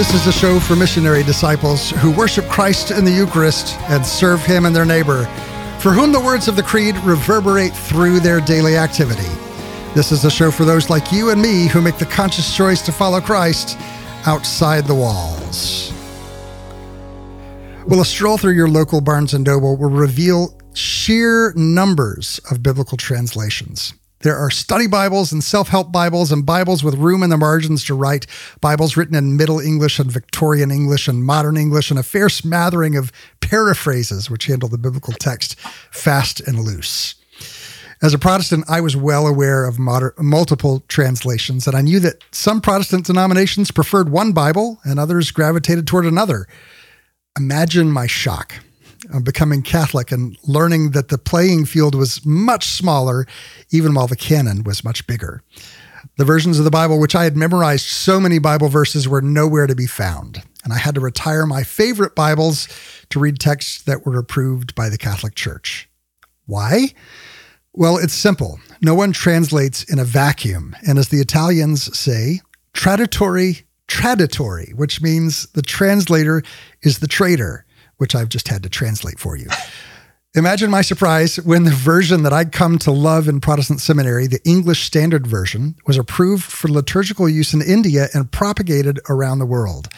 This 0.00 0.14
is 0.14 0.26
a 0.26 0.32
show 0.32 0.58
for 0.58 0.76
missionary 0.76 1.22
disciples 1.22 1.90
who 1.90 2.10
worship 2.10 2.48
Christ 2.48 2.90
in 2.90 3.04
the 3.04 3.10
Eucharist 3.10 3.78
and 3.90 4.04
serve 4.04 4.40
Him 4.40 4.64
and 4.64 4.74
their 4.74 4.86
neighbor, 4.86 5.26
for 5.78 5.90
whom 5.90 6.10
the 6.10 6.18
words 6.18 6.48
of 6.48 6.56
the 6.56 6.62
Creed 6.62 6.96
reverberate 7.04 7.74
through 7.74 8.20
their 8.20 8.40
daily 8.40 8.78
activity. 8.78 9.28
This 9.94 10.10
is 10.10 10.24
a 10.24 10.30
show 10.30 10.50
for 10.50 10.64
those 10.64 10.88
like 10.88 11.12
you 11.12 11.28
and 11.28 11.42
me 11.42 11.66
who 11.66 11.82
make 11.82 11.98
the 11.98 12.06
conscious 12.06 12.56
choice 12.56 12.80
to 12.86 12.92
follow 12.92 13.20
Christ 13.20 13.76
outside 14.24 14.86
the 14.86 14.94
walls. 14.94 15.92
Well, 17.86 18.00
a 18.00 18.06
stroll 18.06 18.38
through 18.38 18.54
your 18.54 18.70
local 18.70 19.02
Barnes 19.02 19.34
and 19.34 19.44
Noble 19.44 19.76
will 19.76 19.90
reveal 19.90 20.58
sheer 20.72 21.52
numbers 21.56 22.40
of 22.50 22.62
biblical 22.62 22.96
translations. 22.96 23.92
There 24.22 24.36
are 24.36 24.50
study 24.50 24.86
Bibles 24.86 25.32
and 25.32 25.42
self 25.42 25.68
help 25.68 25.90
Bibles 25.90 26.30
and 26.30 26.44
Bibles 26.44 26.84
with 26.84 26.96
room 26.96 27.22
in 27.22 27.30
the 27.30 27.38
margins 27.38 27.82
to 27.86 27.94
write, 27.94 28.26
Bibles 28.60 28.94
written 28.94 29.14
in 29.14 29.38
Middle 29.38 29.60
English 29.60 29.98
and 29.98 30.12
Victorian 30.12 30.70
English 30.70 31.08
and 31.08 31.24
Modern 31.24 31.56
English, 31.56 31.90
and 31.90 31.98
a 31.98 32.02
fair 32.02 32.28
smattering 32.28 32.96
of 32.96 33.12
paraphrases 33.40 34.28
which 34.28 34.44
handle 34.44 34.68
the 34.68 34.76
biblical 34.76 35.14
text 35.14 35.58
fast 35.90 36.38
and 36.40 36.58
loose. 36.60 37.14
As 38.02 38.12
a 38.12 38.18
Protestant, 38.18 38.66
I 38.68 38.82
was 38.82 38.94
well 38.94 39.26
aware 39.26 39.64
of 39.64 39.78
moder- 39.78 40.14
multiple 40.18 40.84
translations, 40.86 41.66
and 41.66 41.74
I 41.74 41.80
knew 41.80 41.98
that 42.00 42.22
some 42.30 42.60
Protestant 42.60 43.06
denominations 43.06 43.70
preferred 43.70 44.10
one 44.10 44.32
Bible 44.32 44.80
and 44.84 45.00
others 45.00 45.30
gravitated 45.30 45.86
toward 45.86 46.04
another. 46.04 46.46
Imagine 47.38 47.90
my 47.90 48.06
shock 48.06 48.56
of 49.12 49.24
becoming 49.24 49.62
Catholic 49.62 50.12
and 50.12 50.36
learning 50.44 50.92
that 50.92 51.08
the 51.08 51.18
playing 51.18 51.66
field 51.66 51.94
was 51.94 52.24
much 52.24 52.66
smaller, 52.66 53.26
even 53.70 53.94
while 53.94 54.06
the 54.06 54.16
canon 54.16 54.64
was 54.64 54.84
much 54.84 55.06
bigger. 55.06 55.42
The 56.16 56.24
versions 56.24 56.58
of 56.58 56.64
the 56.64 56.70
Bible 56.70 56.98
which 56.98 57.14
I 57.14 57.24
had 57.24 57.36
memorized 57.36 57.86
so 57.86 58.20
many 58.20 58.38
Bible 58.38 58.68
verses 58.68 59.08
were 59.08 59.20
nowhere 59.20 59.66
to 59.66 59.74
be 59.74 59.86
found, 59.86 60.42
and 60.64 60.72
I 60.72 60.78
had 60.78 60.94
to 60.94 61.00
retire 61.00 61.46
my 61.46 61.62
favorite 61.62 62.14
Bibles 62.14 62.68
to 63.10 63.18
read 63.18 63.38
texts 63.38 63.82
that 63.82 64.06
were 64.06 64.18
approved 64.18 64.74
by 64.74 64.88
the 64.88 64.98
Catholic 64.98 65.34
Church. 65.34 65.88
Why? 66.46 66.94
Well, 67.72 67.98
it's 67.98 68.14
simple. 68.14 68.60
No 68.80 68.94
one 68.94 69.12
translates 69.12 69.84
in 69.84 69.98
a 69.98 70.04
vacuum, 70.04 70.74
and 70.86 70.98
as 70.98 71.08
the 71.08 71.20
Italians 71.20 71.96
say, 71.98 72.40
traduttore 72.74 73.62
traditore, 73.90 74.72
which 74.74 75.02
means 75.02 75.46
the 75.48 75.62
translator 75.62 76.42
is 76.82 77.00
the 77.00 77.08
traitor 77.08 77.66
which 78.00 78.14
I've 78.14 78.30
just 78.30 78.48
had 78.48 78.62
to 78.62 78.70
translate 78.70 79.18
for 79.18 79.36
you. 79.36 79.48
Imagine 80.34 80.70
my 80.70 80.80
surprise 80.80 81.36
when 81.36 81.64
the 81.64 81.70
version 81.70 82.22
that 82.22 82.32
I'd 82.32 82.50
come 82.50 82.78
to 82.78 82.90
love 82.90 83.28
in 83.28 83.40
Protestant 83.40 83.80
seminary, 83.80 84.26
the 84.26 84.40
English 84.44 84.84
Standard 84.84 85.26
Version, 85.26 85.74
was 85.86 85.98
approved 85.98 86.44
for 86.44 86.68
liturgical 86.68 87.28
use 87.28 87.52
in 87.52 87.60
India 87.60 88.06
and 88.14 88.30
propagated 88.30 89.00
around 89.08 89.40
the 89.40 89.46
world. 89.46 89.88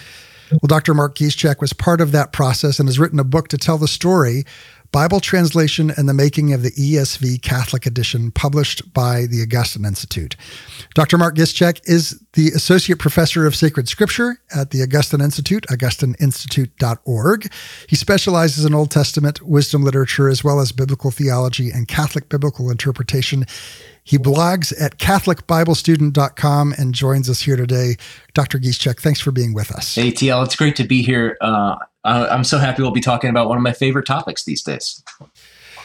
Well, 0.51 0.67
Dr. 0.67 0.95
Mark 0.95 1.17
Giszczak 1.17 1.61
was 1.61 1.73
part 1.73 2.01
of 2.01 2.13
that 2.13 2.33
process 2.33 2.81
and 2.81 2.89
has 2.89 2.99
written 2.99 3.21
a 3.21 3.25
book 3.25 3.49
to 3.49 3.59
tell 3.59 3.79
the 3.79 3.87
story 3.87 4.45
Bible 4.93 5.21
Translation 5.21 5.91
and 5.91 6.07
the 6.07 6.13
Making 6.13 6.53
of 6.53 6.63
the 6.63 6.71
ESV 6.73 7.41
Catholic 7.41 7.87
Edition, 7.87 8.31
published 8.31 8.93
by 8.93 9.25
the 9.25 9.41
Augustine 9.41 9.87
Institute. 9.87 10.37
Dr. 10.95 11.17
Mark 11.17 11.35
Giszczak 11.35 11.81
is 11.85 12.23
the 12.35 12.49
Associate 12.49 12.99
Professor 12.99 13.47
of 13.47 13.57
Sacred 13.57 13.89
Scripture 13.89 14.37
at 14.55 14.71
the 14.71 14.83
Augustine 14.83 15.23
Institute, 15.23 15.65
augustineinstitute.org. 15.71 17.53
He 17.89 17.97
specializes 17.97 18.67
in 18.67 18.75
Old 18.75 18.91
Testament 18.91 19.41
wisdom 19.41 19.83
literature 19.83 20.29
as 20.29 20.45
well 20.45 20.61
as 20.61 20.73
biblical 20.73 21.11
theology 21.11 21.71
and 21.71 21.89
Catholic 21.89 22.29
biblical 22.29 22.71
interpretation. 22.71 23.47
He 24.05 24.19
blogs 24.19 24.75
at 24.79 24.99
CatholicBibleStudent.com 24.99 26.75
and 26.77 26.95
joins 26.95 27.31
us 27.31 27.41
here 27.41 27.57
today. 27.57 27.97
Dr. 28.35 28.59
Giszczak, 28.59 29.01
thanks 29.01 29.21
for 29.21 29.31
being 29.31 29.55
with 29.55 29.73
us. 29.73 29.95
Hey, 29.95 30.11
TL, 30.11 30.45
it's 30.45 30.57
great 30.57 30.77
to 30.77 30.85
be 30.85 31.03
here. 31.03 31.39
Uh, 31.41 31.77
I'm 32.05 32.45
so 32.45 32.59
happy 32.59 32.83
we'll 32.83 32.91
be 32.91 33.01
talking 33.01 33.31
about 33.31 33.49
one 33.49 33.57
of 33.57 33.63
my 33.63 33.73
favorite 33.73 34.07
topics 34.07 34.45
these 34.45 34.63
days. 34.63 35.03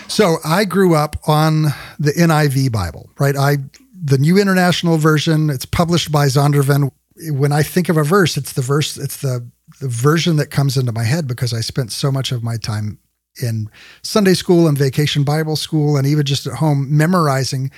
So 0.07 0.37
I 0.43 0.65
grew 0.65 0.95
up 0.95 1.17
on 1.27 1.63
the 1.99 2.11
NIV 2.11 2.71
Bible, 2.71 3.09
right? 3.19 3.35
I 3.35 3.57
the 3.99 4.17
New 4.17 4.37
International 4.37 4.97
Version. 4.97 5.49
It's 5.49 5.65
published 5.65 6.11
by 6.11 6.27
Zondervan. 6.27 6.91
When 7.29 7.51
I 7.51 7.63
think 7.63 7.89
of 7.89 7.97
a 7.97 8.03
verse, 8.03 8.37
it's 8.37 8.53
the 8.53 8.61
verse. 8.61 8.97
It's 8.97 9.17
the 9.17 9.49
the 9.81 9.87
version 9.87 10.37
that 10.37 10.49
comes 10.49 10.77
into 10.77 10.91
my 10.91 11.03
head 11.03 11.27
because 11.27 11.53
I 11.53 11.61
spent 11.61 11.91
so 11.91 12.11
much 12.11 12.31
of 12.31 12.41
my 12.41 12.57
time 12.57 12.99
in 13.41 13.69
Sunday 14.01 14.33
school 14.33 14.67
and 14.67 14.77
vacation 14.77 15.23
Bible 15.23 15.55
school, 15.55 15.97
and 15.97 16.07
even 16.07 16.25
just 16.25 16.47
at 16.47 16.53
home 16.53 16.95
memorizing 16.95 17.71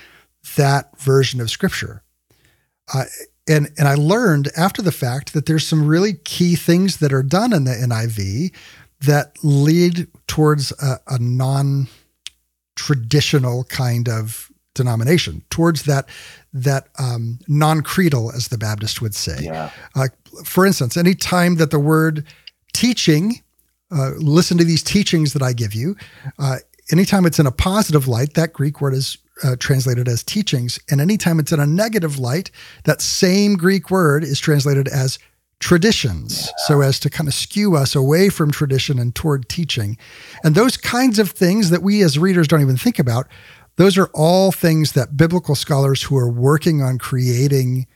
that 0.55 0.97
version 0.99 1.41
of 1.41 1.49
Scripture. 1.49 2.03
Uh, 2.93 3.05
and 3.49 3.69
and 3.77 3.87
I 3.87 3.95
learned 3.95 4.49
after 4.55 4.81
the 4.81 4.91
fact 4.91 5.33
that 5.33 5.45
there's 5.47 5.67
some 5.67 5.85
really 5.85 6.13
key 6.13 6.55
things 6.55 6.97
that 6.97 7.11
are 7.11 7.23
done 7.23 7.51
in 7.51 7.65
the 7.65 7.71
NIV 7.71 8.53
that 9.01 9.37
lead 9.43 10.07
towards 10.27 10.71
a, 10.81 10.99
a 11.07 11.19
non-traditional 11.19 13.65
kind 13.65 14.07
of 14.07 14.49
denomination, 14.75 15.43
towards 15.49 15.83
that 15.83 16.07
that 16.53 16.87
um, 16.97 17.39
non-creedal, 17.47 18.31
as 18.31 18.47
the 18.47 18.57
Baptist 18.57 19.01
would 19.01 19.15
say. 19.15 19.39
Yeah. 19.41 19.71
Uh, 19.95 20.07
for 20.45 20.65
instance, 20.65 20.95
any 20.95 21.15
time 21.15 21.55
that 21.55 21.71
the 21.71 21.79
word 21.79 22.25
teaching, 22.73 23.41
uh, 23.91 24.11
listen 24.17 24.57
to 24.57 24.63
these 24.63 24.83
teachings 24.83 25.33
that 25.33 25.41
I 25.41 25.51
give 25.53 25.73
you. 25.73 25.95
Uh, 26.37 26.57
anytime 26.91 27.25
it's 27.25 27.39
in 27.39 27.47
a 27.47 27.51
positive 27.51 28.07
light, 28.07 28.35
that 28.35 28.53
Greek 28.53 28.79
word 28.81 28.93
is 28.93 29.17
uh, 29.43 29.55
translated 29.59 30.07
as 30.07 30.23
teachings. 30.23 30.79
And 30.89 30.99
anytime 30.99 31.39
it's 31.39 31.51
in 31.51 31.59
a 31.59 31.67
negative 31.67 32.19
light, 32.19 32.51
that 32.83 33.01
same 33.01 33.55
Greek 33.55 33.89
word 33.89 34.23
is 34.23 34.39
translated 34.39 34.87
as 34.87 35.19
traditions, 35.59 36.45
yeah. 36.45 36.51
so 36.67 36.81
as 36.81 36.99
to 37.01 37.09
kind 37.09 37.27
of 37.27 37.33
skew 37.33 37.75
us 37.75 37.95
away 37.95 38.29
from 38.29 38.51
tradition 38.51 38.97
and 38.97 39.13
toward 39.13 39.49
teaching. 39.49 39.97
And 40.43 40.55
those 40.55 40.77
kinds 40.77 41.19
of 41.19 41.31
things 41.31 41.69
that 41.69 41.83
we 41.83 42.01
as 42.01 42.17
readers 42.17 42.47
don't 42.47 42.61
even 42.61 42.77
think 42.77 42.97
about, 42.97 43.27
those 43.75 43.97
are 43.97 44.09
all 44.13 44.51
things 44.51 44.93
that 44.93 45.17
biblical 45.17 45.55
scholars 45.55 46.03
who 46.03 46.17
are 46.17 46.29
working 46.29 46.81
on 46.81 46.97
creating 46.97 47.87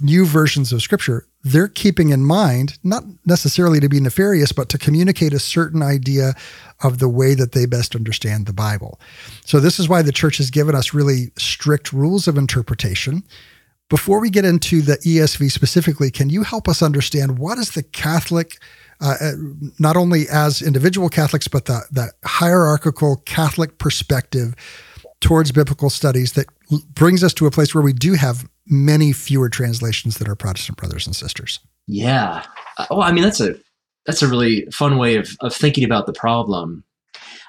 new 0.00 0.26
versions 0.26 0.72
of 0.72 0.82
scripture, 0.82 1.26
they're 1.42 1.68
keeping 1.68 2.10
in 2.10 2.24
mind, 2.24 2.78
not 2.82 3.04
necessarily 3.26 3.80
to 3.80 3.88
be 3.88 4.00
nefarious, 4.00 4.52
but 4.52 4.68
to 4.70 4.78
communicate 4.78 5.32
a 5.32 5.38
certain 5.38 5.82
idea 5.82 6.34
of 6.82 6.98
the 6.98 7.08
way 7.08 7.34
that 7.34 7.52
they 7.52 7.66
best 7.66 7.94
understand 7.94 8.46
the 8.46 8.52
Bible. 8.52 9.00
So, 9.44 9.60
this 9.60 9.78
is 9.78 9.88
why 9.88 10.02
the 10.02 10.12
church 10.12 10.38
has 10.38 10.50
given 10.50 10.74
us 10.74 10.94
really 10.94 11.32
strict 11.36 11.92
rules 11.92 12.26
of 12.26 12.38
interpretation. 12.38 13.22
Before 13.90 14.20
we 14.20 14.30
get 14.30 14.46
into 14.46 14.80
the 14.80 14.96
ESV 14.96 15.52
specifically, 15.52 16.10
can 16.10 16.30
you 16.30 16.42
help 16.42 16.68
us 16.68 16.82
understand 16.82 17.38
what 17.38 17.58
is 17.58 17.72
the 17.72 17.82
Catholic, 17.82 18.58
uh, 19.00 19.16
uh, 19.20 19.32
not 19.78 19.96
only 19.96 20.24
as 20.32 20.62
individual 20.62 21.10
Catholics, 21.10 21.48
but 21.48 21.66
the, 21.66 21.82
the 21.92 22.10
hierarchical 22.24 23.16
Catholic 23.26 23.76
perspective 23.76 24.54
towards 25.20 25.52
biblical 25.52 25.90
studies 25.90 26.32
that 26.32 26.46
brings 26.94 27.22
us 27.22 27.34
to 27.34 27.46
a 27.46 27.50
place 27.50 27.74
where 27.74 27.84
we 27.84 27.92
do 27.92 28.14
have 28.14 28.48
many 28.66 29.12
fewer 29.12 29.48
translations 29.48 30.18
than 30.18 30.28
our 30.28 30.36
Protestant 30.36 30.78
brothers 30.78 31.06
and 31.06 31.14
sisters. 31.14 31.60
Yeah. 31.86 32.44
Uh, 32.78 32.86
well, 32.90 33.02
I 33.02 33.12
mean, 33.12 33.24
that's 33.24 33.40
a 33.40 33.56
that's 34.06 34.22
a 34.22 34.28
really 34.28 34.66
fun 34.66 34.98
way 34.98 35.16
of, 35.16 35.30
of 35.40 35.54
thinking 35.54 35.84
about 35.84 36.06
the 36.06 36.12
problem. 36.12 36.84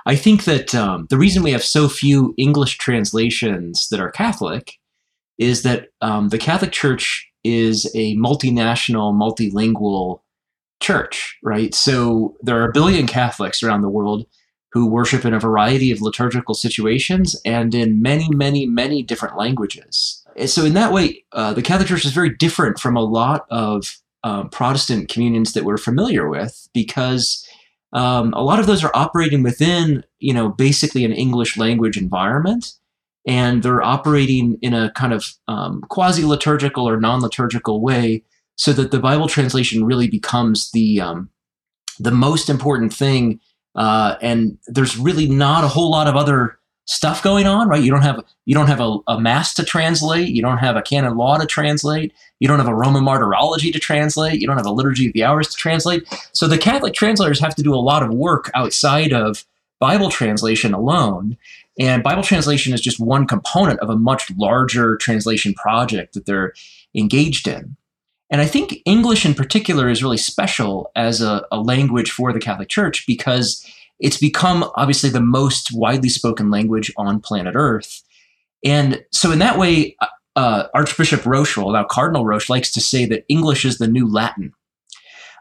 I 0.05 0.15
think 0.15 0.43
that 0.43 0.73
um, 0.75 1.07
the 1.09 1.17
reason 1.17 1.43
we 1.43 1.51
have 1.51 1.63
so 1.63 1.89
few 1.89 2.33
English 2.37 2.77
translations 2.77 3.87
that 3.89 3.99
are 3.99 4.11
Catholic 4.11 4.73
is 5.37 5.63
that 5.63 5.89
um, 6.01 6.29
the 6.29 6.37
Catholic 6.37 6.71
Church 6.71 7.29
is 7.43 7.91
a 7.95 8.16
multinational, 8.16 9.13
multilingual 9.13 10.22
church, 10.81 11.37
right? 11.43 11.73
So 11.73 12.35
there 12.41 12.61
are 12.61 12.69
a 12.69 12.73
billion 12.73 13.07
Catholics 13.07 13.63
around 13.63 13.81
the 13.81 13.90
world 13.90 14.25
who 14.72 14.85
worship 14.85 15.25
in 15.25 15.34
a 15.34 15.40
variety 15.40 15.91
of 15.91 16.01
liturgical 16.01 16.53
situations 16.53 17.40
and 17.45 17.73
in 17.73 18.01
many, 18.01 18.29
many, 18.29 18.66
many 18.66 19.01
different 19.01 19.37
languages. 19.37 20.24
So, 20.46 20.66
in 20.66 20.73
that 20.73 20.91
way, 20.91 21.23
uh, 21.32 21.53
the 21.53 21.61
Catholic 21.61 21.87
Church 21.87 22.05
is 22.05 22.11
very 22.11 22.29
different 22.29 22.79
from 22.79 22.97
a 22.97 23.03
lot 23.03 23.46
of 23.49 23.97
um, 24.26 24.49
Protestant 24.49 25.08
communions 25.08 25.53
that 25.53 25.64
we're 25.64 25.78
familiar 25.78 26.28
with 26.28 26.67
because 26.73 27.47
um, 27.93 28.34
a 28.34 28.43
lot 28.43 28.59
of 28.59 28.66
those 28.66 28.84
are 28.84 28.91
operating 28.93 29.43
within, 29.43 30.03
you 30.20 30.34
know, 30.34 30.49
basically 30.49 31.05
an 31.05 31.14
English 31.14 31.58
language 31.58 31.97
environment. 31.97 32.73
And 33.28 33.64
they're 33.64 33.82
operating 33.82 34.58
in 34.61 34.73
a 34.73 34.91
kind 34.91 35.14
of 35.14 35.26
um, 35.47 35.82
quasi 35.90 36.23
liturgical 36.23 36.88
or 36.88 36.99
non 36.99 37.22
liturgical 37.22 37.81
way 37.81 38.23
so 38.55 38.73
that 38.73 38.91
the 38.91 38.99
Bible 38.99 39.28
translation 39.28 39.85
really 39.85 40.08
becomes 40.08 40.72
the, 40.72 41.02
um, 41.02 41.29
the 41.97 42.11
most 42.11 42.49
important 42.49 42.93
thing. 42.93 43.40
Uh, 43.76 44.16
and 44.22 44.58
there's 44.67 44.97
really 44.97 45.28
not 45.28 45.64
a 45.64 45.67
whole 45.67 45.90
lot 45.90 46.08
of 46.08 46.16
other 46.16 46.59
stuff 46.85 47.23
going 47.23 47.47
on, 47.47 47.67
right? 47.67 47.84
You 47.84 47.91
don't 47.91 48.03
have 48.03 48.23
you 48.46 48.53
don't 48.53 48.67
have 48.67 48.79
a, 48.79 48.97
a, 49.08 49.20
mass 49.20 49.53
to 49.55 49.64
translate, 49.64 50.29
you 50.29 50.41
don't 50.41 50.59
have 50.59 50.76
a 50.76 50.82
canon 50.82 51.17
law 51.17 51.37
to 51.37 51.46
translate, 51.46 52.14
you 52.40 52.47
don't 52.47 52.59
have 52.59 52.67
a 52.67 52.76
Roman 52.76 53.03
martyrology 53.03 53.72
to 53.72 53.79
translate, 53.79 54.40
you 54.40 54.47
don't 54.47 54.58
have 54.58 54.67
a 54.67 54.72
liturgy 54.72 55.08
of 55.08 55.14
the 55.14 55.23
hours 55.23 55.47
to 55.49 55.55
translate. 55.55 56.08
So 56.34 56.47
the 56.47 56.58
Catholic 56.58 56.93
translators 56.93 57.40
have 57.40 57.55
to 57.55 57.64
do 57.64 57.73
a 57.73 57.78
lot 57.78 58.03
of 58.03 58.14
work 58.14 58.52
outside 58.53 59.14
of 59.14 59.46
Bible 59.79 60.09
translation 60.09 60.73
alone. 60.73 61.37
And 61.78 62.03
Bible 62.03 62.23
translation 62.23 62.73
is 62.73 62.82
just 62.82 62.99
one 62.99 63.28
component 63.28 63.79
of 63.79 63.90
a 63.90 63.97
much 63.97 64.31
larger 64.38 64.96
translation 64.97 65.53
project 65.53 66.14
that 66.14 66.26
they're 66.26 66.53
engaged 66.93 67.47
in. 67.47 67.76
And 68.29 68.41
I 68.41 68.46
think 68.46 68.81
English 68.85 69.26
in 69.26 69.34
particular 69.34 69.90
is 69.90 70.02
really 70.02 70.17
special 70.17 70.90
as 70.96 71.22
a, 71.22 71.46
a 71.52 71.59
language 71.59 72.11
for 72.11 72.31
the 72.34 72.40
Catholic 72.40 72.70
Church 72.70 73.05
because 73.05 73.66
it's 73.99 74.17
become 74.17 74.69
obviously 74.75 75.09
the 75.09 75.21
most 75.21 75.69
widely 75.73 76.09
spoken 76.09 76.51
language 76.51 76.91
on 76.97 77.19
planet 77.19 77.53
Earth. 77.55 78.01
And 78.63 79.03
so, 79.11 79.31
in 79.31 79.39
that 79.39 79.57
way, 79.57 79.95
uh, 80.01 80.07
uh 80.35 80.67
Archbishop 80.73 81.25
Roche 81.25 81.57
well, 81.57 81.71
now 81.71 81.83
Cardinal 81.83 82.25
Roche, 82.25 82.49
likes 82.49 82.71
to 82.71 82.81
say 82.81 83.05
that 83.05 83.25
English 83.29 83.65
is 83.65 83.77
the 83.77 83.87
new 83.87 84.11
Latin. 84.11 84.53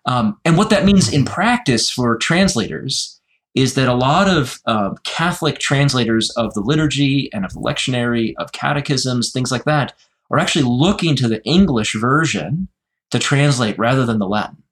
Um, 0.06 0.38
and 0.44 0.56
what 0.56 0.70
that 0.70 0.84
means 0.84 1.12
in 1.12 1.24
practice 1.24 1.90
for 1.90 2.16
translators 2.16 3.20
is 3.54 3.74
that 3.74 3.88
a 3.88 3.94
lot 3.94 4.28
of 4.28 4.60
uh, 4.66 4.94
Catholic 5.04 5.58
translators 5.58 6.30
of 6.30 6.52
the 6.54 6.60
liturgy 6.60 7.30
and 7.32 7.44
of 7.44 7.52
the 7.54 7.60
lectionary, 7.60 8.34
of 8.38 8.52
catechisms, 8.52 9.30
things 9.30 9.52
like 9.52 9.64
that, 9.64 9.94
are 10.30 10.38
actually 10.38 10.64
looking 10.64 11.14
to 11.16 11.28
the 11.28 11.42
English 11.44 11.94
version 11.94 12.68
to 13.10 13.18
translate 13.18 13.78
rather 13.78 14.04
than 14.04 14.18
the 14.18 14.26
Latin, 14.26 14.63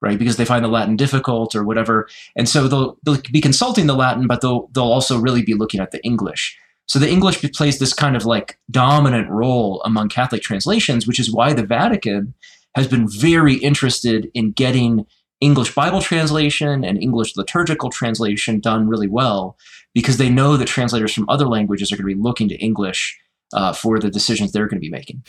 right? 0.00 0.18
Because 0.18 0.36
they 0.36 0.44
find 0.44 0.64
the 0.64 0.68
Latin 0.68 0.96
difficult 0.96 1.54
or 1.54 1.64
whatever. 1.64 2.08
And 2.36 2.48
so 2.48 2.68
they'll, 2.68 2.98
they'll 3.04 3.20
be 3.32 3.40
consulting 3.40 3.86
the 3.86 3.94
Latin, 3.94 4.26
but 4.26 4.40
they'll, 4.40 4.68
they'll 4.72 4.84
also 4.84 5.18
really 5.18 5.42
be 5.42 5.54
looking 5.54 5.80
at 5.80 5.90
the 5.90 6.02
English. 6.02 6.56
So 6.86 6.98
the 6.98 7.10
English 7.10 7.40
plays 7.52 7.78
this 7.78 7.92
kind 7.92 8.16
of 8.16 8.24
like 8.24 8.58
dominant 8.70 9.30
role 9.30 9.80
among 9.84 10.08
Catholic 10.08 10.42
translations, 10.42 11.06
which 11.06 11.20
is 11.20 11.32
why 11.32 11.52
the 11.52 11.64
Vatican 11.64 12.34
has 12.74 12.88
been 12.88 13.08
very 13.08 13.54
interested 13.54 14.30
in 14.34 14.52
getting 14.52 15.06
English 15.40 15.74
Bible 15.74 16.00
translation 16.00 16.84
and 16.84 17.00
English 17.00 17.36
liturgical 17.36 17.90
translation 17.90 18.60
done 18.60 18.88
really 18.88 19.08
well 19.08 19.56
because 19.94 20.18
they 20.18 20.28
know 20.28 20.56
that 20.56 20.68
translators 20.68 21.14
from 21.14 21.28
other 21.28 21.46
languages 21.46 21.90
are 21.90 21.96
going 21.96 22.08
to 22.08 22.14
be 22.14 22.20
looking 22.20 22.48
to 22.48 22.56
English 22.56 23.18
uh, 23.52 23.72
for 23.72 23.98
the 23.98 24.10
decisions 24.10 24.52
they're 24.52 24.66
going 24.66 24.80
to 24.80 24.86
be 24.86 24.90
making. 24.90 25.22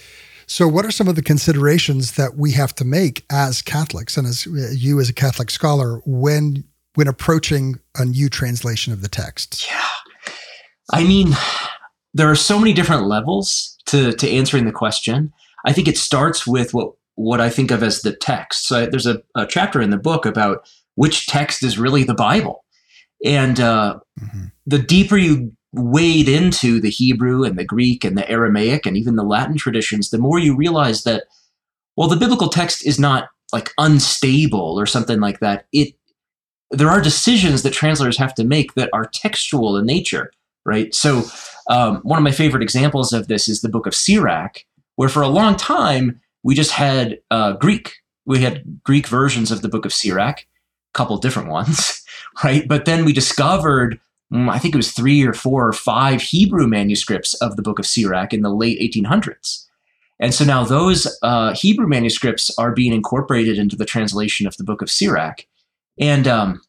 So, 0.51 0.67
what 0.67 0.85
are 0.85 0.91
some 0.91 1.07
of 1.07 1.15
the 1.15 1.21
considerations 1.21 2.15
that 2.15 2.35
we 2.35 2.51
have 2.51 2.75
to 2.75 2.83
make 2.83 3.23
as 3.31 3.61
Catholics 3.61 4.17
and 4.17 4.27
as 4.27 4.45
uh, 4.45 4.71
you 4.73 4.99
as 4.99 5.07
a 5.07 5.13
Catholic 5.13 5.49
scholar 5.49 6.01
when 6.05 6.65
when 6.95 7.07
approaching 7.07 7.79
a 7.95 8.03
new 8.03 8.27
translation 8.27 8.91
of 8.91 9.01
the 9.01 9.07
text? 9.07 9.65
Yeah, 9.71 10.33
I 10.91 11.05
mean, 11.05 11.29
there 12.13 12.29
are 12.29 12.35
so 12.35 12.59
many 12.59 12.73
different 12.73 13.07
levels 13.07 13.77
to 13.85 14.11
to 14.11 14.29
answering 14.29 14.65
the 14.65 14.73
question. 14.73 15.31
I 15.65 15.71
think 15.71 15.87
it 15.87 15.97
starts 15.97 16.45
with 16.45 16.73
what 16.73 16.95
what 17.15 17.39
I 17.39 17.49
think 17.49 17.71
of 17.71 17.81
as 17.81 18.01
the 18.01 18.13
text. 18.13 18.67
So 18.67 18.85
there's 18.85 19.07
a, 19.07 19.21
a 19.37 19.45
chapter 19.45 19.81
in 19.81 19.89
the 19.89 19.95
book 19.95 20.25
about 20.25 20.69
which 20.95 21.27
text 21.27 21.63
is 21.63 21.79
really 21.79 22.03
the 22.03 22.13
Bible, 22.13 22.65
and 23.23 23.57
uh, 23.57 24.01
mm-hmm. 24.19 24.47
the 24.65 24.79
deeper 24.79 25.15
you 25.15 25.53
wade 25.73 26.27
into 26.27 26.79
the 26.79 26.89
Hebrew 26.89 27.43
and 27.43 27.57
the 27.57 27.65
Greek 27.65 28.03
and 28.03 28.17
the 28.17 28.29
Aramaic 28.29 28.85
and 28.85 28.97
even 28.97 29.15
the 29.15 29.23
Latin 29.23 29.57
traditions, 29.57 30.09
the 30.09 30.17
more 30.17 30.39
you 30.39 30.55
realize 30.55 31.03
that, 31.03 31.23
well, 31.95 32.09
the 32.09 32.17
biblical 32.17 32.49
text 32.49 32.85
is 32.85 32.99
not 32.99 33.29
like 33.53 33.71
unstable 33.77 34.79
or 34.79 34.85
something 34.85 35.19
like 35.19 35.39
that. 35.39 35.65
It 35.71 35.93
there 36.71 36.89
are 36.89 37.01
decisions 37.01 37.63
that 37.63 37.73
translators 37.73 38.17
have 38.17 38.33
to 38.35 38.45
make 38.45 38.75
that 38.75 38.89
are 38.93 39.05
textual 39.05 39.75
in 39.77 39.85
nature, 39.85 40.31
right? 40.65 40.95
So, 40.95 41.23
um, 41.69 41.97
one 42.03 42.17
of 42.17 42.23
my 42.23 42.31
favorite 42.31 42.63
examples 42.63 43.13
of 43.13 43.27
this 43.27 43.49
is 43.49 43.61
the 43.61 43.69
book 43.69 43.85
of 43.85 43.93
Sirach, 43.93 44.63
where 44.95 45.09
for 45.09 45.21
a 45.21 45.27
long 45.27 45.55
time 45.55 46.21
we 46.43 46.55
just 46.55 46.71
had 46.71 47.19
uh, 47.29 47.53
Greek. 47.53 47.95
We 48.25 48.39
had 48.39 48.81
Greek 48.83 49.07
versions 49.07 49.51
of 49.51 49.61
the 49.61 49.67
book 49.67 49.85
of 49.85 49.93
Sirach, 49.93 50.41
a 50.41 50.97
couple 50.97 51.17
different 51.17 51.49
ones, 51.49 52.03
right? 52.43 52.67
But 52.67 52.85
then 52.85 53.03
we 53.03 53.13
discovered 53.13 53.99
I 54.33 54.59
think 54.59 54.73
it 54.73 54.77
was 54.77 54.91
three 54.91 55.25
or 55.25 55.33
four 55.33 55.67
or 55.67 55.73
five 55.73 56.21
Hebrew 56.21 56.67
manuscripts 56.67 57.33
of 57.35 57.55
the 57.55 57.61
book 57.61 57.79
of 57.79 57.85
Sirach 57.85 58.33
in 58.33 58.41
the 58.41 58.53
late 58.53 58.79
1800s. 58.79 59.65
And 60.19 60.33
so 60.33 60.45
now 60.45 60.63
those 60.63 61.17
uh, 61.23 61.53
Hebrew 61.53 61.87
manuscripts 61.87 62.51
are 62.57 62.71
being 62.71 62.93
incorporated 62.93 63.57
into 63.57 63.75
the 63.75 63.85
translation 63.85 64.47
of 64.47 64.55
the 64.57 64.63
book 64.63 64.81
of 64.81 64.89
Sirach. 64.89 65.45
And 65.99 66.27
um, 66.27 66.61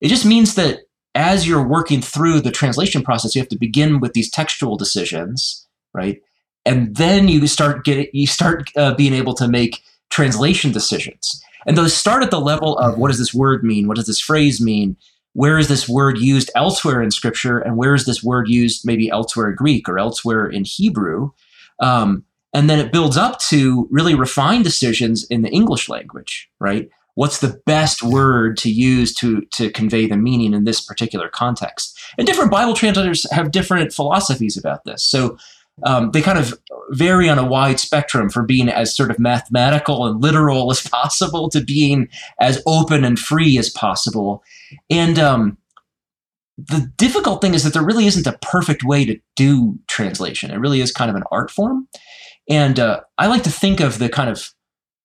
it 0.00 0.08
just 0.08 0.26
means 0.26 0.56
that 0.56 0.80
as 1.14 1.48
you're 1.48 1.66
working 1.66 2.02
through 2.02 2.40
the 2.40 2.50
translation 2.50 3.02
process, 3.02 3.34
you 3.34 3.40
have 3.40 3.48
to 3.48 3.58
begin 3.58 4.00
with 4.00 4.12
these 4.12 4.30
textual 4.30 4.76
decisions, 4.76 5.66
right? 5.94 6.20
And 6.66 6.96
then 6.96 7.28
you 7.28 7.46
start 7.46 7.84
getting, 7.84 8.08
you 8.12 8.26
start 8.26 8.70
uh, 8.76 8.94
being 8.94 9.14
able 9.14 9.34
to 9.34 9.48
make 9.48 9.82
translation 10.10 10.72
decisions. 10.72 11.42
And 11.66 11.78
those 11.78 11.94
start 11.94 12.22
at 12.22 12.30
the 12.30 12.40
level 12.40 12.78
of 12.78 12.98
what 12.98 13.08
does 13.08 13.18
this 13.18 13.32
word 13.32 13.64
mean? 13.64 13.88
What 13.88 13.96
does 13.96 14.06
this 14.06 14.20
phrase 14.20 14.60
mean? 14.60 14.96
Where 15.38 15.56
is 15.56 15.68
this 15.68 15.88
word 15.88 16.18
used 16.18 16.50
elsewhere 16.56 17.00
in 17.00 17.12
scripture? 17.12 17.60
And 17.60 17.76
where 17.76 17.94
is 17.94 18.06
this 18.06 18.24
word 18.24 18.48
used 18.48 18.84
maybe 18.84 19.08
elsewhere 19.08 19.50
in 19.50 19.54
greek 19.54 19.88
or 19.88 19.96
elsewhere 19.96 20.48
in 20.48 20.64
hebrew? 20.64 21.30
Um, 21.78 22.24
and 22.52 22.68
then 22.68 22.80
it 22.80 22.90
builds 22.90 23.16
up 23.16 23.38
to 23.50 23.86
really 23.88 24.16
refined 24.16 24.64
decisions 24.64 25.24
in 25.30 25.42
the 25.42 25.50
english 25.50 25.88
language 25.88 26.50
right? 26.58 26.88
What's 27.14 27.38
the 27.38 27.60
best 27.66 28.02
word 28.02 28.56
to 28.58 28.70
use 28.70 29.14
to 29.14 29.42
to 29.52 29.70
convey 29.70 30.08
the 30.08 30.16
meaning 30.16 30.54
in 30.54 30.64
this 30.64 30.80
particular 30.80 31.28
context? 31.28 31.96
And 32.18 32.26
different 32.26 32.50
bible 32.50 32.74
translators 32.74 33.24
have 33.30 33.52
different 33.52 33.92
philosophies 33.92 34.56
about 34.56 34.82
this. 34.86 35.04
So 35.04 35.38
um, 35.84 36.10
they 36.12 36.22
kind 36.22 36.38
of 36.38 36.58
vary 36.90 37.28
on 37.28 37.38
a 37.38 37.46
wide 37.46 37.78
spectrum 37.78 38.30
from 38.30 38.46
being 38.46 38.68
as 38.68 38.94
sort 38.94 39.10
of 39.10 39.18
mathematical 39.18 40.06
and 40.06 40.22
literal 40.22 40.70
as 40.70 40.80
possible 40.88 41.48
to 41.50 41.62
being 41.62 42.08
as 42.40 42.62
open 42.66 43.04
and 43.04 43.18
free 43.18 43.58
as 43.58 43.70
possible. 43.70 44.42
And 44.90 45.18
um, 45.18 45.58
the 46.56 46.90
difficult 46.96 47.40
thing 47.40 47.54
is 47.54 47.62
that 47.64 47.72
there 47.72 47.84
really 47.84 48.06
isn't 48.06 48.26
a 48.26 48.38
perfect 48.42 48.82
way 48.82 49.04
to 49.04 49.18
do 49.36 49.78
translation. 49.86 50.50
It 50.50 50.58
really 50.58 50.80
is 50.80 50.92
kind 50.92 51.10
of 51.10 51.16
an 51.16 51.24
art 51.30 51.50
form. 51.50 51.88
And 52.48 52.80
uh, 52.80 53.00
I 53.18 53.26
like 53.26 53.42
to 53.44 53.50
think 53.50 53.80
of 53.80 53.98
the 53.98 54.08
kind 54.08 54.30
of 54.30 54.50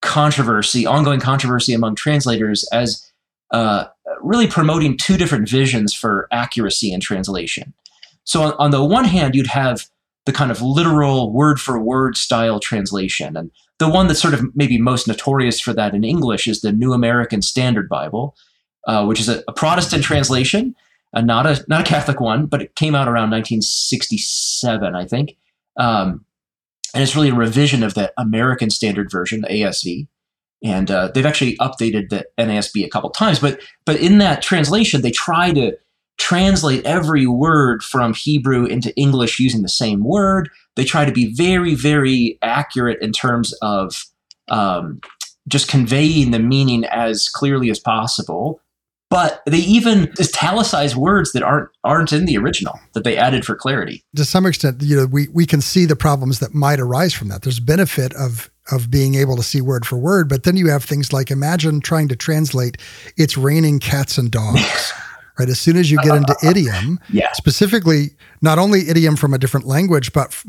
controversy, 0.01 0.85
ongoing 0.85 1.19
controversy 1.19 1.73
among 1.73 1.95
translators, 1.95 2.67
as 2.71 3.11
uh, 3.51 3.85
really 4.21 4.47
promoting 4.47 4.97
two 4.97 5.17
different 5.17 5.47
visions 5.47 5.93
for 5.93 6.27
accuracy 6.31 6.91
in 6.91 6.99
translation. 6.99 7.73
So, 8.23 8.41
on, 8.41 8.53
on 8.53 8.71
the 8.71 8.83
one 8.83 9.05
hand, 9.05 9.35
you'd 9.35 9.47
have 9.47 9.85
the 10.25 10.33
kind 10.33 10.51
of 10.51 10.61
literal 10.61 11.31
word 11.33 11.59
for 11.59 11.79
word 11.79 12.15
style 12.15 12.59
translation. 12.59 13.35
And 13.35 13.51
the 13.79 13.89
one 13.89 14.07
that's 14.07 14.21
sort 14.21 14.33
of 14.33 14.55
maybe 14.55 14.77
most 14.77 15.07
notorious 15.07 15.59
for 15.59 15.73
that 15.73 15.93
in 15.93 16.03
English 16.03 16.47
is 16.47 16.61
the 16.61 16.71
New 16.71 16.93
American 16.93 17.41
Standard 17.41 17.89
Bible, 17.89 18.35
uh, 18.87 19.05
which 19.05 19.19
is 19.19 19.29
a, 19.29 19.43
a, 19.47 19.53
Protestant 19.53 20.03
translation, 20.03 20.75
uh, 21.13 21.21
not 21.21 21.45
a 21.45 21.63
not 21.67 21.81
a 21.81 21.83
Catholic 21.83 22.19
one, 22.19 22.45
but 22.45 22.61
it 22.61 22.75
came 22.75 22.95
out 22.95 23.07
around 23.07 23.31
1967, 23.31 24.95
I 24.95 25.05
think. 25.05 25.35
Um, 25.77 26.25
and 26.93 27.01
it's 27.01 27.15
really 27.15 27.29
a 27.29 27.35
revision 27.35 27.83
of 27.83 27.95
the 27.95 28.13
American 28.17 28.69
Standard 28.69 29.09
Version, 29.11 29.43
ASV. 29.49 30.07
And 30.63 30.89
uh, 30.89 31.09
they've 31.13 31.25
actually 31.25 31.57
updated 31.57 32.09
the 32.09 32.25
NASB 32.37 32.85
a 32.85 32.89
couple 32.89 33.09
times, 33.09 33.39
but 33.39 33.59
but 33.85 33.99
in 33.99 34.19
that 34.19 34.41
translation, 34.41 35.01
they 35.01 35.11
try 35.11 35.51
to 35.51 35.77
translate 36.17 36.85
every 36.85 37.25
word 37.25 37.83
from 37.83 38.13
Hebrew 38.13 38.65
into 38.65 38.95
English 38.95 39.39
using 39.39 39.61
the 39.61 39.69
same 39.69 40.03
word. 40.03 40.49
They 40.75 40.85
try 40.85 41.05
to 41.05 41.11
be 41.11 41.33
very, 41.33 41.75
very 41.75 42.37
accurate 42.41 43.01
in 43.01 43.11
terms 43.11 43.53
of 43.61 44.05
um, 44.47 45.01
just 45.47 45.67
conveying 45.67 46.31
the 46.31 46.39
meaning 46.39 46.85
as 46.85 47.29
clearly 47.29 47.69
as 47.69 47.79
possible. 47.79 48.61
But 49.09 49.43
they 49.45 49.59
even 49.59 50.11
italicize 50.19 50.95
words 50.95 51.33
that 51.33 51.43
aren't 51.43 51.69
aren't 51.83 52.11
in 52.11 52.25
the 52.25 52.35
original 52.35 52.79
that 52.93 53.03
they 53.03 53.15
added 53.15 53.45
for 53.45 53.55
clarity. 53.55 54.03
To 54.15 54.25
some 54.25 54.47
extent, 54.47 54.81
you 54.81 54.95
know, 54.95 55.05
we 55.05 55.27
we 55.27 55.45
can 55.45 55.61
see 55.61 55.85
the 55.85 55.95
problems 55.95 56.39
that 56.39 56.55
might 56.55 56.79
arise 56.79 57.13
from 57.13 57.27
that. 57.27 57.43
There's 57.43 57.59
benefit 57.59 58.11
of 58.15 58.49
of 58.71 58.89
being 58.89 59.13
able 59.13 59.35
to 59.35 59.43
see 59.43 59.61
word 59.61 59.85
for 59.85 59.97
word, 59.97 60.27
but 60.29 60.43
then 60.43 60.57
you 60.57 60.69
have 60.69 60.83
things 60.83 61.13
like 61.13 61.29
imagine 61.29 61.79
trying 61.79 62.07
to 62.07 62.15
translate 62.15 62.77
"It's 63.15 63.37
raining 63.37 63.77
cats 63.79 64.17
and 64.17 64.31
dogs." 64.31 64.91
right? 65.37 65.49
As 65.49 65.59
soon 65.59 65.77
as 65.77 65.89
you 65.89 65.97
get 66.03 66.15
into 66.15 66.35
idiom, 66.43 66.99
yeah. 67.09 67.31
specifically 67.33 68.11
not 68.41 68.59
only 68.59 68.87
idiom 68.89 69.15
from 69.15 69.33
a 69.33 69.37
different 69.37 69.65
language, 69.65 70.13
but 70.13 70.41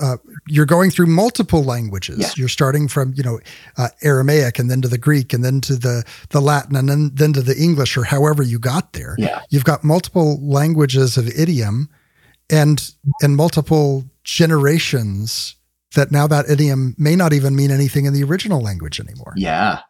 uh, 0.00 0.16
you're 0.46 0.66
going 0.66 0.90
through 0.90 1.06
multiple 1.06 1.64
languages. 1.64 2.18
Yeah. 2.18 2.28
You're 2.36 2.48
starting 2.48 2.88
from 2.88 3.14
you 3.16 3.22
know 3.22 3.40
uh, 3.76 3.88
Aramaic 4.02 4.58
and 4.58 4.70
then 4.70 4.82
to 4.82 4.88
the 4.88 4.98
Greek 4.98 5.32
and 5.32 5.44
then 5.44 5.60
to 5.62 5.76
the 5.76 6.04
the 6.30 6.40
Latin 6.40 6.76
and 6.76 6.88
then 6.88 7.10
then 7.14 7.32
to 7.32 7.42
the 7.42 7.56
English 7.56 7.96
or 7.96 8.04
however 8.04 8.42
you 8.42 8.58
got 8.58 8.92
there. 8.92 9.16
Yeah. 9.18 9.40
You've 9.50 9.64
got 9.64 9.84
multiple 9.84 10.38
languages 10.46 11.16
of 11.16 11.28
idiom 11.28 11.88
and 12.50 12.90
and 13.22 13.36
multiple 13.36 14.04
generations 14.24 15.56
that 15.94 16.12
now 16.12 16.26
that 16.26 16.48
idiom 16.48 16.94
may 16.98 17.16
not 17.16 17.32
even 17.32 17.56
mean 17.56 17.70
anything 17.70 18.04
in 18.04 18.12
the 18.12 18.22
original 18.22 18.60
language 18.60 19.00
anymore. 19.00 19.32
Yeah. 19.36 19.80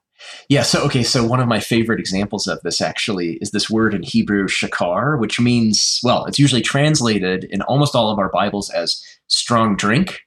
Yeah. 0.48 0.62
So, 0.62 0.82
okay. 0.84 1.02
So, 1.02 1.24
one 1.24 1.40
of 1.40 1.48
my 1.48 1.60
favorite 1.60 2.00
examples 2.00 2.46
of 2.46 2.60
this 2.62 2.80
actually 2.80 3.34
is 3.40 3.50
this 3.50 3.70
word 3.70 3.94
in 3.94 4.02
Hebrew, 4.02 4.46
shakar, 4.46 5.18
which 5.18 5.40
means, 5.40 6.00
well, 6.02 6.24
it's 6.26 6.38
usually 6.38 6.62
translated 6.62 7.44
in 7.44 7.62
almost 7.62 7.94
all 7.94 8.10
of 8.10 8.18
our 8.18 8.30
Bibles 8.30 8.70
as 8.70 9.02
strong 9.28 9.76
drink. 9.76 10.20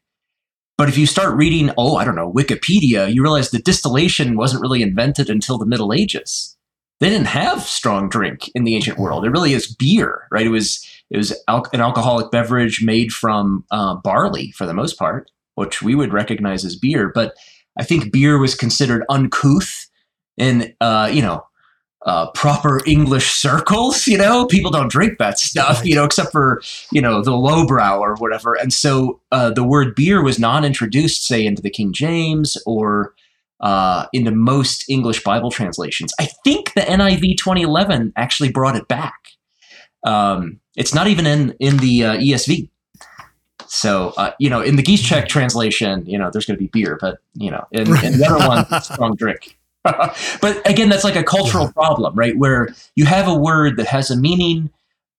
But 0.77 0.87
if 0.87 0.97
you 0.97 1.05
start 1.05 1.35
reading, 1.35 1.71
oh, 1.77 1.97
I 1.97 2.05
don't 2.05 2.15
know, 2.15 2.31
Wikipedia, 2.31 3.13
you 3.13 3.21
realize 3.21 3.51
the 3.51 3.59
distillation 3.59 4.37
wasn't 4.37 4.61
really 4.61 4.81
invented 4.81 5.29
until 5.29 5.57
the 5.57 5.65
Middle 5.65 5.91
Ages. 5.91 6.55
They 7.01 7.09
didn't 7.09 7.27
have 7.27 7.63
strong 7.63 8.07
drink 8.07 8.49
in 8.55 8.63
the 8.63 8.75
ancient 8.75 8.97
world. 8.97 9.25
It 9.25 9.31
really 9.31 9.53
is 9.53 9.73
beer, 9.73 10.27
right? 10.31 10.45
It 10.45 10.51
was 10.51 10.85
it 11.09 11.17
was 11.17 11.33
al- 11.47 11.67
an 11.73 11.81
alcoholic 11.81 12.31
beverage 12.31 12.83
made 12.83 13.11
from 13.11 13.65
uh, 13.71 13.95
barley 13.95 14.51
for 14.51 14.65
the 14.65 14.73
most 14.73 14.97
part, 14.97 15.29
which 15.55 15.81
we 15.81 15.95
would 15.95 16.13
recognize 16.13 16.63
as 16.63 16.75
beer. 16.75 17.11
But 17.13 17.35
I 17.77 17.83
think 17.83 18.13
beer 18.13 18.37
was 18.37 18.55
considered 18.55 19.03
uncouth 19.09 19.88
in, 20.39 20.73
uh, 20.81 21.09
you 21.11 21.21
know, 21.21 21.45
uh, 22.05 22.31
proper 22.31 22.81
English 22.87 23.31
circles. 23.31 24.07
You 24.07 24.17
know, 24.17 24.45
people 24.45 24.71
don't 24.71 24.89
drink 24.89 25.19
that 25.19 25.37
stuff, 25.37 25.85
you 25.85 25.95
know, 25.95 26.05
except 26.05 26.31
for, 26.31 26.61
you 26.91 27.01
know, 27.01 27.21
the 27.21 27.35
lowbrow 27.35 27.99
or 27.99 28.15
whatever. 28.15 28.53
And 28.53 28.73
so 28.73 29.19
uh, 29.31 29.51
the 29.51 29.63
word 29.63 29.95
beer 29.95 30.23
was 30.23 30.39
not 30.39 30.65
introduced, 30.65 31.25
say, 31.25 31.45
into 31.45 31.61
the 31.61 31.69
King 31.69 31.93
James 31.93 32.57
or 32.65 33.13
uh, 33.59 34.05
into 34.13 34.31
most 34.31 34.89
English 34.89 35.23
Bible 35.23 35.51
translations. 35.51 36.13
I 36.19 36.29
think 36.43 36.73
the 36.73 36.81
NIV 36.81 37.37
2011 37.37 38.13
actually 38.15 38.51
brought 38.51 38.75
it 38.75 38.87
back. 38.87 39.19
Um, 40.05 40.61
it's 40.77 40.95
not 40.95 41.07
even 41.07 41.27
in 41.27 41.55
in 41.59 41.77
the 41.77 42.05
uh, 42.05 42.15
ESV. 42.15 42.69
So 43.67 44.13
uh, 44.15 44.31
you 44.39 44.49
know, 44.49 44.61
in 44.61 44.77
the 44.77 44.83
Giszczak 44.83 45.27
translation, 45.27 46.05
you 46.05 46.17
know, 46.17 46.29
there's 46.31 46.45
going 46.45 46.57
to 46.57 46.63
be 46.63 46.69
beer, 46.71 46.97
but 47.01 47.17
you 47.33 47.51
know, 47.51 47.65
in, 47.71 47.81
in 48.03 48.17
the 48.17 48.25
other 48.25 48.47
one, 48.47 48.81
strong 48.81 49.15
drink. 49.15 49.58
But 49.83 50.69
again, 50.69 50.89
that's 50.89 51.03
like 51.03 51.15
a 51.15 51.23
cultural 51.23 51.65
yeah. 51.65 51.71
problem, 51.71 52.15
right? 52.15 52.37
Where 52.37 52.69
you 52.95 53.05
have 53.05 53.27
a 53.27 53.35
word 53.35 53.77
that 53.77 53.87
has 53.87 54.11
a 54.11 54.17
meaning, 54.17 54.69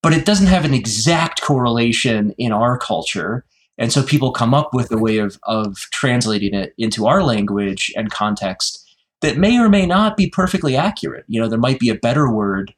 but 0.03 0.13
it 0.13 0.25
doesn't 0.25 0.49
have 0.49 0.65
an 0.65 0.75
exact 0.75 1.41
correlation 1.43 2.35
in 2.39 2.53
our 2.53 2.79
culture. 2.79 3.45
And 3.79 3.93
so 3.93 4.03
people 4.03 4.33
come 4.33 4.53
up 4.53 4.75
with 4.75 4.93
a 4.93 4.99
way 4.99 5.19
of, 5.19 5.39
of 5.45 5.77
translating 5.93 6.55
it 6.55 6.75
into 6.77 7.07
our 7.07 7.23
language 7.23 7.93
and 7.97 8.11
context 8.11 8.87
that 9.23 9.39
may 9.39 9.59
or 9.59 9.69
may 9.69 9.87
not 9.87 10.17
be 10.17 10.29
perfectly 10.29 10.77
accurate. 10.77 11.25
You 11.29 11.41
know, 11.41 11.49
there 11.49 11.59
might 11.59 11.79
be 11.79 11.89
a 11.89 11.95
better 11.95 12.31
word. 12.31 12.75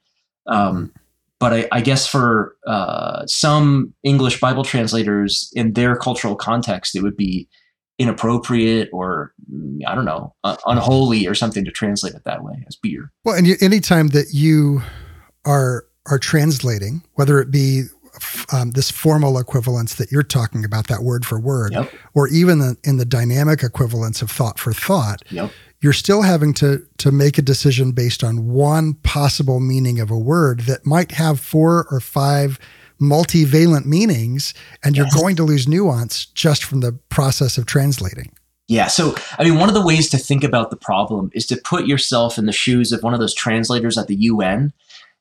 Um, 0.46 0.92
but 1.38 1.52
I, 1.52 1.68
I, 1.72 1.80
guess 1.80 2.06
for 2.06 2.54
uh, 2.66 3.26
some 3.26 3.94
English 4.04 4.38
Bible 4.40 4.64
translators 4.64 5.52
in 5.54 5.72
their 5.72 5.96
cultural 5.96 6.36
context, 6.36 6.94
it 6.94 7.02
would 7.02 7.16
be 7.16 7.48
inappropriate 7.98 8.88
or 8.92 9.32
mm, 9.50 9.80
I 9.86 9.94
don't 9.94 10.04
know, 10.04 10.34
uh, 10.44 10.56
unholy 10.66 11.26
or 11.26 11.34
something 11.34 11.64
to 11.64 11.70
translate 11.70 12.14
it 12.14 12.24
that 12.24 12.42
way 12.42 12.64
as 12.66 12.76
beer. 12.76 13.12
Well, 13.24 13.36
and 13.36 13.46
you, 13.46 13.56
anytime 13.60 14.08
that 14.08 14.28
you 14.32 14.82
are 15.44 15.84
are 16.06 16.18
translating, 16.18 17.02
whether 17.14 17.40
it 17.40 17.50
be 17.50 17.84
um, 18.52 18.72
this 18.72 18.90
formal 18.90 19.38
equivalence 19.38 19.94
that 19.94 20.10
you're 20.10 20.22
talking 20.22 20.64
about, 20.64 20.88
that 20.88 21.02
word 21.02 21.24
for 21.24 21.38
word, 21.38 21.72
yep. 21.72 21.92
or 22.14 22.28
even 22.28 22.58
the, 22.58 22.76
in 22.84 22.96
the 22.96 23.04
dynamic 23.04 23.62
equivalence 23.62 24.20
of 24.20 24.30
thought 24.30 24.58
for 24.58 24.72
thought, 24.72 25.22
yep. 25.30 25.50
you're 25.80 25.92
still 25.92 26.22
having 26.22 26.52
to 26.54 26.84
to 26.98 27.12
make 27.12 27.38
a 27.38 27.42
decision 27.42 27.92
based 27.92 28.22
on 28.22 28.48
one 28.48 28.94
possible 28.94 29.60
meaning 29.60 30.00
of 30.00 30.10
a 30.10 30.18
word 30.18 30.60
that 30.60 30.84
might 30.84 31.12
have 31.12 31.40
four 31.40 31.86
or 31.90 32.00
five 32.00 32.58
multivalent 33.02 33.84
meanings, 33.84 34.54
and 34.84 34.96
you're 34.96 35.06
yes. 35.06 35.20
going 35.20 35.36
to 35.36 35.42
lose 35.42 35.66
nuance 35.66 36.26
just 36.26 36.64
from 36.64 36.80
the 36.80 36.92
process 37.08 37.58
of 37.58 37.66
translating. 37.66 38.32
Yeah. 38.68 38.86
So, 38.86 39.14
I 39.38 39.44
mean, 39.44 39.58
one 39.58 39.68
of 39.68 39.74
the 39.74 39.84
ways 39.84 40.08
to 40.10 40.18
think 40.18 40.44
about 40.44 40.70
the 40.70 40.76
problem 40.76 41.30
is 41.34 41.46
to 41.46 41.56
put 41.56 41.86
yourself 41.86 42.38
in 42.38 42.46
the 42.46 42.52
shoes 42.52 42.92
of 42.92 43.02
one 43.02 43.12
of 43.12 43.20
those 43.20 43.34
translators 43.34 43.98
at 43.98 44.06
the 44.06 44.14
UN. 44.14 44.72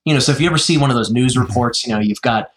You 0.06 0.14
know, 0.14 0.20
so 0.20 0.32
if 0.32 0.40
you 0.40 0.48
ever 0.48 0.58
see 0.58 0.78
one 0.78 0.90
of 0.90 0.96
those 0.96 1.12
news 1.12 1.34
mm-hmm. 1.34 1.48
reports, 1.48 1.86
you 1.86 1.94
know, 1.94 2.00
you've 2.00 2.22
got 2.22 2.52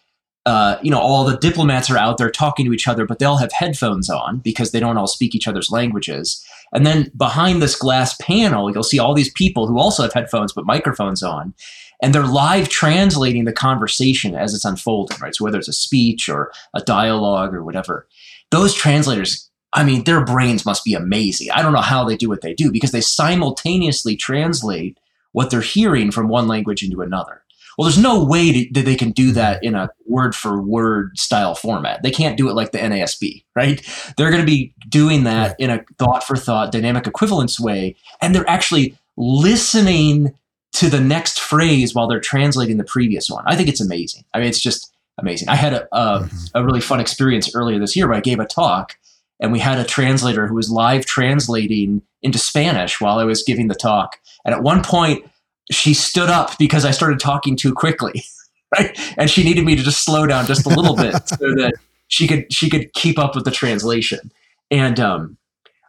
uh, 0.45 0.77
you 0.83 0.91
know, 0.91 0.99
all 0.99 1.25
the 1.25 1.37
diplomats 1.37 1.89
are 1.89 1.97
out 1.97 2.19
there 2.19 2.29
talking 2.29 2.67
to 2.67 2.73
each 2.73 2.87
other, 2.87 3.05
but 3.05 3.17
they 3.17 3.25
all 3.25 3.37
have 3.37 3.51
headphones 3.51 4.11
on 4.11 4.37
because 4.37 4.71
they 4.71 4.79
don't 4.79 4.97
all 4.97 5.07
speak 5.07 5.33
each 5.33 5.47
other's 5.47 5.71
languages. 5.71 6.45
And 6.71 6.85
then 6.85 7.11
behind 7.17 7.61
this 7.61 7.75
glass 7.75 8.15
panel, 8.17 8.71
you'll 8.71 8.83
see 8.83 8.99
all 8.99 9.15
these 9.15 9.31
people 9.31 9.65
who 9.65 9.79
also 9.79 10.03
have 10.03 10.13
headphones 10.13 10.53
but 10.53 10.65
microphones 10.65 11.23
on, 11.23 11.55
and 12.01 12.13
they're 12.13 12.23
live 12.23 12.69
translating 12.69 13.45
the 13.45 13.53
conversation 13.53 14.35
as 14.35 14.53
it's 14.53 14.65
unfolding, 14.65 15.17
right? 15.19 15.35
So 15.35 15.43
whether 15.43 15.57
it's 15.57 15.67
a 15.67 15.73
speech 15.73 16.29
or 16.29 16.51
a 16.73 16.81
dialogue 16.81 17.53
or 17.53 17.63
whatever, 17.63 18.07
those 18.51 18.73
translators, 18.73 19.49
I 19.73 19.83
mean, 19.83 20.03
their 20.03 20.23
brains 20.23 20.65
must 20.65 20.83
be 20.85 20.93
amazing. 20.93 21.51
I 21.51 21.61
don't 21.61 21.73
know 21.73 21.81
how 21.81 22.05
they 22.05 22.15
do 22.15 22.29
what 22.29 22.41
they 22.41 22.53
do 22.53 22.71
because 22.71 22.91
they 22.91 23.01
simultaneously 23.01 24.15
translate 24.15 24.97
what 25.31 25.49
they're 25.49 25.61
hearing 25.61 26.11
from 26.11 26.29
one 26.29 26.47
language 26.47 26.81
into 26.81 27.01
another. 27.01 27.41
Well, 27.77 27.85
there's 27.85 28.01
no 28.01 28.23
way 28.23 28.51
to, 28.53 28.73
that 28.73 28.85
they 28.85 28.95
can 28.95 29.11
do 29.11 29.33
that 29.33 29.61
in 29.61 29.75
a 29.75 29.89
word 30.07 30.33
for 30.33 30.61
word 30.61 31.17
style 31.17 31.55
format. 31.55 32.03
They 32.03 32.11
can't 32.11 32.37
do 32.37 32.49
it 32.49 32.53
like 32.53 32.71
the 32.71 32.77
NASB, 32.77 33.43
right? 33.53 33.85
They're 34.15 34.31
going 34.31 34.41
to 34.41 34.49
be 34.49 34.73
doing 34.87 35.25
that 35.25 35.59
in 35.59 35.69
a 35.69 35.83
thought 35.99 36.23
for 36.23 36.37
thought 36.37 36.71
dynamic 36.71 37.05
equivalence 37.05 37.59
way. 37.59 37.97
And 38.21 38.33
they're 38.33 38.49
actually 38.49 38.97
listening 39.17 40.33
to 40.75 40.89
the 40.89 40.99
next 40.99 41.39
phrase 41.39 41.95
while 41.95 42.07
they're 42.07 42.19
translating 42.19 42.77
the 42.77 42.83
previous 42.83 43.29
one. 43.29 43.43
I 43.47 43.55
think 43.55 43.69
it's 43.69 43.81
amazing. 43.81 44.25
I 44.33 44.39
mean, 44.39 44.49
it's 44.49 44.61
just 44.61 44.93
amazing. 45.17 45.47
I 45.47 45.55
had 45.55 45.73
a, 45.73 45.87
a, 45.93 46.19
mm-hmm. 46.19 46.37
a 46.53 46.65
really 46.65 46.81
fun 46.81 46.99
experience 46.99 47.55
earlier 47.55 47.79
this 47.79 47.95
year 47.95 48.07
where 48.07 48.17
I 48.17 48.21
gave 48.21 48.39
a 48.39 48.45
talk 48.45 48.97
and 49.39 49.53
we 49.53 49.59
had 49.59 49.79
a 49.79 49.85
translator 49.85 50.47
who 50.47 50.55
was 50.55 50.69
live 50.69 51.05
translating 51.05 52.01
into 52.21 52.37
Spanish 52.37 52.99
while 52.99 53.19
I 53.19 53.23
was 53.23 53.43
giving 53.43 53.69
the 53.69 53.75
talk. 53.75 54.19
And 54.43 54.53
at 54.53 54.63
one 54.63 54.83
point, 54.83 55.25
she 55.71 55.93
stood 55.93 56.29
up 56.29 56.57
because 56.57 56.83
I 56.83 56.91
started 56.91 57.19
talking 57.19 57.55
too 57.55 57.73
quickly, 57.73 58.23
right? 58.77 58.97
And 59.17 59.29
she 59.29 59.43
needed 59.43 59.65
me 59.65 59.77
to 59.77 59.83
just 59.83 60.03
slow 60.03 60.27
down 60.27 60.45
just 60.45 60.65
a 60.65 60.69
little 60.69 60.95
bit 60.95 61.13
so 61.27 61.37
that 61.55 61.73
she 62.07 62.27
could 62.27 62.51
she 62.53 62.69
could 62.69 62.91
keep 62.93 63.17
up 63.17 63.33
with 63.33 63.45
the 63.45 63.51
translation. 63.51 64.31
And 64.69 64.99
um, 64.99 65.37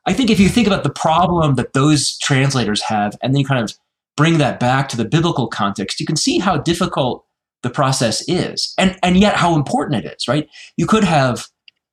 I 0.07 0.13
think 0.13 0.31
if 0.31 0.39
you 0.39 0.49
think 0.49 0.69
about 0.69 0.85
the 0.85 0.91
problem 0.91 1.57
that 1.57 1.73
those 1.73 2.17
translators 2.19 2.83
have, 2.83 3.17
and 3.21 3.35
then 3.35 3.41
you 3.41 3.47
kind 3.47 3.63
of 3.63 3.77
bring 4.17 4.39
that 4.39 4.59
back 4.59 4.89
to 4.89 4.97
the 4.97 5.05
biblical 5.05 5.49
context, 5.49 6.01
you 6.01 6.07
can 6.07 6.17
see 6.17 6.39
how 6.39 6.57
difficult 6.57 7.25
the 7.63 7.71
process 7.71 8.23
is, 8.29 8.75
and 8.79 8.97
and 9.03 9.17
yet 9.17 9.37
how 9.37 9.55
important 9.55 10.05
it 10.05 10.13
is. 10.17 10.29
Right? 10.29 10.49
You 10.77 10.87
could 10.87 11.05
have 11.05 11.47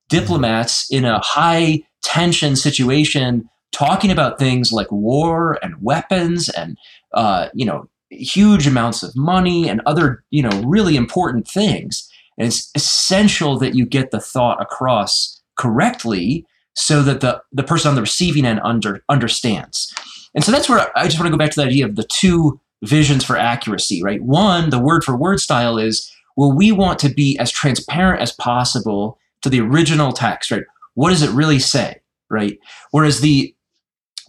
diplomats 0.09 0.87
in 0.91 1.05
a 1.05 1.19
high 1.19 1.83
tension 2.03 2.55
situation 2.55 3.49
talking 3.71 4.11
about 4.11 4.37
things 4.37 4.71
like 4.71 4.91
war 4.91 5.57
and 5.63 5.75
weapons 5.81 6.49
and 6.49 6.77
uh, 7.13 7.49
you 7.53 7.65
know 7.65 7.89
huge 8.09 8.67
amounts 8.67 9.01
of 9.01 9.11
money 9.15 9.67
and 9.67 9.81
other 9.85 10.23
you 10.29 10.43
know 10.43 10.61
really 10.65 10.95
important 10.95 11.47
things 11.47 12.07
and 12.37 12.47
it's 12.47 12.69
essential 12.75 13.57
that 13.57 13.73
you 13.73 13.85
get 13.85 14.11
the 14.11 14.19
thought 14.19 14.61
across 14.61 15.41
correctly 15.57 16.45
so 16.75 17.01
that 17.01 17.21
the 17.21 17.41
the 17.51 17.63
person 17.63 17.89
on 17.89 17.95
the 17.95 18.01
receiving 18.01 18.45
end 18.45 18.59
under 18.63 19.03
understands 19.09 19.93
and 20.35 20.43
so 20.43 20.51
that's 20.51 20.69
where 20.69 20.91
i 20.97 21.05
just 21.05 21.19
want 21.19 21.27
to 21.27 21.31
go 21.31 21.37
back 21.37 21.51
to 21.51 21.59
the 21.59 21.67
idea 21.67 21.85
of 21.85 21.95
the 21.95 22.07
two 22.11 22.59
visions 22.83 23.23
for 23.23 23.37
accuracy 23.37 24.03
right 24.03 24.21
one 24.21 24.69
the 24.69 24.79
word 24.79 25.03
for 25.03 25.15
word 25.15 25.39
style 25.39 25.77
is 25.77 26.11
well 26.35 26.51
we 26.51 26.71
want 26.71 26.99
to 26.99 27.09
be 27.09 27.37
as 27.39 27.51
transparent 27.51 28.21
as 28.21 28.31
possible 28.31 29.17
to 29.41 29.49
the 29.49 29.59
original 29.59 30.11
text 30.11 30.51
right 30.51 30.63
what 30.95 31.09
does 31.09 31.21
it 31.21 31.31
really 31.31 31.59
say 31.59 31.99
right 32.29 32.59
whereas 32.91 33.21
the 33.21 33.53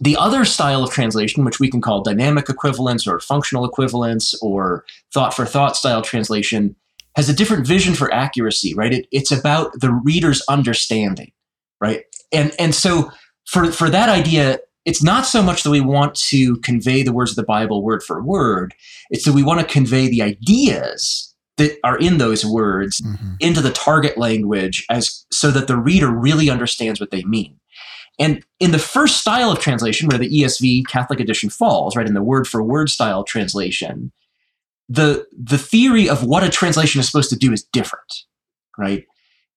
the 0.01 0.17
other 0.17 0.43
style 0.43 0.83
of 0.83 0.91
translation, 0.91 1.45
which 1.45 1.59
we 1.59 1.69
can 1.69 1.81
call 1.81 2.01
dynamic 2.03 2.49
equivalence 2.49 3.07
or 3.07 3.19
functional 3.19 3.65
equivalence 3.65 4.33
or 4.41 4.85
thought 5.13 5.33
for 5.33 5.45
thought 5.45 5.77
style 5.77 6.01
translation, 6.01 6.75
has 7.15 7.29
a 7.29 7.33
different 7.33 7.65
vision 7.65 7.93
for 7.95 8.13
accuracy, 8.13 8.73
right? 8.73 8.93
It, 8.93 9.07
it's 9.11 9.31
about 9.31 9.79
the 9.79 9.91
reader's 9.91 10.43
understanding, 10.49 11.31
right? 11.79 12.03
And 12.33 12.53
and 12.59 12.75
so 12.75 13.11
for 13.45 13.71
for 13.71 13.89
that 13.89 14.09
idea, 14.09 14.59
it's 14.85 15.03
not 15.03 15.25
so 15.25 15.41
much 15.41 15.63
that 15.63 15.71
we 15.71 15.81
want 15.81 16.15
to 16.15 16.57
convey 16.57 17.03
the 17.03 17.13
words 17.13 17.31
of 17.31 17.37
the 17.37 17.43
Bible 17.43 17.83
word 17.83 18.03
for 18.03 18.21
word. 18.21 18.73
It's 19.09 19.25
that 19.25 19.33
we 19.33 19.43
want 19.43 19.59
to 19.59 19.73
convey 19.73 20.07
the 20.07 20.21
ideas 20.21 21.33
that 21.57 21.77
are 21.83 21.97
in 21.97 22.17
those 22.17 22.45
words 22.45 23.01
mm-hmm. 23.01 23.33
into 23.39 23.61
the 23.61 23.71
target 23.71 24.17
language 24.17 24.85
as 24.89 25.25
so 25.31 25.51
that 25.51 25.67
the 25.67 25.77
reader 25.77 26.09
really 26.09 26.49
understands 26.49 26.99
what 26.99 27.11
they 27.11 27.23
mean. 27.23 27.59
And 28.19 28.45
in 28.59 28.71
the 28.71 28.79
first 28.79 29.17
style 29.17 29.51
of 29.51 29.59
translation, 29.59 30.07
where 30.07 30.19
the 30.19 30.29
ESV 30.29 30.87
Catholic 30.87 31.19
edition 31.19 31.49
falls, 31.49 31.95
right, 31.95 32.07
in 32.07 32.13
the 32.13 32.23
word 32.23 32.47
for 32.47 32.63
word 32.63 32.89
style 32.89 33.23
translation, 33.23 34.11
the 34.87 35.25
the 35.37 35.57
theory 35.57 36.07
of 36.07 36.23
what 36.23 36.43
a 36.43 36.49
translation 36.49 36.99
is 36.99 37.07
supposed 37.07 37.29
to 37.31 37.35
do 37.35 37.51
is 37.51 37.63
different, 37.63 38.23
right? 38.77 39.05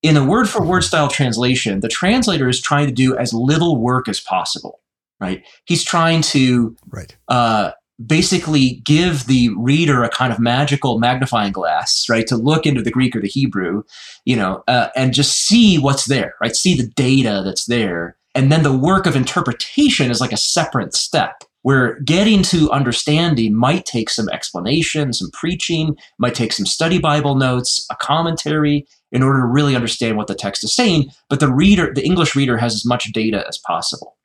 In 0.02 0.16
a 0.16 0.24
word 0.24 0.48
for 0.48 0.64
word 0.64 0.84
style 0.84 1.08
translation, 1.08 1.80
the 1.80 1.88
translator 1.88 2.48
is 2.48 2.60
trying 2.60 2.86
to 2.86 2.92
do 2.92 3.16
as 3.16 3.34
little 3.34 3.76
work 3.76 4.08
as 4.08 4.20
possible, 4.20 4.80
right? 5.20 5.44
He's 5.64 5.84
trying 5.84 6.22
to 6.22 6.76
right. 6.90 7.16
Uh, 7.28 7.72
basically 8.06 8.80
give 8.84 9.26
the 9.26 9.48
reader 9.56 10.04
a 10.04 10.08
kind 10.08 10.32
of 10.32 10.38
magical 10.38 11.00
magnifying 11.00 11.52
glass, 11.52 12.08
right, 12.08 12.26
to 12.28 12.36
look 12.36 12.64
into 12.64 12.80
the 12.80 12.92
Greek 12.92 13.16
or 13.16 13.20
the 13.20 13.28
Hebrew, 13.28 13.82
you 14.24 14.36
know, 14.36 14.62
uh, 14.68 14.88
and 14.94 15.12
just 15.12 15.46
see 15.46 15.78
what's 15.78 16.04
there, 16.04 16.34
right? 16.40 16.54
See 16.54 16.76
the 16.76 16.86
data 16.86 17.42
that's 17.44 17.66
there 17.66 18.16
and 18.34 18.52
then 18.52 18.62
the 18.62 18.76
work 18.76 19.06
of 19.06 19.16
interpretation 19.16 20.10
is 20.10 20.20
like 20.20 20.32
a 20.32 20.36
separate 20.36 20.94
step 20.94 21.42
where 21.62 21.98
getting 22.02 22.42
to 22.44 22.70
understanding 22.70 23.52
might 23.52 23.84
take 23.84 24.08
some 24.08 24.28
explanation, 24.28 25.12
some 25.12 25.30
preaching, 25.32 25.96
might 26.18 26.36
take 26.36 26.52
some 26.52 26.64
study 26.64 27.00
Bible 27.00 27.34
notes, 27.34 27.84
a 27.90 27.96
commentary 27.96 28.86
in 29.10 29.24
order 29.24 29.40
to 29.40 29.46
really 29.46 29.74
understand 29.74 30.16
what 30.16 30.28
the 30.28 30.36
text 30.36 30.62
is 30.62 30.72
saying. 30.72 31.10
But 31.28 31.40
the 31.40 31.52
reader, 31.52 31.92
the 31.92 32.04
English 32.04 32.36
reader, 32.36 32.56
has 32.58 32.74
as 32.74 32.84
much 32.84 33.12
data 33.12 33.44
as 33.48 33.58
possible. 33.58 34.16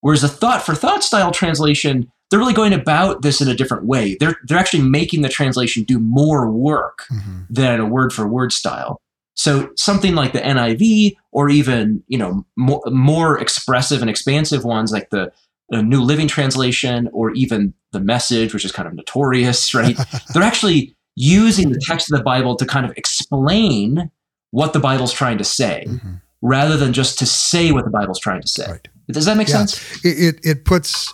Whereas 0.00 0.22
a 0.22 0.28
thought 0.28 0.62
for 0.64 0.74
thought 0.74 1.02
style 1.02 1.32
translation, 1.32 2.10
they're 2.30 2.38
really 2.38 2.52
going 2.52 2.72
about 2.72 3.22
this 3.22 3.40
in 3.40 3.48
a 3.48 3.54
different 3.54 3.84
way. 3.84 4.16
They're 4.18 4.36
they're 4.44 4.58
actually 4.58 4.82
making 4.82 5.22
the 5.22 5.28
translation 5.28 5.84
do 5.84 5.98
more 5.98 6.50
work 6.50 7.04
mm-hmm. 7.10 7.42
than 7.48 7.80
a 7.80 7.86
word 7.86 8.12
for 8.12 8.26
word 8.26 8.52
style. 8.52 9.00
So 9.34 9.70
something 9.76 10.14
like 10.14 10.32
the 10.32 10.40
NIV, 10.40 11.16
or 11.30 11.50
even 11.50 12.02
you 12.08 12.18
know 12.18 12.44
more, 12.56 12.82
more 12.86 13.38
expressive 13.38 14.00
and 14.00 14.10
expansive 14.10 14.64
ones 14.64 14.90
like 14.90 15.10
the, 15.10 15.30
the 15.68 15.82
New 15.82 16.02
Living 16.02 16.26
Translation, 16.26 17.08
or 17.12 17.30
even 17.32 17.74
the 17.92 18.00
Message, 18.00 18.54
which 18.54 18.64
is 18.64 18.72
kind 18.72 18.88
of 18.88 18.94
notorious, 18.94 19.74
right? 19.74 19.96
They're 20.34 20.42
actually 20.42 20.96
using 21.14 21.70
the 21.70 21.80
text 21.86 22.10
of 22.10 22.18
the 22.18 22.24
Bible 22.24 22.56
to 22.56 22.66
kind 22.66 22.84
of 22.84 22.92
explain 22.96 24.10
what 24.50 24.72
the 24.72 24.80
Bible's 24.80 25.12
trying 25.12 25.38
to 25.38 25.44
say, 25.44 25.84
mm-hmm. 25.86 26.14
rather 26.42 26.76
than 26.76 26.92
just 26.92 27.18
to 27.18 27.26
say 27.26 27.72
what 27.72 27.84
the 27.84 27.90
Bible's 27.90 28.20
trying 28.20 28.40
to 28.40 28.48
say. 28.48 28.66
Right. 28.70 28.88
Does 29.10 29.26
that 29.26 29.36
make 29.36 29.48
yeah. 29.48 29.64
sense? 29.64 30.04
It, 30.04 30.40
it 30.44 30.64
puts 30.64 31.12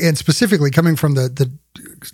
and 0.00 0.18
specifically 0.18 0.70
coming 0.70 0.96
from 0.96 1.14
the 1.14 1.28
the 1.28 1.50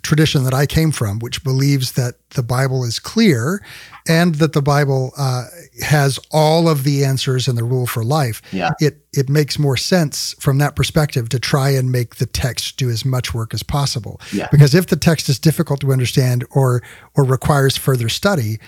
tradition 0.01 0.43
that 0.43 0.53
I 0.53 0.65
came 0.65 0.91
from, 0.91 1.19
which 1.19 1.43
believes 1.43 1.93
that 1.93 2.15
the 2.31 2.43
Bible 2.43 2.83
is 2.83 2.99
clear 2.99 3.63
and 4.07 4.35
that 4.35 4.53
the 4.53 4.61
Bible 4.61 5.11
uh, 5.17 5.45
has 5.81 6.19
all 6.31 6.69
of 6.69 6.83
the 6.83 7.03
answers 7.03 7.47
and 7.47 7.57
the 7.57 7.63
rule 7.63 7.87
for 7.87 8.03
life. 8.03 8.41
Yeah. 8.51 8.71
It 8.79 9.05
it 9.13 9.29
makes 9.29 9.59
more 9.59 9.77
sense 9.77 10.35
from 10.39 10.59
that 10.59 10.75
perspective 10.75 11.29
to 11.29 11.39
try 11.39 11.69
and 11.71 11.91
make 11.91 12.15
the 12.15 12.25
text 12.25 12.77
do 12.77 12.89
as 12.89 13.03
much 13.03 13.33
work 13.33 13.53
as 13.53 13.63
possible. 13.63 14.21
Yeah. 14.31 14.47
Because 14.51 14.73
if 14.75 14.87
the 14.87 14.95
text 14.95 15.29
is 15.29 15.39
difficult 15.39 15.81
to 15.81 15.91
understand 15.91 16.45
or 16.51 16.83
or 17.15 17.23
requires 17.23 17.75
further 17.75 18.09
study, 18.09 18.59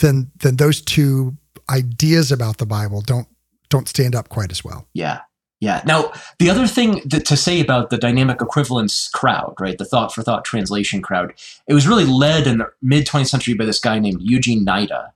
then 0.00 0.30
then 0.40 0.56
those 0.56 0.80
two 0.80 1.36
ideas 1.68 2.32
about 2.32 2.58
the 2.58 2.66
Bible 2.66 3.00
don't 3.00 3.28
don't 3.68 3.88
stand 3.88 4.14
up 4.14 4.28
quite 4.28 4.50
as 4.50 4.64
well. 4.64 4.88
Yeah. 4.94 5.20
Yeah. 5.60 5.82
Now, 5.84 6.12
the 6.38 6.48
other 6.48 6.66
thing 6.66 7.06
to 7.10 7.36
say 7.36 7.60
about 7.60 7.90
the 7.90 7.98
dynamic 7.98 8.40
equivalence 8.40 9.10
crowd, 9.10 9.54
right, 9.60 9.76
the 9.76 9.84
thought 9.84 10.14
for 10.14 10.22
thought 10.22 10.44
translation 10.44 11.02
crowd, 11.02 11.34
it 11.68 11.74
was 11.74 11.86
really 11.86 12.06
led 12.06 12.46
in 12.46 12.58
the 12.58 12.70
mid 12.80 13.06
20th 13.06 13.28
century 13.28 13.52
by 13.52 13.66
this 13.66 13.78
guy 13.78 13.98
named 13.98 14.22
Eugene 14.22 14.64
Nida, 14.64 15.10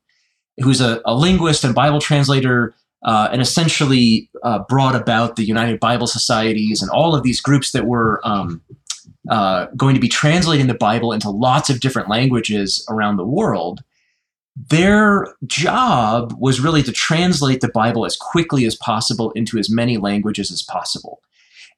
who's 0.63 0.83
a, 0.83 1.01
a 1.07 1.15
linguist 1.15 1.65
and 1.65 1.75
Bible 1.75 1.99
translator, 1.99 2.75
uh, 3.05 3.31
and 3.33 3.41
essentially 3.41 4.29
uh, 4.43 4.59
brought 4.69 4.95
about 4.95 5.37
the 5.37 5.45
United 5.45 5.81
Bible 5.81 6.07
Societies 6.07 6.83
and 6.83 6.91
all 6.91 7.15
of 7.15 7.23
these 7.23 7.41
groups 7.41 7.73
that 7.73 7.87
were 7.87 8.21
um, 8.23 8.61
uh, 9.31 9.67
going 9.77 9.95
to 9.95 10.01
be 10.01 10.09
translating 10.09 10.67
the 10.67 10.75
Bible 10.75 11.13
into 11.13 11.31
lots 11.31 11.71
of 11.71 11.81
different 11.81 12.11
languages 12.11 12.85
around 12.91 13.17
the 13.17 13.25
world 13.25 13.83
their 14.57 15.35
job 15.47 16.35
was 16.39 16.61
really 16.61 16.83
to 16.85 16.93
translate 16.93 17.61
the 17.61 17.69
Bible 17.69 18.07
as 18.07 18.17
quickly 18.17 18.67
as 18.67 18.77
possible 18.77 19.33
into 19.33 19.59
as 19.59 19.69
many 19.69 19.97
languages 19.97 20.53
as 20.53 20.63
possible. 20.63 21.21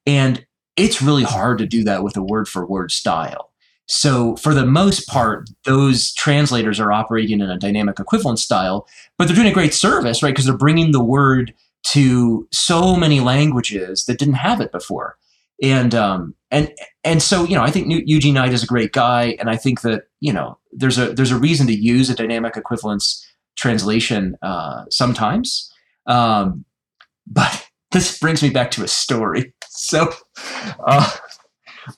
And 0.07 0.47
it's 0.77 1.01
really 1.01 1.25
hard 1.25 1.59
to 1.59 1.67
do 1.67 1.85
that 1.85 2.03
with 2.03 2.17
a 2.17 2.23
word 2.23 2.49
for 2.49 2.67
word 2.67 2.91
style. 2.91 3.51
So, 3.89 4.35
for 4.37 4.53
the 4.53 4.67
most 4.67 5.07
part, 5.07 5.49
those 5.65 6.13
translators 6.15 6.81
are 6.81 6.91
operating 6.91 7.41
in 7.41 7.49
a 7.49 7.59
dynamic 7.59 8.01
equivalent 8.01 8.41
style, 8.41 8.87
but 9.17 9.27
they're 9.27 9.37
doing 9.37 9.49
a 9.49 9.55
great 9.55 9.73
service, 9.73 10.23
right? 10.23 10.31
Because 10.31 10.45
they're 10.45 10.57
bringing 10.57 10.91
the 10.91 11.03
word 11.03 11.55
to 11.93 12.49
so 12.51 12.97
many 12.97 13.21
languages 13.21 14.05
that 14.07 14.19
didn't 14.19 14.35
have 14.35 14.61
it 14.61 14.73
before 14.73 15.17
and 15.63 15.95
um, 15.95 16.35
and 16.51 16.73
and 17.05 17.23
so 17.23 17.45
you 17.45 17.55
know 17.55 17.63
I 17.63 17.71
think 17.71 17.87
Eugene 18.07 18.35
Nida 18.35 18.53
is 18.53 18.63
a 18.63 18.67
great 18.67 18.93
guy, 18.93 19.37
and 19.39 19.49
I 19.49 19.57
think 19.57 19.83
that 19.83 20.05
you 20.21 20.33
know 20.33 20.59
there's 20.73 20.99
a 20.99 21.13
there's 21.13 21.31
a 21.31 21.39
reason 21.39 21.67
to 21.69 21.75
use 21.75 22.11
a 22.11 22.15
dynamic 22.15 22.57
equivalence 22.57 23.27
translation 23.57 24.37
uh, 24.43 24.85
sometimes, 24.91 25.73
um, 26.07 26.65
but 27.27 27.67
this 27.93 28.19
brings 28.19 28.43
me 28.43 28.51
back 28.51 28.71
to 28.73 28.85
a 28.85 28.89
story. 28.89 29.53
So 29.79 30.11
uh, 30.87 31.11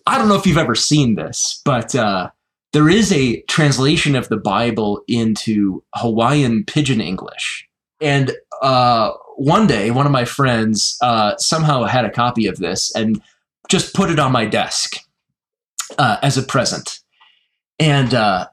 I 0.05 0.19
don't 0.19 0.27
know 0.27 0.35
if 0.35 0.49
you've 0.49 0.59
ever 0.59 0.75
seen 0.75 1.15
this, 1.15 1.63
but 1.65 1.95
uh, 1.95 2.31
there 2.73 2.89
is 2.89 3.13
a 3.13 3.41
translation 3.43 4.17
of 4.17 4.29
the 4.29 4.37
Bible 4.37 5.01
into 5.07 5.85
Hawaiian 5.95 6.65
Pidgin 6.65 7.01
English, 7.01 7.69
and 8.01 8.33
uh, 8.63 9.13
one 9.37 9.69
day 9.69 9.93
one 9.93 10.07
of 10.07 10.13
my 10.13 10.25
friends 10.25 10.99
uh, 11.03 11.37
somehow 11.37 11.85
had 11.85 12.05
a 12.05 12.11
copy 12.11 12.49
of 12.49 12.57
this. 12.59 12.93
And 12.97 13.23
just 13.69 13.95
put 13.95 14.11
it 14.11 14.19
on 14.19 14.33
my 14.33 14.47
desk 14.47 14.97
uh, 15.99 16.17
as 16.23 16.37
a 16.37 16.43
present. 16.43 17.01
And 17.79 18.15
uh, 18.15 18.49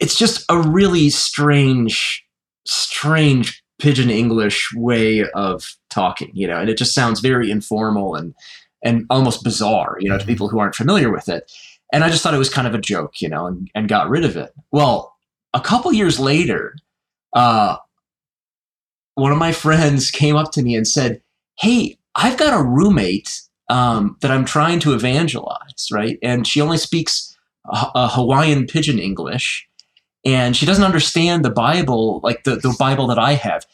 it's 0.00 0.18
just 0.18 0.44
a 0.48 0.58
really 0.58 1.10
strange, 1.10 2.24
strange 2.66 3.62
pidgin 3.78 4.10
English 4.10 4.72
way 4.74 5.28
of 5.34 5.76
talking, 5.90 6.30
you 6.32 6.46
know, 6.46 6.58
and 6.58 6.70
it 6.70 6.78
just 6.78 6.94
sounds 6.94 7.20
very 7.20 7.50
informal 7.50 8.14
and 8.14 8.34
and 8.82 9.06
almost 9.08 9.42
bizarre, 9.42 9.96
you 9.98 10.10
know, 10.10 10.18
to 10.18 10.26
people 10.26 10.46
who 10.46 10.58
aren't 10.58 10.74
familiar 10.74 11.10
with 11.10 11.26
it. 11.28 11.50
And 11.90 12.04
I 12.04 12.10
just 12.10 12.22
thought 12.22 12.34
it 12.34 12.38
was 12.38 12.50
kind 12.50 12.66
of 12.66 12.74
a 12.74 12.80
joke, 12.80 13.22
you 13.22 13.30
know, 13.30 13.46
and, 13.46 13.70
and 13.74 13.88
got 13.88 14.10
rid 14.10 14.24
of 14.24 14.36
it. 14.36 14.52
Well, 14.72 15.14
a 15.54 15.60
couple 15.60 15.90
years 15.90 16.20
later, 16.20 16.76
uh, 17.32 17.76
one 19.14 19.32
of 19.32 19.38
my 19.38 19.52
friends 19.52 20.10
came 20.10 20.36
up 20.36 20.52
to 20.52 20.62
me 20.62 20.74
and 20.74 20.86
said, 20.86 21.22
Hey, 21.58 21.96
I've 22.14 22.36
got 22.36 22.58
a 22.58 22.62
roommate 22.62 23.40
um, 23.68 24.16
that 24.20 24.30
I'm 24.30 24.44
trying 24.44 24.80
to 24.80 24.94
evangelize, 24.94 25.88
right? 25.92 26.18
And 26.22 26.46
she 26.46 26.60
only 26.60 26.78
speaks 26.78 27.36
a, 27.66 27.86
a 27.94 28.08
Hawaiian 28.08 28.66
pidgin 28.66 28.98
English, 28.98 29.66
and 30.24 30.56
she 30.56 30.66
doesn't 30.66 30.84
understand 30.84 31.44
the 31.44 31.50
Bible 31.50 32.20
like 32.22 32.44
the, 32.44 32.56
the 32.56 32.74
Bible 32.78 33.06
that 33.08 33.18
I 33.18 33.34
have. 33.34 33.66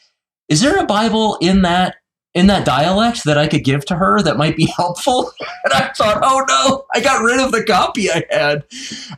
Is 0.49 0.61
there 0.61 0.77
a 0.77 0.85
Bible 0.85 1.37
in 1.41 1.61
that 1.61 1.95
in 2.33 2.47
that 2.47 2.65
dialect 2.65 3.25
that 3.25 3.37
I 3.37 3.47
could 3.47 3.65
give 3.65 3.85
to 3.85 3.95
her 3.95 4.21
that 4.21 4.37
might 4.37 4.55
be 4.55 4.65
helpful? 4.77 5.31
And 5.63 5.73
I 5.73 5.91
thought, 5.93 6.19
oh 6.23 6.45
no, 6.47 6.85
I 6.93 7.01
got 7.01 7.23
rid 7.23 7.39
of 7.39 7.51
the 7.51 7.63
copy 7.63 8.09
I 8.09 8.23
had. 8.29 8.63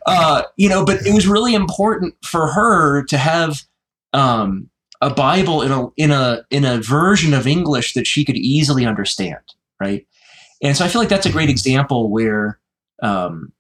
Uh, 0.06 0.44
you 0.58 0.70
know, 0.70 0.86
but 0.86 1.06
it 1.06 1.14
was 1.14 1.28
really 1.28 1.54
important 1.54 2.16
for 2.24 2.48
her 2.48 3.04
to 3.06 3.18
have 3.18 3.62
um, 4.14 4.70
a 5.02 5.14
Bible 5.14 5.62
in 5.62 5.72
a 5.72 5.88
in 5.98 6.12
a 6.12 6.46
in 6.50 6.66
a 6.66 6.82
version 6.82 7.34
of 7.34 7.46
English 7.46 7.94
that 7.94 8.08
she 8.08 8.26
could 8.26 8.38
easily 8.38 8.86
understand, 8.86 9.42
right? 9.80 10.08
And 10.64 10.76
so 10.76 10.86
I 10.86 10.88
feel 10.88 11.02
like 11.02 11.10
that's 11.10 11.26
a 11.26 11.32
great 11.32 11.50
example 11.50 12.10
where, 12.10 12.60
um, 13.04 13.52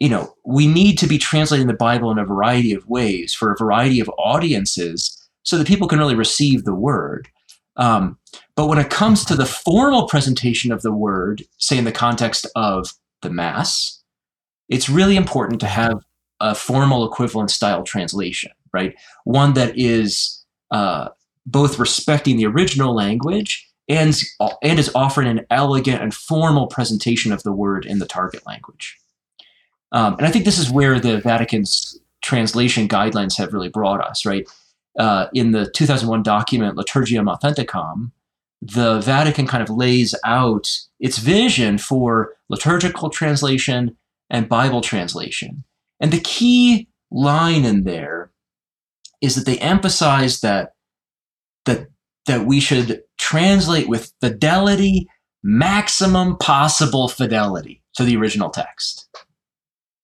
you 0.00 0.08
know, 0.08 0.34
we 0.44 0.66
need 0.66 0.98
to 0.98 1.06
be 1.06 1.18
translating 1.18 1.66
the 1.66 1.74
Bible 1.74 2.10
in 2.10 2.18
a 2.18 2.24
variety 2.24 2.72
of 2.72 2.88
ways 2.88 3.34
for 3.34 3.52
a 3.52 3.56
variety 3.56 4.00
of 4.00 4.10
audiences 4.18 5.16
so 5.42 5.58
that 5.58 5.66
people 5.66 5.86
can 5.86 5.98
really 5.98 6.14
receive 6.14 6.64
the 6.64 6.74
word. 6.74 7.28
Um, 7.76 8.18
but 8.56 8.66
when 8.66 8.78
it 8.78 8.90
comes 8.90 9.24
to 9.26 9.34
the 9.34 9.46
formal 9.46 10.08
presentation 10.08 10.72
of 10.72 10.82
the 10.82 10.92
word, 10.92 11.44
say 11.58 11.78
in 11.78 11.84
the 11.84 11.92
context 11.92 12.46
of 12.56 12.94
the 13.22 13.30
Mass, 13.30 14.02
it's 14.68 14.88
really 14.88 15.16
important 15.16 15.60
to 15.60 15.66
have 15.66 16.02
a 16.40 16.54
formal 16.54 17.04
equivalent 17.04 17.50
style 17.50 17.82
translation, 17.82 18.52
right? 18.72 18.94
One 19.24 19.52
that 19.54 19.78
is 19.78 20.44
uh, 20.70 21.08
both 21.44 21.78
respecting 21.78 22.36
the 22.38 22.46
original 22.46 22.94
language 22.94 23.69
and, 23.90 24.16
and 24.62 24.78
is 24.78 24.90
offering 24.94 25.26
an 25.26 25.44
elegant 25.50 26.00
and 26.00 26.14
formal 26.14 26.68
presentation 26.68 27.32
of 27.32 27.42
the 27.42 27.52
word 27.52 27.84
in 27.84 27.98
the 27.98 28.06
target 28.06 28.46
language. 28.46 28.96
Um, 29.90 30.14
and 30.14 30.26
I 30.26 30.30
think 30.30 30.44
this 30.44 30.58
is 30.58 30.70
where 30.70 31.00
the 31.00 31.20
Vatican's 31.20 31.98
translation 32.22 32.86
guidelines 32.86 33.36
have 33.36 33.52
really 33.52 33.68
brought 33.68 34.00
us, 34.00 34.24
right? 34.24 34.48
Uh, 34.96 35.26
in 35.34 35.50
the 35.50 35.68
2001 35.72 36.22
document 36.22 36.76
Liturgiam 36.76 37.28
Authenticam, 37.28 38.12
the 38.62 39.00
Vatican 39.00 39.48
kind 39.48 39.62
of 39.62 39.70
lays 39.70 40.14
out 40.24 40.70
its 41.00 41.18
vision 41.18 41.76
for 41.76 42.34
liturgical 42.48 43.10
translation 43.10 43.96
and 44.28 44.48
Bible 44.48 44.82
translation. 44.82 45.64
And 45.98 46.12
the 46.12 46.20
key 46.20 46.88
line 47.10 47.64
in 47.64 47.82
there 47.82 48.30
is 49.20 49.34
that 49.34 49.46
they 49.46 49.58
emphasize 49.58 50.40
that, 50.42 50.74
that, 51.64 51.88
that 52.26 52.46
we 52.46 52.60
should 52.60 53.02
translate 53.18 53.88
with 53.88 54.12
fidelity, 54.20 55.08
maximum 55.42 56.36
possible 56.38 57.08
fidelity 57.08 57.82
to 57.94 58.04
the 58.04 58.16
original 58.16 58.50
text. 58.50 59.08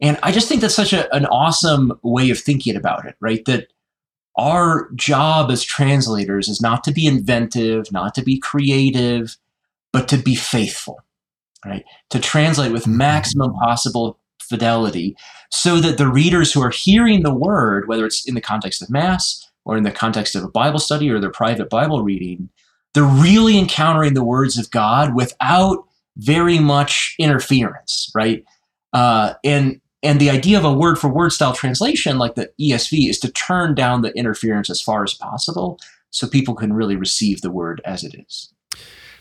And 0.01 0.19
I 0.23 0.33
just 0.33 0.49
think 0.49 0.61
that's 0.61 0.75
such 0.75 0.93
a, 0.93 1.13
an 1.15 1.27
awesome 1.27 1.99
way 2.03 2.31
of 2.31 2.39
thinking 2.39 2.77
about 2.77 3.07
it, 3.07 3.17
right? 3.21 3.45
That 3.47 3.69
our 4.37 4.91
job 4.95 5.51
as 5.51 5.63
translators 5.63 6.49
is 6.49 6.61
not 6.61 6.85
to 6.85 6.93
be 6.93 7.07
inventive, 7.07 7.91
not 7.91 8.15
to 8.15 8.23
be 8.23 8.39
creative, 8.39 9.37
but 9.93 10.09
to 10.09 10.19
be 10.19 10.35
faithful, 10.35 11.01
right? 11.65 11.85
To 12.11 12.21
translate 12.21 12.73
with 12.73 12.83
mm-hmm. 12.83 12.99
maximum 12.99 13.55
possible 13.55 14.19
fidelity 14.41 15.17
so 15.51 15.81
that 15.81 15.99
the 15.99 16.09
readers 16.09 16.53
who 16.53 16.63
are 16.63 16.71
hearing 16.71 17.23
the 17.23 17.35
word, 17.35 17.89
whether 17.89 18.05
it's 18.05 18.29
in 18.29 18.35
the 18.35 18.41
context 18.41 18.83
of 18.83 18.91
Mass 18.91 19.46
or 19.67 19.77
in 19.77 19.83
the 19.83 19.91
context 19.91 20.35
of 20.35 20.45
a 20.45 20.49
Bible 20.49 20.79
study 20.79 21.11
or 21.11 21.21
their 21.21 21.31
private 21.31 21.69
Bible 21.69 22.03
reading, 22.03 22.49
they're 22.95 23.05
really 23.05 23.59
encountering 23.59 24.15
the 24.15 24.25
words 24.25 24.57
of 24.57 24.71
God 24.71 25.15
without 25.15 25.85
very 26.17 26.59
much 26.59 27.15
interference, 27.19 28.11
right? 28.15 28.43
Uh, 28.95 29.35
and 29.45 29.81
and 30.03 30.21
the 30.21 30.31
idea 30.31 30.57
of 30.57 30.65
a 30.65 30.73
word 30.73 30.99
for 30.99 31.09
word 31.09 31.33
style 31.33 31.53
translation 31.53 32.17
like 32.17 32.37
the 32.37 32.51
ESV 32.61 33.11
is 33.11 33.19
to 33.19 33.33
turn 33.33 33.75
down 33.75 34.03
the 34.03 34.13
interference 34.13 34.71
as 34.71 34.81
far 34.81 35.03
as 35.03 35.15
possible 35.15 35.79
so 36.11 36.29
people 36.29 36.55
can 36.55 36.73
really 36.73 36.97
receive 36.97 37.41
the 37.41 37.51
word 37.51 37.83
as 37.85 38.05
it 38.05 38.15
is. 38.15 38.53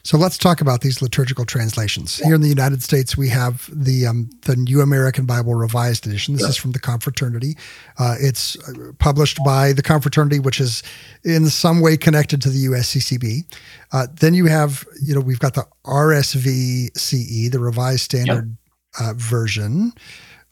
So 0.06 0.20
let's 0.20 0.38
talk 0.38 0.62
about 0.62 0.82
these 0.82 1.02
liturgical 1.02 1.46
translations. 1.46 2.18
Here 2.18 2.36
in 2.36 2.42
the 2.42 2.48
United 2.48 2.84
States, 2.84 3.18
we 3.18 3.28
have 3.30 3.68
the 3.74 4.06
um, 4.06 4.30
the 4.44 4.56
New 4.56 4.82
American 4.82 5.26
Bible 5.26 5.56
Revised 5.56 6.06
Edition. 6.06 6.36
This 6.36 6.44
yeah. 6.44 6.50
is 6.50 6.58
from 6.58 6.74
the 6.74 6.80
Confraternity. 6.80 7.58
Uh, 7.98 8.16
it's 8.20 8.56
uh, 8.70 8.92
published 9.00 9.40
by 9.44 9.74
the 9.74 9.82
Confraternity, 9.82 10.38
which 10.38 10.62
is 10.62 10.84
in 11.24 11.48
some 11.48 11.82
way 11.82 11.98
connected 11.98 12.40
to 12.44 12.52
the 12.52 12.68
USCCB. 12.68 13.52
Uh, 13.94 14.06
then 14.20 14.36
you 14.36 14.46
have, 14.46 14.86
you 15.02 15.16
know, 15.16 15.22
we've 15.22 15.40
got 15.40 15.56
the 15.56 15.66
RSVCE, 15.88 17.52
the 17.52 17.60
Revised 17.60 18.02
Standard 18.02 18.56
yep. 19.00 19.10
uh, 19.10 19.14
version, 19.16 19.92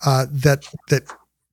uh, 0.03 0.25
that 0.31 0.65
that 0.89 1.03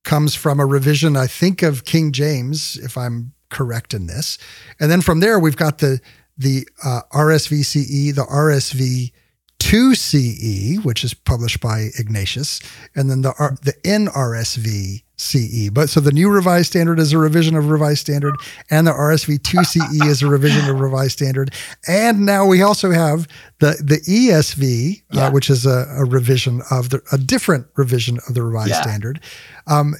comes 0.03 0.33
from 0.33 0.59
a 0.59 0.65
revision, 0.65 1.15
I 1.15 1.27
think, 1.27 1.61
of 1.61 1.85
King 1.85 2.13
James, 2.13 2.77
if 2.77 2.97
I'm 2.97 3.33
correct 3.51 3.93
in 3.93 4.07
this. 4.07 4.39
And 4.79 4.89
then 4.89 5.01
from 5.01 5.19
there, 5.19 5.37
we've 5.37 5.55
got 5.55 5.77
the 5.77 6.01
the 6.41 6.67
uh, 6.83 7.01
RSVCE, 7.13 8.15
the 8.15 8.23
RSV 8.23 9.11
2CE, 9.59 10.83
which 10.83 11.03
is 11.03 11.13
published 11.13 11.61
by 11.61 11.89
Ignatius, 11.99 12.59
and 12.95 13.09
then 13.09 13.21
the 13.21 13.33
R- 13.37 13.57
the 13.61 13.73
NRSV 13.83 15.03
CE. 15.17 15.69
But 15.69 15.89
so 15.89 15.99
the 15.99 16.11
new 16.11 16.31
revised 16.31 16.67
standard 16.67 16.99
is 16.99 17.13
a 17.13 17.19
revision 17.19 17.55
of 17.55 17.69
revised 17.69 17.99
standard, 17.99 18.35
and 18.71 18.87
the 18.87 18.91
RSV 18.91 19.39
2CE 19.39 20.07
is 20.07 20.23
a 20.23 20.27
revision 20.27 20.67
of 20.67 20.79
revised 20.79 21.13
standard. 21.13 21.53
And 21.87 22.25
now 22.25 22.45
we 22.45 22.63
also 22.63 22.89
have 22.89 23.27
the 23.59 23.77
the 23.83 24.01
ESV, 24.07 24.63
uh, 24.63 25.03
yeah. 25.11 25.27
uh, 25.27 25.31
which 25.31 25.49
is 25.49 25.67
a, 25.67 25.85
a, 25.95 26.05
revision 26.05 26.63
of 26.71 26.89
the 26.89 27.01
a 27.11 27.19
different 27.19 27.67
revision 27.75 28.17
of 28.27 28.33
the 28.33 28.41
revised 28.41 28.71
yeah. 28.71 28.81
standard. 28.81 29.21
Um, 29.67 29.93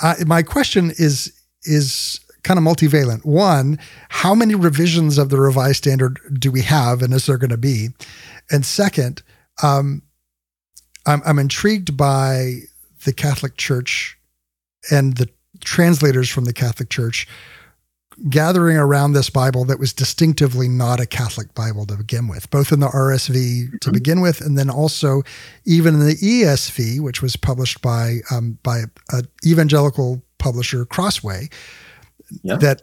I, 0.00 0.24
my 0.26 0.42
question 0.42 0.90
is 0.96 1.38
is 1.64 2.18
kind 2.44 2.58
of 2.58 2.64
multivalent. 2.64 3.24
One, 3.24 3.78
how 4.08 4.34
many 4.34 4.54
revisions 4.54 5.18
of 5.18 5.30
the 5.30 5.40
revised 5.40 5.78
standard 5.78 6.20
do 6.38 6.50
we 6.50 6.62
have, 6.62 7.02
and 7.02 7.12
is 7.12 7.26
there 7.26 7.38
going 7.38 7.50
to 7.50 7.56
be? 7.56 7.88
And 8.50 8.64
second, 8.64 9.22
um, 9.62 10.02
I'm, 11.06 11.22
I'm 11.26 11.38
intrigued 11.38 11.96
by 11.96 12.60
the 13.04 13.12
Catholic 13.12 13.56
Church 13.56 14.18
and 14.90 15.16
the 15.16 15.28
translators 15.60 16.28
from 16.28 16.44
the 16.44 16.52
Catholic 16.52 16.90
Church 16.90 17.26
gathering 18.28 18.76
around 18.76 19.12
this 19.12 19.28
Bible 19.30 19.64
that 19.64 19.78
was 19.78 19.92
distinctively 19.92 20.68
not 20.68 21.00
a 21.00 21.06
Catholic 21.06 21.52
Bible 21.54 21.84
to 21.86 21.96
begin 21.96 22.28
with, 22.28 22.48
both 22.50 22.72
in 22.72 22.80
the 22.80 22.86
RSV 22.86 23.32
to 23.32 23.78
mm-hmm. 23.78 23.92
begin 23.92 24.20
with, 24.20 24.40
and 24.40 24.56
then 24.56 24.70
also 24.70 25.22
even 25.64 25.94
in 25.94 26.06
the 26.06 26.14
ESV, 26.14 27.00
which 27.00 27.22
was 27.22 27.36
published 27.36 27.82
by 27.82 28.18
um, 28.30 28.58
by 28.62 28.84
an 29.10 29.28
evangelical 29.44 30.22
publisher, 30.38 30.84
Crossway, 30.84 31.48
yeah. 32.42 32.56
that 32.56 32.82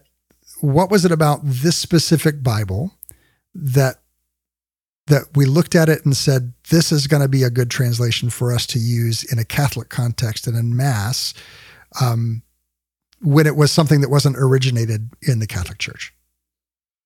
what 0.62 0.92
was 0.92 1.06
it 1.06 1.12
about 1.12 1.40
this 1.44 1.76
specific 1.76 2.44
Bible 2.44 2.94
that 3.54 3.98
that 5.08 5.26
we 5.36 5.46
looked 5.46 5.76
at 5.76 5.90
it 5.90 6.06
and 6.06 6.16
said 6.16 6.54
this 6.70 6.92
is 6.92 7.08
going 7.08 7.22
to 7.22 7.28
be 7.28 7.44
a 7.44 7.50
good 7.50 7.70
translation 7.70 8.30
for 8.30 8.54
us 8.54 8.66
to 8.68 8.80
use 8.80 9.24
in 9.32 9.40
a 9.40 9.44
Catholic 9.44 9.90
context 9.90 10.48
and 10.48 10.56
in 10.56 10.76
Mass, 10.78 11.34
um, 12.00 12.44
when 13.20 13.46
it 13.46 13.56
was 13.56 13.72
something 13.72 14.02
that 14.02 14.10
wasn't 14.10 14.38
originated 14.38 15.10
in 15.22 15.40
the 15.40 15.48
Catholic 15.48 15.80
Church. 15.80 16.14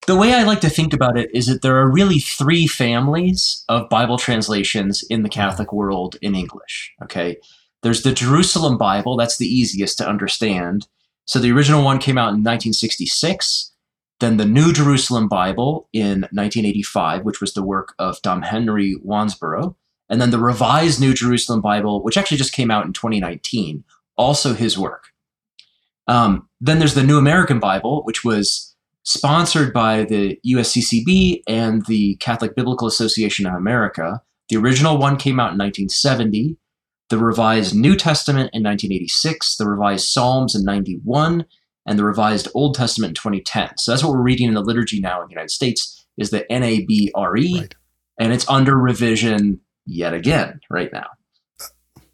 The 0.05 0.15
way 0.15 0.34
I 0.34 0.43
like 0.43 0.62
to 0.62 0.69
think 0.69 0.93
about 0.93 1.17
it 1.17 1.31
is 1.34 1.47
that 1.47 1.63
there 1.63 1.77
are 1.77 1.91
really 1.91 2.19
three 2.19 2.67
families 2.67 3.63
of 3.69 3.89
Bible 3.89 4.17
translations 4.17 5.03
in 5.10 5.23
the 5.23 5.29
Catholic 5.29 5.73
world 5.73 6.15
in 6.21 6.36
English. 6.36 6.93
Okay. 7.03 7.38
There's 7.81 8.03
the 8.03 8.13
Jerusalem 8.13 8.77
Bible, 8.77 9.17
that's 9.17 9.38
the 9.38 9.47
easiest 9.47 9.97
to 9.97 10.08
understand. 10.08 10.88
So 11.25 11.39
the 11.39 11.51
original 11.51 11.83
one 11.83 11.99
came 11.99 12.17
out 12.17 12.29
in 12.29 12.43
1966. 12.43 13.71
Then 14.19 14.38
the 14.38 14.45
New 14.45 14.71
Jerusalem 14.71 15.27
Bible 15.27 15.89
in 15.91 16.21
1985, 16.31 17.23
which 17.23 17.41
was 17.41 17.53
the 17.53 17.63
work 17.63 17.93
of 17.99 18.21
Dom 18.21 18.43
Henry 18.43 18.95
Wansbrough. 19.05 19.75
And 20.07 20.21
then 20.21 20.29
the 20.29 20.39
Revised 20.39 21.01
New 21.01 21.13
Jerusalem 21.13 21.61
Bible, 21.61 22.03
which 22.03 22.17
actually 22.17 22.38
just 22.38 22.53
came 22.53 22.71
out 22.71 22.85
in 22.85 22.93
2019, 22.93 23.83
also 24.17 24.53
his 24.53 24.77
work. 24.77 25.05
Um, 26.07 26.47
then 26.61 26.77
there's 26.77 26.93
the 26.93 27.03
New 27.03 27.17
American 27.17 27.59
Bible, 27.59 28.03
which 28.03 28.23
was 28.23 28.75
sponsored 29.03 29.73
by 29.73 30.03
the 30.03 30.39
USCCB 30.45 31.41
and 31.47 31.85
the 31.88 32.15
Catholic 32.17 32.55
Biblical 32.55 32.88
Association 32.88 33.47
of 33.47 33.55
America. 33.55 34.21
The 34.49 34.57
original 34.57 34.97
one 34.97 35.17
came 35.17 35.39
out 35.39 35.53
in 35.53 35.57
1970 35.57 36.57
the 37.09 37.17
Revised 37.17 37.75
New 37.75 37.95
Testament 37.95 38.49
in 38.53 38.63
1986, 38.63 39.57
the 39.57 39.69
Revised 39.69 40.07
Psalms 40.07 40.55
in 40.55 40.63
91, 40.63 41.45
and 41.85 41.99
the 41.99 42.05
Revised 42.05 42.47
Old 42.53 42.75
Testament 42.75 43.11
in 43.11 43.15
2010. 43.15 43.77
So 43.77 43.91
that's 43.91 44.03
what 44.03 44.13
we're 44.13 44.21
reading 44.21 44.47
in 44.47 44.55
the 44.55 44.61
liturgy 44.61 44.99
now 44.99 45.21
in 45.21 45.27
the 45.27 45.33
United 45.33 45.51
States 45.51 46.05
is 46.17 46.31
the 46.31 46.45
NABRE, 46.49 47.59
right. 47.59 47.75
and 48.19 48.33
it's 48.33 48.47
under 48.49 48.75
revision 48.75 49.59
yet 49.85 50.13
again 50.13 50.61
right 50.69 50.91
now. 50.91 51.07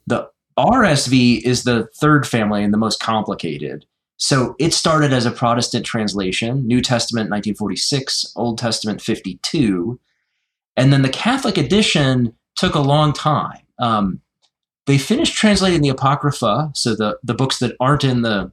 The 0.08 0.30
RSV 0.58 1.42
is 1.44 1.64
the 1.64 1.88
third 1.96 2.28
family 2.28 2.64
and 2.64 2.74
the 2.74 2.78
most 2.78 3.00
complicated. 3.00 3.86
So 4.18 4.56
it 4.60 4.74
started 4.74 5.14
as 5.14 5.26
a 5.26 5.32
Protestant 5.32 5.86
translation, 5.86 6.68
New 6.68 6.82
Testament 6.82 7.30
1946, 7.30 8.34
Old 8.36 8.58
Testament 8.58 9.02
52, 9.02 10.00
and 10.78 10.92
then 10.92 11.02
the 11.02 11.10
Catholic 11.10 11.58
edition 11.58 12.36
took 12.56 12.76
a 12.76 12.82
long 12.82 13.14
time. 13.14 13.62
Um, 13.80 14.22
they 14.88 14.98
finished 14.98 15.36
translating 15.36 15.82
the 15.82 15.90
Apocrypha, 15.90 16.72
so 16.74 16.96
the, 16.96 17.18
the 17.24 17.34
books 17.34 17.60
that 17.60 17.76
aren't 17.80 18.04
in 18.04 18.22
the 18.22 18.52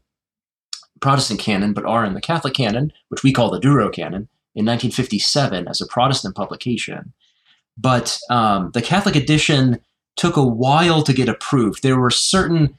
Protestant 1.01 1.41
canon 1.41 1.73
but 1.73 1.85
are 1.85 2.05
in 2.05 2.15
the 2.15 2.21
Catholic 2.21 2.55
canon, 2.55 2.93
which 3.09 3.23
we 3.23 3.33
call 3.33 3.51
the 3.51 3.61
deuterocanon, 3.61 4.29
in 4.55 4.65
1957 4.65 5.69
as 5.69 5.81
a 5.81 5.87
Protestant 5.87 6.35
publication. 6.35 7.13
But 7.77 8.19
um, 8.29 8.73
the 8.75 8.83
Catholic 8.83 9.15
edition 9.15 9.81
took 10.17 10.37
a 10.37 10.45
while 10.45 11.03
to 11.03 11.13
get 11.13 11.29
approved. 11.29 11.83
There 11.83 11.99
were 11.99 12.11
certain 12.11 12.77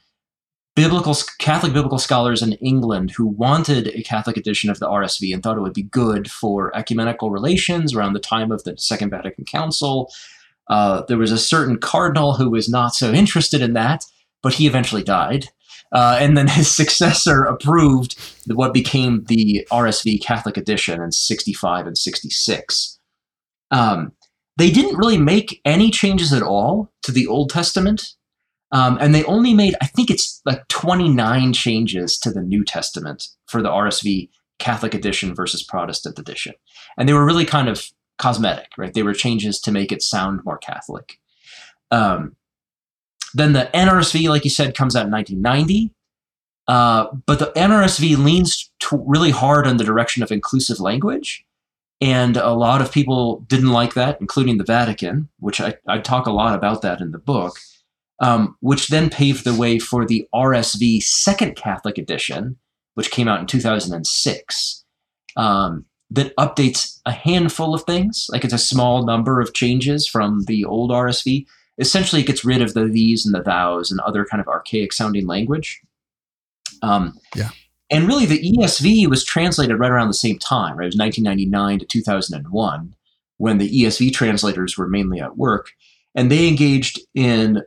biblical 0.76 1.16
Catholic 1.38 1.72
biblical 1.72 1.98
scholars 1.98 2.42
in 2.42 2.52
England 2.54 3.12
who 3.12 3.26
wanted 3.26 3.88
a 3.88 4.02
Catholic 4.02 4.36
edition 4.36 4.70
of 4.70 4.78
the 4.78 4.88
RSV 4.88 5.32
and 5.32 5.42
thought 5.42 5.56
it 5.56 5.62
would 5.62 5.72
be 5.72 5.82
good 5.82 6.30
for 6.30 6.76
ecumenical 6.76 7.30
relations 7.30 7.94
around 7.94 8.12
the 8.12 8.20
time 8.20 8.52
of 8.52 8.62
the 8.64 8.76
Second 8.76 9.10
Vatican 9.10 9.44
Council. 9.44 10.12
Uh, 10.70 11.02
there 11.08 11.18
was 11.18 11.32
a 11.32 11.38
certain 11.38 11.76
cardinal 11.76 12.36
who 12.36 12.48
was 12.48 12.68
not 12.68 12.94
so 12.94 13.12
interested 13.12 13.60
in 13.60 13.74
that, 13.74 14.06
but 14.42 14.54
he 14.54 14.66
eventually 14.66 15.02
died. 15.02 15.48
Uh, 15.92 16.16
and 16.20 16.38
then 16.38 16.46
his 16.48 16.74
successor 16.74 17.42
approved 17.44 18.16
what 18.46 18.72
became 18.72 19.24
the 19.24 19.66
RSV 19.72 20.22
Catholic 20.22 20.56
edition 20.56 21.02
in 21.02 21.12
65 21.12 21.86
and 21.88 21.98
66. 21.98 22.98
Um, 23.72 24.12
they 24.56 24.70
didn't 24.70 24.96
really 24.96 25.18
make 25.18 25.60
any 25.64 25.90
changes 25.90 26.32
at 26.32 26.42
all 26.42 26.92
to 27.02 27.12
the 27.12 27.26
Old 27.26 27.50
Testament. 27.50 28.14
Um, 28.72 28.96
and 29.00 29.12
they 29.12 29.24
only 29.24 29.52
made, 29.52 29.74
I 29.82 29.86
think 29.86 30.10
it's 30.10 30.40
like 30.44 30.68
29 30.68 31.52
changes 31.52 32.16
to 32.18 32.30
the 32.30 32.42
New 32.42 32.64
Testament 32.64 33.26
for 33.46 33.60
the 33.60 33.68
RSV 33.68 34.28
Catholic 34.60 34.94
edition 34.94 35.34
versus 35.34 35.64
Protestant 35.64 36.18
edition. 36.20 36.54
And 36.96 37.08
they 37.08 37.12
were 37.12 37.26
really 37.26 37.44
kind 37.44 37.68
of 37.68 37.90
cosmetic, 38.20 38.68
right? 38.78 38.94
They 38.94 39.02
were 39.02 39.14
changes 39.14 39.60
to 39.62 39.72
make 39.72 39.90
it 39.90 40.02
sound 40.02 40.44
more 40.44 40.58
Catholic. 40.58 41.18
Um, 41.90 42.36
then 43.34 43.52
the 43.52 43.70
NRSV, 43.74 44.28
like 44.28 44.44
you 44.44 44.50
said, 44.50 44.76
comes 44.76 44.94
out 44.94 45.06
in 45.06 45.12
1990. 45.12 45.92
Uh, 46.68 47.08
but 47.26 47.38
the 47.38 47.52
NRSV 47.56 48.16
leans 48.18 48.70
really 48.92 49.30
hard 49.30 49.66
in 49.66 49.76
the 49.76 49.84
direction 49.84 50.22
of 50.22 50.30
inclusive 50.30 50.78
language. 50.78 51.44
And 52.00 52.36
a 52.36 52.52
lot 52.52 52.80
of 52.80 52.92
people 52.92 53.40
didn't 53.48 53.72
like 53.72 53.94
that, 53.94 54.20
including 54.20 54.58
the 54.58 54.64
Vatican, 54.64 55.28
which 55.38 55.60
I, 55.60 55.74
I 55.86 55.98
talk 55.98 56.26
a 56.26 56.32
lot 56.32 56.54
about 56.54 56.82
that 56.82 57.00
in 57.00 57.10
the 57.10 57.18
book, 57.18 57.58
um, 58.20 58.56
which 58.60 58.88
then 58.88 59.10
paved 59.10 59.44
the 59.44 59.54
way 59.54 59.78
for 59.78 60.06
the 60.06 60.28
RSV 60.34 61.02
Second 61.02 61.56
Catholic 61.56 61.98
Edition, 61.98 62.56
which 62.94 63.10
came 63.10 63.28
out 63.28 63.40
in 63.40 63.46
2006. 63.46 64.84
Um, 65.36 65.86
that 66.10 66.34
updates 66.36 66.98
a 67.06 67.12
handful 67.12 67.74
of 67.74 67.84
things. 67.84 68.28
Like 68.32 68.44
it's 68.44 68.54
a 68.54 68.58
small 68.58 69.04
number 69.04 69.40
of 69.40 69.54
changes 69.54 70.06
from 70.06 70.44
the 70.44 70.64
old 70.64 70.90
RSV. 70.90 71.46
Essentially, 71.78 72.22
it 72.22 72.26
gets 72.26 72.44
rid 72.44 72.60
of 72.62 72.74
the 72.74 72.84
these 72.84 73.24
and 73.24 73.34
the 73.34 73.42
thous 73.42 73.90
and 73.90 74.00
other 74.00 74.24
kind 74.24 74.40
of 74.40 74.48
archaic 74.48 74.92
sounding 74.92 75.26
language. 75.26 75.80
Um, 76.82 77.18
yeah. 77.34 77.50
And 77.90 78.06
really, 78.06 78.26
the 78.26 78.40
ESV 78.40 79.08
was 79.08 79.24
translated 79.24 79.78
right 79.78 79.90
around 79.90 80.08
the 80.08 80.14
same 80.14 80.38
time, 80.38 80.76
right? 80.76 80.84
It 80.84 80.94
was 80.94 80.96
1999 80.96 81.80
to 81.80 81.86
2001 81.86 82.94
when 83.38 83.58
the 83.58 83.82
ESV 83.82 84.12
translators 84.12 84.76
were 84.76 84.86
mainly 84.86 85.20
at 85.20 85.36
work. 85.36 85.72
And 86.14 86.30
they 86.30 86.46
engaged 86.48 87.00
in 87.14 87.62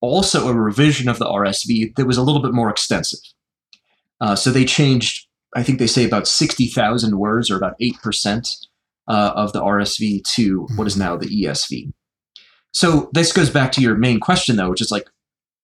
also 0.00 0.48
a 0.48 0.54
revision 0.54 1.08
of 1.08 1.18
the 1.18 1.26
RSV 1.26 1.94
that 1.96 2.06
was 2.06 2.16
a 2.16 2.22
little 2.22 2.40
bit 2.40 2.54
more 2.54 2.70
extensive. 2.70 3.20
Uh, 4.20 4.34
so 4.34 4.50
they 4.50 4.64
changed 4.64 5.26
I 5.54 5.62
think 5.62 5.78
they 5.78 5.86
say 5.86 6.04
about 6.04 6.28
60,000 6.28 7.18
words 7.18 7.50
or 7.50 7.56
about 7.56 7.74
8% 7.80 8.66
uh, 9.08 9.32
of 9.34 9.52
the 9.52 9.60
RSV 9.60 10.22
to 10.34 10.66
what 10.76 10.86
is 10.86 10.96
now 10.96 11.16
the 11.16 11.26
ESV. 11.26 11.92
So 12.72 13.10
this 13.12 13.32
goes 13.32 13.50
back 13.50 13.72
to 13.72 13.80
your 13.80 13.96
main 13.96 14.20
question, 14.20 14.56
though, 14.56 14.70
which 14.70 14.80
is 14.80 14.92
like, 14.92 15.08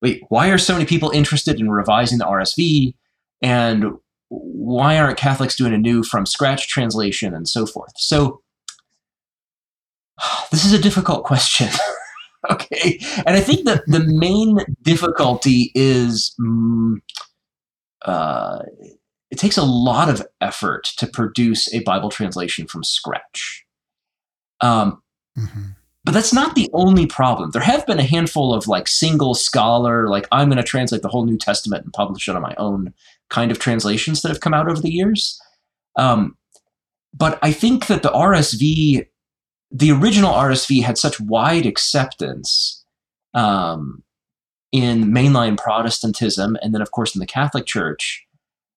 wait, 0.03 0.23
why 0.29 0.49
are 0.49 0.59
so 0.59 0.73
many 0.73 0.87
people 0.87 1.11
interested 1.11 1.61
in 1.61 1.71
revising 1.71 2.19
the 2.19 2.25
RSV? 2.25 2.95
And 3.43 3.93
why 4.29 4.99
aren't 4.99 5.19
Catholics 5.19 5.55
doing 5.55 5.73
a 5.73 5.79
new 5.79 6.03
from 6.03 6.27
scratch 6.27 6.69
translation 6.69 7.33
and 7.33 7.49
so 7.49 7.65
forth? 7.65 7.93
So 7.97 8.43
This 10.51 10.65
is 10.65 10.73
a 10.73 10.79
difficult 10.79 11.25
question. 11.25 11.69
okay, 12.51 12.99
and 13.27 13.37
I 13.37 13.41
think 13.41 13.65
that 13.67 13.83
the 13.87 14.01
main 14.01 14.59
difficulty 14.83 15.73
is. 15.75 16.35
Mm, 16.41 16.97
uh, 18.05 18.61
it 19.31 19.39
takes 19.39 19.57
a 19.57 19.65
lot 19.65 20.09
of 20.09 20.27
effort 20.41 20.85
to 20.97 21.07
produce 21.07 21.73
a 21.75 21.81
Bible 21.81 22.11
translation 22.11 22.67
from 22.67 22.85
scratch. 22.85 23.65
Um, 24.61 25.03
mm-hmm. 25.37 25.63
But 26.05 26.13
that's 26.13 26.33
not 26.33 26.55
the 26.55 26.71
only 26.73 27.07
problem. 27.07 27.51
There 27.51 27.63
have 27.63 27.85
been 27.85 27.99
a 27.99 28.05
handful 28.05 28.55
of 28.55 28.69
like 28.69 28.87
single 28.87 29.35
scholar, 29.35 30.09
like 30.09 30.29
I'm 30.31 30.49
going 30.49 30.57
to 30.57 30.63
translate 30.63 31.03
the 31.03 31.09
whole 31.09 31.25
New 31.25 31.37
Testament 31.37 31.83
and 31.83 31.93
publish 31.93 32.29
it 32.29 32.37
on 32.37 32.43
my 32.43 32.55
own 32.59 32.95
kind 33.29 33.51
of 33.51 33.59
translations 33.59 34.23
that 34.23 34.29
have 34.29 34.41
come 34.41 34.55
out 34.55 34.71
over 34.71 34.81
the 34.81 34.93
years. 34.93 35.41
Um, 35.97 36.37
but 37.13 37.41
I 37.43 37.51
think 37.51 37.87
that 37.87 38.03
the 38.03 38.11
RSV, 38.11 39.09
the 39.73 39.91
original 39.91 40.33
RSV, 40.33 40.83
had 40.83 40.97
such 40.97 41.19
wide 41.19 41.67
acceptance 41.67 42.85
um, 43.35 44.05
in 44.71 45.07
mainline 45.07 45.59
Protestantism, 45.59 46.57
and 46.63 46.73
then 46.73 46.83
of 46.83 46.93
course 46.93 47.17
in 47.17 47.21
the 47.21 47.27
Catholic 47.27 47.67
Church, 47.67 48.26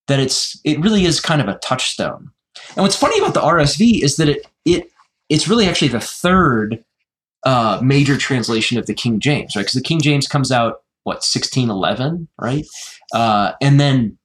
that 0.10 0.20
it's 0.20 0.60
it 0.66 0.80
really 0.82 1.06
is 1.06 1.22
kind 1.22 1.42
of 1.42 1.48
a 1.48 1.58
touchstone. 1.60 2.32
And 2.76 2.84
what's 2.84 2.98
funny 2.98 3.18
about 3.20 3.34
the 3.34 3.42
RSV 3.42 4.04
is 4.04 4.18
that 4.18 4.28
it 4.28 4.46
it 4.66 4.92
it's 5.30 5.48
really 5.48 5.68
actually 5.68 5.88
the 5.88 6.02
third 6.02 6.84
uh, 7.46 7.80
major 7.82 8.18
translation 8.18 8.78
of 8.78 8.86
the 8.86 8.94
King 8.94 9.20
James, 9.20 9.56
right? 9.56 9.62
Because 9.62 9.74
the 9.74 9.82
King 9.82 10.02
James 10.02 10.28
comes 10.28 10.52
out 10.52 10.82
what 11.04 11.18
1611, 11.18 12.28
right? 12.40 12.66
Uh, 13.14 13.54
and 13.62 13.80
then 13.80 14.18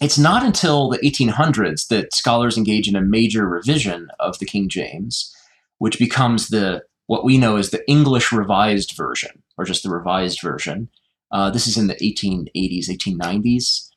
it's 0.00 0.18
not 0.18 0.42
until 0.42 0.90
the 0.90 0.98
1800s 0.98 1.88
that 1.88 2.12
scholars 2.12 2.56
engage 2.56 2.88
in 2.88 2.96
a 2.96 3.02
major 3.02 3.46
revision 3.46 4.08
of 4.18 4.38
the 4.38 4.46
King 4.46 4.68
James, 4.68 5.34
which 5.78 5.98
becomes 5.98 6.48
the 6.48 6.82
what 7.06 7.24
we 7.24 7.38
know 7.38 7.56
as 7.56 7.70
the 7.70 7.88
English 7.88 8.32
Revised 8.32 8.96
Version, 8.96 9.42
or 9.58 9.64
just 9.64 9.82
the 9.82 9.90
Revised 9.90 10.40
Version. 10.40 10.88
Uh, 11.32 11.50
this 11.50 11.66
is 11.66 11.76
in 11.76 11.86
the 11.86 11.94
1880s, 11.96 12.88
1890s. 12.88 13.88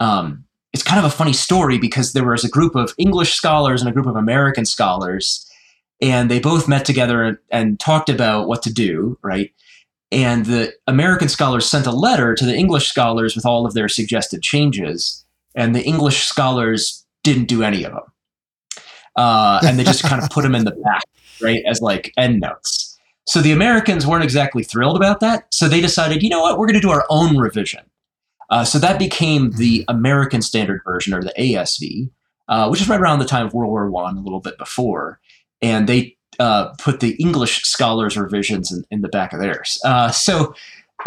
Um, 0.00 0.45
it's 0.76 0.82
kind 0.82 0.98
of 0.98 1.06
a 1.10 1.16
funny 1.16 1.32
story 1.32 1.78
because 1.78 2.12
there 2.12 2.28
was 2.28 2.44
a 2.44 2.50
group 2.50 2.74
of 2.74 2.92
English 2.98 3.32
scholars 3.32 3.80
and 3.80 3.88
a 3.88 3.94
group 3.94 4.04
of 4.04 4.14
American 4.14 4.66
scholars, 4.66 5.50
and 6.02 6.30
they 6.30 6.38
both 6.38 6.68
met 6.68 6.84
together 6.84 7.40
and, 7.50 7.80
talked 7.80 8.10
about 8.10 8.46
what 8.46 8.62
to 8.64 8.70
do, 8.70 9.18
right? 9.22 9.54
And 10.12 10.44
the 10.44 10.74
American 10.86 11.30
scholars 11.30 11.64
sent 11.64 11.86
a 11.86 11.92
letter 11.92 12.34
to 12.34 12.44
the 12.44 12.54
English 12.54 12.88
scholars 12.88 13.34
with 13.34 13.46
all 13.46 13.64
of 13.64 13.72
their 13.72 13.88
suggested 13.88 14.42
changes, 14.42 15.24
and 15.54 15.74
the 15.74 15.82
English 15.82 16.24
scholars 16.24 17.06
didn't 17.24 17.46
do 17.46 17.62
any 17.62 17.82
of 17.82 17.92
them. 17.92 18.12
Uh, 19.16 19.60
and 19.64 19.78
they 19.78 19.84
just 19.84 20.02
kind 20.02 20.22
of 20.22 20.28
put 20.28 20.42
them 20.42 20.54
in 20.54 20.66
the 20.66 20.72
back, 20.72 21.04
right, 21.40 21.62
as 21.66 21.80
like 21.80 22.12
end 22.18 22.40
notes. 22.40 22.98
So 23.26 23.40
the 23.40 23.52
Americans 23.52 24.06
weren't 24.06 24.24
exactly 24.24 24.62
thrilled 24.62 24.98
about 24.98 25.20
that. 25.20 25.46
So 25.54 25.68
they 25.68 25.80
decided, 25.80 26.22
you 26.22 26.28
know 26.28 26.42
what, 26.42 26.58
we're 26.58 26.66
going 26.66 26.74
to 26.74 26.86
do 26.86 26.90
our 26.90 27.06
own 27.08 27.38
revision. 27.38 27.80
Uh, 28.50 28.64
so 28.64 28.78
that 28.78 28.98
became 28.98 29.52
the 29.52 29.84
American 29.88 30.42
Standard 30.42 30.80
Version, 30.84 31.14
or 31.14 31.22
the 31.22 31.34
ASV, 31.38 32.10
uh, 32.48 32.68
which 32.68 32.80
is 32.80 32.88
right 32.88 33.00
around 33.00 33.18
the 33.18 33.24
time 33.24 33.46
of 33.46 33.54
World 33.54 33.70
War 33.70 33.90
One, 33.90 34.16
a 34.16 34.20
little 34.20 34.40
bit 34.40 34.58
before, 34.58 35.20
and 35.60 35.88
they 35.88 36.16
uh, 36.38 36.72
put 36.78 37.00
the 37.00 37.12
English 37.16 37.62
scholars' 37.62 38.16
revisions 38.16 38.70
in, 38.70 38.84
in 38.90 39.00
the 39.00 39.08
back 39.08 39.32
of 39.32 39.40
theirs. 39.40 39.80
Uh, 39.84 40.10
so, 40.10 40.54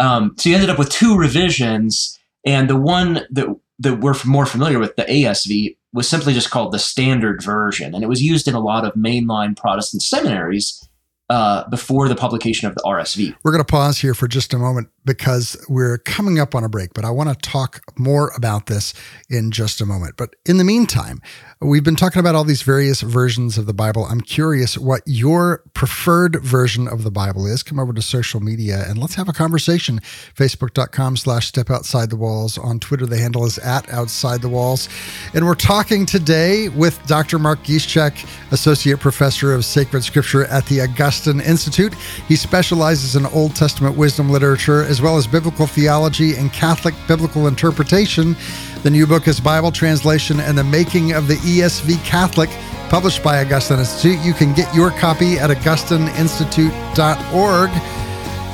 um, 0.00 0.34
so 0.36 0.48
you 0.48 0.54
ended 0.54 0.70
up 0.70 0.78
with 0.78 0.90
two 0.90 1.16
revisions, 1.16 2.18
and 2.44 2.68
the 2.68 2.76
one 2.76 3.26
that 3.30 3.48
that 3.78 4.00
we're 4.00 4.14
more 4.26 4.44
familiar 4.44 4.78
with, 4.78 4.94
the 4.96 5.04
ASV, 5.04 5.74
was 5.94 6.06
simply 6.06 6.34
just 6.34 6.50
called 6.50 6.72
the 6.72 6.78
Standard 6.78 7.42
Version, 7.42 7.94
and 7.94 8.04
it 8.04 8.08
was 8.08 8.22
used 8.22 8.46
in 8.46 8.54
a 8.54 8.60
lot 8.60 8.84
of 8.84 8.92
mainline 8.94 9.56
Protestant 9.56 10.02
seminaries 10.02 10.86
uh, 11.30 11.68
before 11.68 12.08
the 12.08 12.16
publication 12.16 12.68
of 12.68 12.74
the 12.74 12.82
RSV. 12.82 13.36
We're 13.44 13.52
going 13.52 13.64
to 13.64 13.72
pause 13.72 13.98
here 13.98 14.14
for 14.14 14.26
just 14.26 14.52
a 14.52 14.58
moment 14.58 14.88
because 15.04 15.56
we're 15.68 15.98
coming 15.98 16.40
up 16.40 16.56
on 16.56 16.64
a 16.64 16.68
break, 16.68 16.92
but 16.92 17.04
I 17.04 17.10
want 17.10 17.28
to 17.28 17.36
talk 17.36 17.82
more 17.96 18.32
about 18.36 18.66
this 18.66 18.92
in 19.30 19.52
just 19.52 19.80
a 19.80 19.86
moment. 19.86 20.16
But 20.16 20.34
in 20.44 20.58
the 20.58 20.64
meantime, 20.64 21.22
we've 21.62 21.84
been 21.84 21.96
talking 21.96 22.20
about 22.20 22.34
all 22.34 22.42
these 22.42 22.62
various 22.62 23.02
versions 23.02 23.58
of 23.58 23.66
the 23.66 23.74
Bible. 23.74 24.06
I'm 24.06 24.22
curious 24.22 24.78
what 24.78 25.02
your 25.04 25.62
preferred 25.74 26.42
version 26.42 26.88
of 26.88 27.04
the 27.04 27.10
Bible 27.10 27.46
is. 27.46 27.62
Come 27.62 27.78
over 27.78 27.92
to 27.92 28.00
social 28.00 28.40
media 28.40 28.84
and 28.88 28.96
let's 28.96 29.14
have 29.16 29.28
a 29.28 29.34
conversation. 29.34 30.00
Facebook.com 30.34 31.18
slash 31.18 31.48
step 31.48 31.68
outside 31.68 32.08
the 32.08 32.16
walls. 32.16 32.56
On 32.56 32.80
Twitter, 32.80 33.04
the 33.04 33.18
handle 33.18 33.44
is 33.44 33.58
at 33.58 33.86
outside 33.90 34.40
the 34.40 34.48
walls. 34.48 34.88
And 35.34 35.44
we're 35.44 35.54
talking 35.54 36.06
today 36.06 36.70
with 36.70 36.98
Dr. 37.06 37.38
Mark 37.38 37.62
Giszczak, 37.62 38.26
Associate 38.52 38.98
Professor 38.98 39.52
of 39.52 39.66
Sacred 39.66 40.02
Scripture 40.02 40.46
at 40.46 40.64
the 40.64 40.80
Augustine 40.80 41.40
Institute. 41.40 41.92
He 42.26 42.36
specializes 42.36 43.16
in 43.16 43.26
Old 43.26 43.54
Testament 43.54 43.98
wisdom 43.98 44.30
literature 44.30 44.82
as 44.84 45.02
well 45.02 45.18
as 45.18 45.26
biblical 45.26 45.66
theology 45.66 46.36
and 46.36 46.50
Catholic 46.54 46.94
biblical 47.06 47.46
interpretation. 47.46 48.34
The 48.82 48.90
new 48.90 49.06
book 49.06 49.28
is 49.28 49.40
Bible 49.40 49.70
Translation 49.70 50.40
and 50.40 50.56
the 50.56 50.64
Making 50.64 51.12
of 51.12 51.28
the 51.28 51.34
ESV 51.34 52.02
Catholic, 52.02 52.48
published 52.88 53.22
by 53.22 53.44
Augustine 53.44 53.78
Institute. 53.78 54.18
You 54.24 54.32
can 54.32 54.54
get 54.54 54.74
your 54.74 54.90
copy 54.90 55.38
at 55.38 55.50
augustineinstitute.org. 55.50 57.70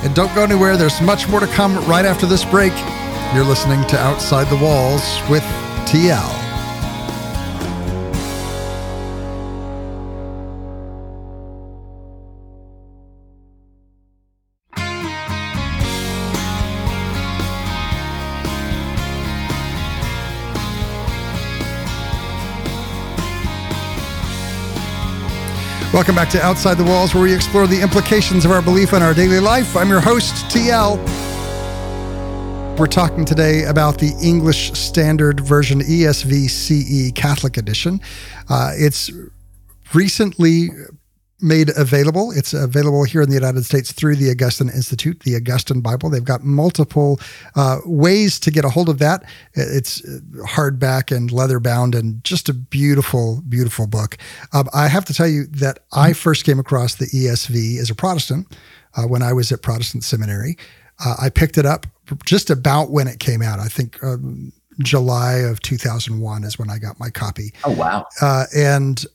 And 0.04 0.14
don't 0.16 0.34
go 0.34 0.42
anywhere, 0.42 0.76
there's 0.76 1.00
much 1.00 1.28
more 1.28 1.38
to 1.38 1.46
come 1.46 1.76
right 1.88 2.04
after 2.04 2.26
this 2.26 2.44
break. 2.44 2.72
You're 3.34 3.44
listening 3.44 3.86
to 3.86 3.96
Outside 3.98 4.50
the 4.50 4.56
Walls 4.56 5.20
with 5.30 5.44
TL. 5.86 6.45
Welcome 25.96 26.14
back 26.14 26.28
to 26.32 26.42
Outside 26.42 26.74
the 26.74 26.84
Walls, 26.84 27.14
where 27.14 27.22
we 27.22 27.34
explore 27.34 27.66
the 27.66 27.80
implications 27.80 28.44
of 28.44 28.50
our 28.50 28.60
belief 28.60 28.92
in 28.92 29.00
our 29.00 29.14
daily 29.14 29.40
life. 29.40 29.74
I'm 29.74 29.88
your 29.88 30.02
host, 30.02 30.34
TL. 30.54 30.98
We're 32.78 32.86
talking 32.86 33.24
today 33.24 33.64
about 33.64 33.96
the 33.96 34.12
English 34.22 34.72
Standard 34.72 35.40
Version 35.40 35.80
ESV 35.80 36.50
CE 36.50 37.12
Catholic 37.12 37.56
Edition. 37.56 38.02
Uh, 38.50 38.72
it's 38.74 39.10
recently 39.94 40.68
made 41.40 41.70
available. 41.76 42.32
It's 42.32 42.54
available 42.54 43.04
here 43.04 43.20
in 43.20 43.28
the 43.28 43.34
United 43.34 43.64
States 43.64 43.92
through 43.92 44.16
the 44.16 44.30
Augustine 44.30 44.68
Institute, 44.68 45.20
the 45.20 45.36
Augustine 45.36 45.80
Bible. 45.80 46.08
They've 46.08 46.24
got 46.24 46.44
multiple 46.44 47.20
uh, 47.54 47.78
ways 47.84 48.40
to 48.40 48.50
get 48.50 48.64
a 48.64 48.70
hold 48.70 48.88
of 48.88 48.98
that. 48.98 49.24
It's 49.54 50.00
hardback 50.46 51.14
and 51.14 51.30
leather 51.30 51.60
bound 51.60 51.94
and 51.94 52.24
just 52.24 52.48
a 52.48 52.54
beautiful, 52.54 53.42
beautiful 53.48 53.86
book. 53.86 54.16
Um, 54.52 54.68
I 54.72 54.88
have 54.88 55.04
to 55.06 55.14
tell 55.14 55.28
you 55.28 55.46
that 55.46 55.80
I 55.92 56.12
first 56.12 56.44
came 56.44 56.58
across 56.58 56.94
the 56.94 57.06
ESV 57.06 57.78
as 57.78 57.90
a 57.90 57.94
Protestant 57.94 58.56
uh, 58.96 59.02
when 59.02 59.22
I 59.22 59.32
was 59.32 59.52
at 59.52 59.62
Protestant 59.62 60.04
Seminary. 60.04 60.56
Uh, 61.04 61.16
I 61.20 61.28
picked 61.28 61.58
it 61.58 61.66
up 61.66 61.86
just 62.24 62.48
about 62.48 62.90
when 62.90 63.08
it 63.08 63.18
came 63.20 63.42
out. 63.42 63.58
I 63.58 63.68
think. 63.68 64.02
Um, 64.02 64.52
July 64.80 65.36
of 65.36 65.60
2001 65.62 66.44
is 66.44 66.58
when 66.58 66.68
I 66.68 66.76
got 66.76 67.00
my 67.00 67.08
copy. 67.08 67.54
Oh 67.64 67.72
wow! 67.72 68.06
Uh, 68.20 68.44
and 68.54 69.06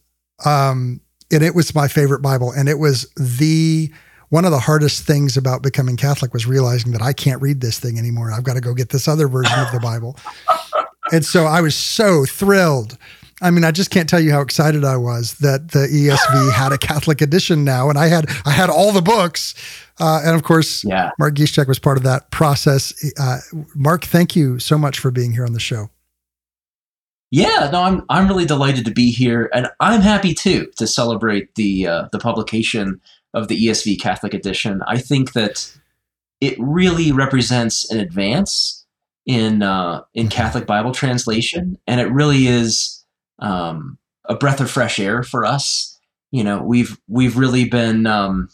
um, 0.43 1.01
and 1.31 1.43
it 1.43 1.55
was 1.55 1.73
my 1.73 1.87
favorite 1.87 2.21
Bible. 2.21 2.51
And 2.51 2.67
it 2.67 2.79
was 2.79 3.09
the 3.15 3.91
one 4.29 4.45
of 4.45 4.51
the 4.51 4.59
hardest 4.59 5.05
things 5.05 5.35
about 5.35 5.61
becoming 5.61 5.97
Catholic 5.97 6.33
was 6.33 6.45
realizing 6.45 6.93
that 6.93 7.01
I 7.01 7.11
can't 7.11 7.41
read 7.41 7.59
this 7.59 7.79
thing 7.79 7.99
anymore. 7.99 8.31
I've 8.31 8.43
got 8.43 8.53
to 8.53 8.61
go 8.61 8.73
get 8.73 8.89
this 8.89 9.07
other 9.07 9.27
version 9.27 9.59
of 9.59 9.71
the 9.73 9.79
Bible. 9.79 10.17
and 11.11 11.25
so 11.25 11.45
I 11.45 11.59
was 11.59 11.75
so 11.75 12.25
thrilled. 12.25 12.97
I 13.41 13.51
mean, 13.51 13.65
I 13.65 13.71
just 13.71 13.89
can't 13.89 14.07
tell 14.07 14.19
you 14.19 14.31
how 14.31 14.41
excited 14.41 14.85
I 14.85 14.95
was 14.97 15.33
that 15.39 15.71
the 15.71 15.79
ESV 15.79 16.53
had 16.53 16.71
a 16.71 16.77
Catholic 16.77 17.21
edition 17.21 17.63
now, 17.63 17.89
and 17.89 17.97
I 17.97 18.07
had 18.07 18.29
I 18.45 18.51
had 18.51 18.69
all 18.69 18.91
the 18.91 19.01
books, 19.01 19.55
uh, 19.99 20.21
and 20.23 20.35
of 20.35 20.43
course, 20.43 20.83
yeah. 20.83 21.09
Mark 21.17 21.33
Giszczak 21.33 21.67
was 21.67 21.79
part 21.79 21.97
of 21.97 22.03
that 22.03 22.29
process. 22.31 22.93
Uh, 23.19 23.39
Mark, 23.73 24.05
thank 24.05 24.35
you 24.35 24.59
so 24.59 24.77
much 24.77 24.99
for 24.99 25.09
being 25.09 25.31
here 25.31 25.45
on 25.45 25.53
the 25.53 25.59
show. 25.59 25.89
Yeah, 27.31 27.69
no, 27.71 27.81
I'm 27.83 28.03
I'm 28.09 28.27
really 28.27 28.45
delighted 28.45 28.83
to 28.85 28.91
be 28.91 29.09
here, 29.09 29.49
and 29.53 29.69
I'm 29.79 30.01
happy 30.01 30.33
too 30.33 30.69
to 30.75 30.85
celebrate 30.85 31.55
the 31.55 31.87
uh, 31.87 32.07
the 32.11 32.19
publication 32.19 32.99
of 33.33 33.47
the 33.47 33.67
ESV 33.67 34.01
Catholic 34.01 34.33
edition. 34.33 34.81
I 34.85 34.97
think 34.97 35.31
that 35.31 35.71
it 36.41 36.55
really 36.59 37.13
represents 37.13 37.89
an 37.89 38.01
advance 38.01 38.85
in 39.25 39.63
uh, 39.63 40.01
in 40.13 40.27
Catholic 40.27 40.65
Bible 40.65 40.91
translation, 40.91 41.77
and 41.87 42.01
it 42.01 42.11
really 42.11 42.47
is 42.47 43.05
um, 43.39 43.97
a 44.25 44.35
breath 44.35 44.59
of 44.59 44.69
fresh 44.69 44.99
air 44.99 45.23
for 45.23 45.45
us. 45.45 45.97
You 46.31 46.43
know, 46.43 46.61
we've 46.61 46.99
we've 47.07 47.37
really 47.37 47.63
been 47.63 48.07
um, 48.07 48.49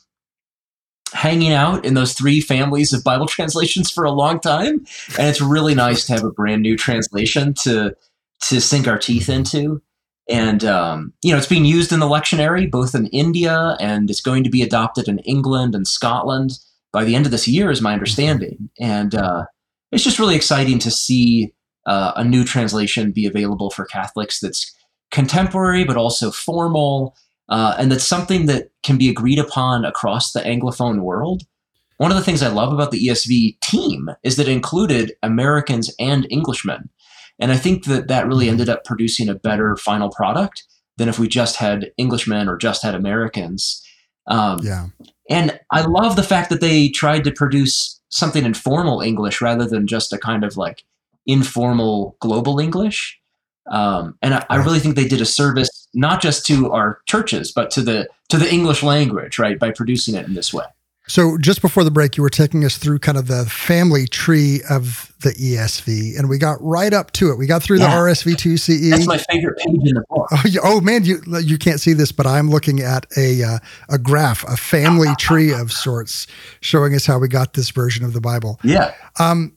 hanging 1.14 1.52
out 1.52 1.84
in 1.84 1.96
those 1.96 2.14
three 2.14 2.42
families 2.42 2.94
of 2.94 3.04
Bible 3.04 3.26
translations 3.26 3.90
for 3.90 4.04
a 4.04 4.12
long 4.12 4.40
time, 4.40 4.86
and 5.18 5.28
it's 5.28 5.42
really 5.42 5.74
nice 5.74 6.06
to 6.06 6.14
have 6.14 6.24
a 6.24 6.32
brand 6.32 6.62
new 6.62 6.78
translation 6.78 7.56
to 7.56 7.96
to 8.44 8.62
sink 8.62 8.88
our 8.88 8.98
teeth 8.98 9.30
into. 9.30 9.82
And 10.30 10.64
um, 10.66 11.14
you 11.24 11.32
know, 11.32 11.38
it's 11.38 11.48
being 11.48 11.66
used 11.66 11.92
in 11.92 12.00
the 12.00 12.06
lectionary 12.06 12.70
both 12.70 12.94
in 12.94 13.08
India 13.08 13.78
and 13.80 14.10
it's 14.10 14.22
going 14.22 14.44
to 14.44 14.50
be 14.50 14.62
adopted 14.62 15.08
in 15.08 15.20
England 15.20 15.74
and 15.74 15.88
Scotland 15.88 16.60
by 16.92 17.04
the 17.04 17.16
end 17.16 17.26
of 17.26 17.32
this 17.32 17.48
year, 17.48 17.72
is 17.72 17.82
my 17.82 17.94
understanding. 17.94 18.70
And 18.80 19.16
uh, 19.16 19.46
it's 19.92 20.04
just 20.04 20.20
really 20.20 20.36
exciting 20.36 20.80
to 20.80 20.92
see 20.92 21.54
uh, 21.86 22.14
a 22.16 22.24
new 22.24 22.44
translation 22.44 23.12
be 23.12 23.26
available 23.26 23.70
for 23.70 23.86
Catholics 23.86 24.40
that's 24.40 24.74
contemporary 25.12 25.84
but 25.84 25.98
also 25.98 26.32
formal, 26.32 27.16
uh, 27.50 27.76
and 27.78 27.92
that's 27.92 28.08
something 28.08 28.46
that 28.48 28.72
can 28.84 28.98
be 28.98 29.10
agreed 29.10 29.40
upon 29.40 29.86
across 29.86 30.34
the 30.34 30.42
Anglophone 30.42 31.02
world. 31.02 31.44
One 31.98 32.12
of 32.12 32.18
the 32.18 32.24
things 32.24 32.44
I 32.44 32.50
love 32.50 32.74
about 32.74 32.92
the 32.92 33.08
ESV 33.08 33.60
team 33.62 34.10
is 34.24 34.36
that 34.36 34.48
it 34.48 34.52
included 34.52 35.14
Americans 35.24 35.94
and 36.00 36.28
Englishmen. 36.32 36.90
And 37.40 37.52
I 37.52 37.58
think 37.58 37.86
that 37.86 38.08
that 38.08 38.28
really 38.28 38.50
ended 38.50 38.70
up 38.70 38.84
producing 38.84 39.30
a 39.30 39.36
better 39.36 39.76
final 39.76 40.10
product 40.10 40.64
than 40.98 41.08
if 41.08 41.20
we 41.20 41.28
just 41.28 41.58
had 41.58 41.92
Englishmen 42.00 42.48
or 42.48 42.58
just 42.58 42.84
had 42.84 42.96
Americans. 42.96 43.84
Um, 44.28 44.60
yeah. 44.64 44.88
And 45.30 45.60
I 45.72 45.82
love 45.82 46.16
the 46.16 46.24
fact 46.24 46.50
that 46.50 46.62
they 46.62 46.90
tried 46.90 47.24
to 47.26 47.32
produce 47.32 48.00
something 48.10 48.46
in 48.46 48.54
formal 48.54 49.02
English 49.02 49.42
rather 49.42 49.68
than 49.68 49.88
just 49.88 50.14
a 50.14 50.18
kind 50.18 50.44
of 50.44 50.58
like 50.58 50.84
informal 51.26 52.16
global 52.20 52.60
English. 52.60 53.20
Um, 53.70 54.18
and 54.22 54.34
I, 54.34 54.46
I, 54.50 54.56
really 54.56 54.80
think 54.80 54.96
they 54.96 55.08
did 55.08 55.20
a 55.20 55.26
service 55.26 55.90
not 55.94 56.22
just 56.22 56.46
to 56.46 56.72
our 56.72 57.02
churches, 57.06 57.52
but 57.52 57.70
to 57.72 57.82
the 57.82 58.08
to 58.30 58.38
the 58.38 58.50
English 58.50 58.82
language, 58.82 59.38
right, 59.38 59.60
by 59.60 59.72
producing 59.72 60.16
it 60.16 60.26
in 60.26 60.36
this 60.36 60.54
way. 60.54 60.64
So 61.08 61.38
just 61.38 61.62
before 61.62 61.84
the 61.84 61.92
break, 61.92 62.18
you 62.18 62.24
were 62.24 62.30
taking 62.30 62.66
us 62.66 62.78
through 62.78 63.00
kind 63.00 63.18
of 63.18 63.28
the 63.28 63.46
family 63.46 64.08
tree 64.08 64.62
of 64.70 65.14
the 65.22 65.30
ESV, 65.32 66.20
and 66.20 66.30
we 66.30 66.38
got 66.38 66.58
right 66.62 66.94
up 66.94 67.12
to 67.14 67.32
it. 67.32 67.38
We 67.38 67.48
got 67.48 67.64
through 67.64 67.80
yeah. 67.80 67.90
the 67.90 67.96
RSV2 67.96 68.60
CE. 68.60 68.90
That's 68.90 69.08
my 69.08 69.18
favorite 69.18 69.58
page 69.58 69.80
in 69.84 69.96
the 69.96 70.04
book. 70.10 70.28
Oh, 70.32 70.44
oh 70.64 70.82
man, 70.82 71.06
you 71.06 71.22
you 71.42 71.58
can't 71.58 71.80
see 71.80 71.94
this, 71.94 72.12
but 72.12 72.28
I'm 72.28 72.50
looking 72.50 72.82
at 72.82 73.06
a 73.16 73.44
uh, 73.44 73.60
a 73.90 73.98
graph, 73.98 74.44
a 74.44 74.58
family 74.58 75.16
tree 75.18 75.54
of 75.54 75.72
sorts, 75.72 76.28
showing 76.60 76.94
us 76.94 77.06
how 77.06 77.20
we 77.20 77.30
got 77.30 77.54
this 77.54 77.70
version 77.72 78.04
of 78.04 78.14
the 78.14 78.22
Bible. 78.22 78.60
Yeah. 78.64 78.94
Um, 79.20 79.56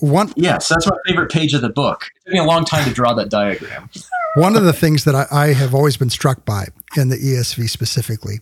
one. 0.00 0.32
Yes, 0.36 0.68
that's 0.68 0.86
my 0.86 0.96
favorite 1.06 1.30
page 1.30 1.54
of 1.54 1.60
the 1.60 1.68
book. 1.68 2.06
It 2.16 2.30
took 2.30 2.32
me 2.34 2.38
a 2.40 2.44
long 2.44 2.64
time 2.64 2.84
to 2.84 2.92
draw 2.92 3.12
that 3.14 3.28
diagram. 3.28 3.90
one 4.36 4.56
of 4.56 4.64
the 4.64 4.72
things 4.72 5.04
that 5.04 5.14
I, 5.14 5.26
I, 5.30 5.52
have 5.52 5.74
always 5.74 5.96
been 5.96 6.10
struck 6.10 6.44
by 6.44 6.66
in 6.96 7.08
the 7.08 7.16
ESV 7.16 7.68
specifically 7.68 8.40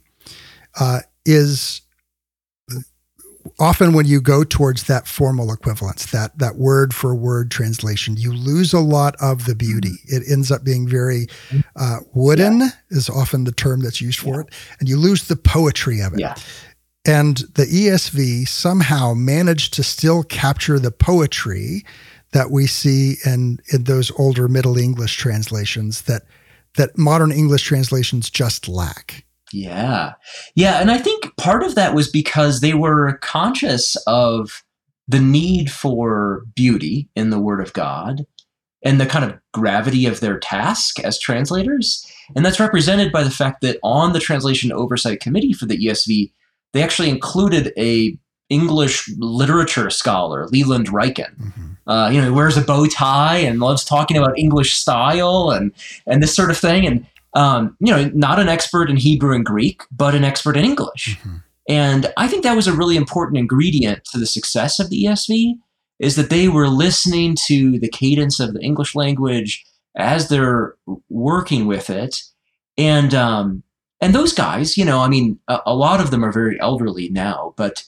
uh, 0.81 1.01
is 1.27 1.83
often 3.59 3.93
when 3.93 4.07
you 4.07 4.21
go 4.21 4.45
towards 4.45 4.85
that 4.85 5.07
formal 5.07 5.53
equivalence, 5.53 6.11
that 6.13 6.39
that 6.39 6.57
word 6.57 6.95
for 6.95 7.15
word 7.15 7.51
translation, 7.51 8.17
you 8.17 8.33
lose 8.33 8.73
a 8.73 8.81
lot 8.81 9.17
of 9.21 9.47
the 9.47 9.55
beauty. 9.55 9.95
It 10.05 10.23
ends 10.31 10.51
up 10.51 10.65
being 10.65 10.89
very 10.89 11.27
uh, 11.77 11.99
wooden, 12.15 12.61
yeah. 12.61 12.71
is 12.91 13.09
often 13.09 13.45
the 13.45 13.53
term 13.53 13.81
that's 13.81 14.01
used 14.01 14.21
for 14.21 14.35
yeah. 14.35 14.41
it, 14.41 14.55
and 14.81 14.89
you 14.89 14.97
lose 14.97 15.29
the 15.29 15.37
poetry 15.37 16.01
of 16.01 16.15
it. 16.15 16.21
Yeah. 16.21 16.35
And 17.05 17.39
the 17.55 17.65
ESV 17.65 18.47
somehow 18.47 19.15
managed 19.15 19.75
to 19.75 19.83
still 19.83 20.23
capture 20.23 20.79
the 20.79 20.93
poetry 20.93 21.85
that 22.33 22.51
we 22.51 22.67
see 22.67 23.17
in 23.25 23.59
in 23.73 23.85
those 23.85 24.11
older 24.19 24.49
Middle 24.49 24.79
English 24.79 25.17
translations 25.17 26.03
that 26.03 26.23
that 26.77 26.97
modern 26.97 27.33
English 27.33 27.63
translations 27.63 28.31
just 28.31 28.69
lack. 28.69 29.25
Yeah. 29.53 30.15
Yeah. 30.55 30.81
And 30.81 30.91
I 30.91 30.99
think 30.99 31.37
part 31.37 31.63
of 31.63 31.75
that 31.75 31.95
was 31.95 32.09
because 32.09 32.61
they 32.61 32.75
were 32.75 33.19
conscious 33.19 33.97
of 34.07 34.63
the 35.09 35.21
need 35.21 35.71
for 35.71 36.45
beauty 36.55 37.09
in 37.15 37.31
the 37.31 37.41
Word 37.41 37.61
of 37.61 37.73
God 37.73 38.27
and 38.85 39.01
the 39.01 39.07
kind 39.07 39.25
of 39.25 39.39
gravity 39.53 40.07
of 40.07 40.21
their 40.21 40.39
task 40.39 40.99
as 41.01 41.19
translators. 41.19 42.07
And 42.35 42.45
that's 42.45 42.61
represented 42.61 43.13
by 43.13 43.23
the 43.23 43.31
fact 43.31 43.61
that 43.61 43.79
on 43.83 44.13
the 44.13 44.21
Translation 44.21 44.73
Oversight 44.73 45.21
Committee 45.21 45.53
for 45.53 45.67
the 45.67 45.79
ESV, 45.79 46.33
they 46.73 46.83
actually 46.83 47.11
included 47.11 47.73
a 47.77 48.17
English 48.49 49.09
literature 49.17 49.89
scholar, 49.89 50.47
Leland 50.49 50.89
Ryken. 50.89 51.37
Mm-hmm. 51.39 51.69
Uh, 51.87 52.11
you 52.11 52.21
know, 52.21 52.33
wears 52.33 52.57
a 52.57 52.61
bow 52.61 52.87
tie 52.87 53.39
and 53.39 53.61
loves 53.61 53.85
talking 53.85 54.17
about 54.17 54.39
English 54.39 54.75
style 54.75 55.51
and 55.51 55.73
and 56.07 56.23
this 56.23 56.35
sort 56.35 56.51
of 56.51 56.59
thing. 56.59 56.87
And 56.87 57.07
um, 57.35 57.77
you 57.81 57.93
know, 57.93 58.11
not 58.15 58.39
an 58.39 58.49
expert 58.49 58.91
in 58.91 58.97
Hebrew 58.97 59.35
and 59.35 59.45
Greek, 59.45 59.83
but 59.91 60.15
an 60.15 60.25
expert 60.25 60.57
in 60.57 60.65
English. 60.65 61.19
Mm-hmm. 61.19 61.37
And 61.69 62.13
I 62.17 62.29
think 62.29 62.43
that 62.43 62.57
was 62.57 62.67
a 62.67 62.73
really 62.73 62.97
important 62.97 63.39
ingredient 63.39 64.05
to 64.07 64.19
the 64.19 64.27
success 64.27 64.79
of 64.79 64.91
the 64.91 65.05
ESV 65.05 65.55
is 66.01 66.17
that 66.17 66.31
they 66.31 66.49
were 66.49 66.69
listening 66.69 67.37
to 67.47 67.79
the 67.79 67.89
cadence 67.89 68.41
of 68.41 68.53
the 68.53 68.61
English 68.61 68.95
language 68.95 69.65
as 69.97 70.29
they're 70.29 70.75
working 71.09 71.67
with 71.67 71.89
it. 71.89 72.23
And 72.77 73.15
um, 73.15 73.63
and 74.01 74.15
those 74.15 74.33
guys, 74.33 74.77
you 74.77 74.85
know, 74.85 75.01
I 75.01 75.09
mean, 75.09 75.39
a, 75.47 75.61
a 75.67 75.75
lot 75.75 76.01
of 76.01 76.11
them 76.11 76.25
are 76.25 76.33
very 76.33 76.61
elderly 76.61 77.09
now, 77.11 77.55
but 77.57 77.85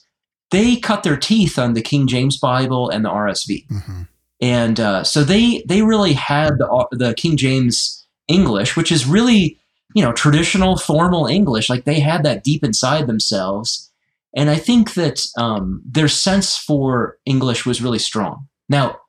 they 0.51 0.77
cut 0.77 1.03
their 1.03 1.17
teeth 1.17 1.59
on 1.59 1.73
the 1.73 1.81
King 1.81 2.07
James 2.07 2.37
Bible 2.37 2.89
and 2.89 3.03
the 3.03 3.09
RSV. 3.09 3.67
Mm-hmm. 3.67 4.01
And 4.41 4.79
uh, 4.79 5.03
so 5.03 5.23
they 5.23 5.63
they 5.67 5.81
really 5.81 6.13
had 6.13 6.57
the 6.57 6.87
the 6.91 7.13
King 7.15 7.35
James 7.35 8.04
English, 8.27 8.75
which 8.75 8.91
is 8.91 9.05
really, 9.05 9.59
you 9.93 10.03
know, 10.03 10.11
traditional 10.11 10.77
formal 10.77 11.27
English. 11.27 11.69
Like 11.69 11.85
they 11.85 11.99
had 11.99 12.23
that 12.23 12.43
deep 12.43 12.63
inside 12.63 13.07
themselves. 13.07 13.91
And 14.35 14.49
I 14.49 14.55
think 14.55 14.95
that 14.95 15.25
um, 15.37 15.81
their 15.85 16.07
sense 16.07 16.57
for 16.57 17.17
English 17.25 17.65
was 17.65 17.81
really 17.81 17.99
strong. 17.99 18.47
Now, 18.67 18.99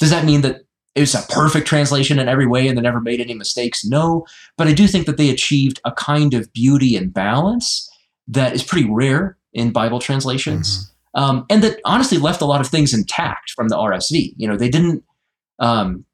does 0.00 0.10
that 0.10 0.24
mean 0.24 0.40
that 0.40 0.62
it 0.94 1.00
was 1.00 1.14
a 1.14 1.24
perfect 1.30 1.66
translation 1.66 2.18
in 2.18 2.28
every 2.28 2.46
way 2.46 2.66
and 2.66 2.76
they 2.76 2.82
never 2.82 3.00
made 3.00 3.20
any 3.20 3.34
mistakes? 3.34 3.84
No. 3.84 4.26
But 4.56 4.66
I 4.66 4.72
do 4.72 4.86
think 4.86 5.06
that 5.06 5.16
they 5.16 5.30
achieved 5.30 5.80
a 5.84 5.92
kind 5.92 6.34
of 6.34 6.52
beauty 6.52 6.96
and 6.96 7.14
balance 7.14 7.88
that 8.28 8.52
is 8.52 8.62
pretty 8.62 8.88
rare 8.90 9.36
in 9.52 9.70
Bible 9.70 10.00
translations. 10.00 10.78
Mm-hmm. 10.78 10.88
Um, 11.14 11.46
and 11.50 11.62
that 11.62 11.78
honestly 11.84 12.18
left 12.18 12.40
a 12.40 12.46
lot 12.46 12.60
of 12.60 12.68
things 12.68 12.94
intact 12.94 13.50
from 13.50 13.68
the 13.68 13.76
RSV. 13.76 14.34
You 14.36 14.48
know, 14.48 14.56
they 14.56 14.70
didn't 14.70 15.04
um, 15.58 16.04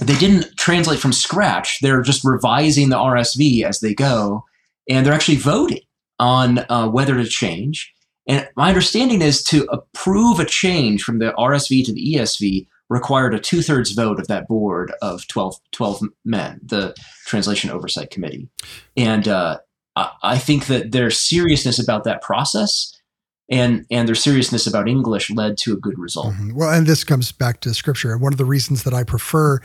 they 0.00 0.16
didn't 0.16 0.56
translate 0.56 1.00
from 1.00 1.12
scratch. 1.12 1.78
They're 1.80 2.02
just 2.02 2.24
revising 2.24 2.88
the 2.88 2.96
RSV 2.96 3.64
as 3.64 3.80
they 3.80 3.94
go, 3.94 4.44
and 4.88 5.04
they're 5.04 5.14
actually 5.14 5.36
voting 5.36 5.80
on 6.18 6.64
uh, 6.68 6.88
whether 6.88 7.14
to 7.14 7.24
change. 7.24 7.92
And 8.26 8.48
my 8.56 8.68
understanding 8.68 9.22
is 9.22 9.42
to 9.44 9.64
approve 9.70 10.38
a 10.38 10.44
change 10.44 11.02
from 11.02 11.18
the 11.18 11.32
RSV 11.32 11.84
to 11.86 11.92
the 11.92 12.14
ESV 12.14 12.66
required 12.90 13.34
a 13.34 13.38
two 13.38 13.62
thirds 13.62 13.92
vote 13.92 14.18
of 14.18 14.28
that 14.28 14.48
board 14.48 14.92
of 15.02 15.26
12, 15.28 15.56
12, 15.72 16.02
men, 16.24 16.60
the 16.62 16.94
Translation 17.26 17.70
Oversight 17.70 18.10
Committee. 18.10 18.48
And 18.96 19.28
uh, 19.28 19.58
I 20.22 20.38
think 20.38 20.66
that 20.66 20.92
their 20.92 21.10
seriousness 21.10 21.78
about 21.78 22.04
that 22.04 22.22
process 22.22 22.97
and 23.50 23.86
and 23.90 24.06
their 24.06 24.14
seriousness 24.14 24.66
about 24.66 24.88
English 24.88 25.30
led 25.30 25.56
to 25.58 25.72
a 25.72 25.76
good 25.76 25.98
result. 25.98 26.34
Mm-hmm. 26.34 26.54
Well, 26.54 26.70
and 26.70 26.86
this 26.86 27.04
comes 27.04 27.32
back 27.32 27.60
to 27.60 27.74
scripture. 27.74 28.12
And 28.12 28.20
one 28.20 28.32
of 28.32 28.38
the 28.38 28.44
reasons 28.44 28.82
that 28.82 28.94
I 28.94 29.04
prefer 29.04 29.60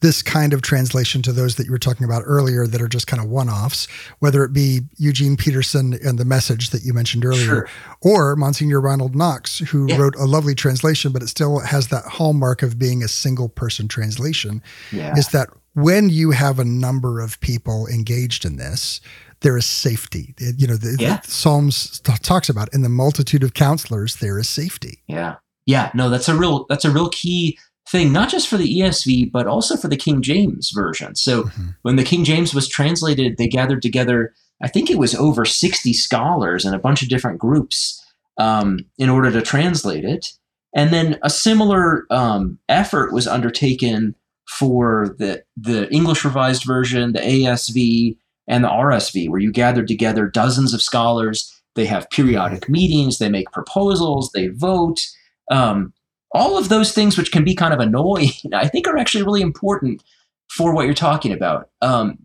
this 0.00 0.22
kind 0.22 0.52
of 0.52 0.62
translation 0.62 1.22
to 1.22 1.32
those 1.32 1.56
that 1.56 1.66
you 1.66 1.72
were 1.72 1.78
talking 1.78 2.04
about 2.04 2.22
earlier 2.24 2.66
that 2.68 2.80
are 2.80 2.88
just 2.88 3.08
kind 3.08 3.20
of 3.20 3.28
one-offs, 3.28 3.88
whether 4.20 4.44
it 4.44 4.52
be 4.52 4.82
Eugene 4.96 5.36
Peterson 5.36 5.98
and 6.04 6.18
the 6.18 6.24
message 6.24 6.70
that 6.70 6.84
you 6.84 6.92
mentioned 6.92 7.24
earlier, 7.24 7.44
sure. 7.44 7.68
or 8.00 8.36
Monsignor 8.36 8.80
Ronald 8.80 9.16
Knox, 9.16 9.58
who 9.58 9.88
yeah. 9.88 9.96
wrote 9.96 10.14
a 10.14 10.24
lovely 10.24 10.54
translation, 10.54 11.10
but 11.10 11.22
it 11.22 11.28
still 11.28 11.58
has 11.58 11.88
that 11.88 12.04
hallmark 12.04 12.62
of 12.62 12.78
being 12.78 13.02
a 13.02 13.08
single 13.08 13.48
person 13.48 13.88
translation, 13.88 14.62
yeah. 14.92 15.16
is 15.16 15.28
that 15.28 15.48
when 15.74 16.10
you 16.10 16.30
have 16.30 16.58
a 16.58 16.64
number 16.64 17.20
of 17.20 17.40
people 17.40 17.88
engaged 17.88 18.44
in 18.44 18.56
this, 18.56 19.00
there 19.40 19.56
is 19.56 19.66
safety. 19.66 20.34
You 20.38 20.66
know, 20.66 20.76
the, 20.76 20.96
yeah. 20.98 21.20
the 21.24 21.30
Psalms 21.30 22.00
talks 22.00 22.48
about 22.48 22.72
in 22.74 22.82
the 22.82 22.88
multitude 22.88 23.42
of 23.42 23.54
counselors 23.54 24.16
there 24.16 24.38
is 24.38 24.48
safety. 24.48 25.02
Yeah, 25.06 25.36
yeah. 25.66 25.90
No, 25.94 26.08
that's 26.08 26.28
a 26.28 26.36
real 26.36 26.66
that's 26.68 26.84
a 26.84 26.90
real 26.90 27.08
key 27.10 27.58
thing, 27.88 28.12
not 28.12 28.28
just 28.28 28.48
for 28.48 28.56
the 28.56 28.80
ESV 28.80 29.30
but 29.32 29.46
also 29.46 29.76
for 29.76 29.88
the 29.88 29.96
King 29.96 30.22
James 30.22 30.70
version. 30.74 31.14
So 31.14 31.44
mm-hmm. 31.44 31.68
when 31.82 31.96
the 31.96 32.04
King 32.04 32.24
James 32.24 32.54
was 32.54 32.68
translated, 32.68 33.36
they 33.36 33.48
gathered 33.48 33.82
together. 33.82 34.34
I 34.60 34.68
think 34.68 34.90
it 34.90 34.98
was 34.98 35.14
over 35.14 35.44
sixty 35.44 35.92
scholars 35.92 36.64
and 36.64 36.74
a 36.74 36.80
bunch 36.80 37.02
of 37.02 37.08
different 37.08 37.38
groups 37.38 38.04
um, 38.38 38.80
in 38.98 39.08
order 39.08 39.30
to 39.30 39.42
translate 39.42 40.04
it. 40.04 40.32
And 40.74 40.92
then 40.92 41.18
a 41.22 41.30
similar 41.30 42.06
um, 42.10 42.58
effort 42.68 43.12
was 43.12 43.26
undertaken 43.26 44.14
for 44.48 45.14
the 45.18 45.44
the 45.56 45.90
English 45.92 46.24
Revised 46.24 46.64
Version, 46.64 47.12
the 47.12 47.20
ASV, 47.20 48.16
and 48.48 48.64
the 48.64 48.68
RSV, 48.68 49.28
where 49.28 49.40
you 49.40 49.52
gather 49.52 49.84
together 49.84 50.26
dozens 50.26 50.74
of 50.74 50.82
scholars. 50.82 51.54
They 51.74 51.86
have 51.86 52.10
periodic 52.10 52.68
meetings, 52.68 53.18
they 53.18 53.28
make 53.28 53.52
proposals, 53.52 54.30
they 54.34 54.48
vote. 54.48 55.06
Um, 55.50 55.92
all 56.32 56.58
of 56.58 56.68
those 56.68 56.92
things, 56.92 57.16
which 57.16 57.30
can 57.30 57.44
be 57.44 57.54
kind 57.54 57.72
of 57.72 57.80
annoying, 57.80 58.30
I 58.52 58.66
think 58.68 58.88
are 58.88 58.98
actually 58.98 59.24
really 59.24 59.42
important 59.42 60.02
for 60.50 60.74
what 60.74 60.86
you're 60.86 60.94
talking 60.94 61.32
about. 61.32 61.68
Um, 61.82 62.18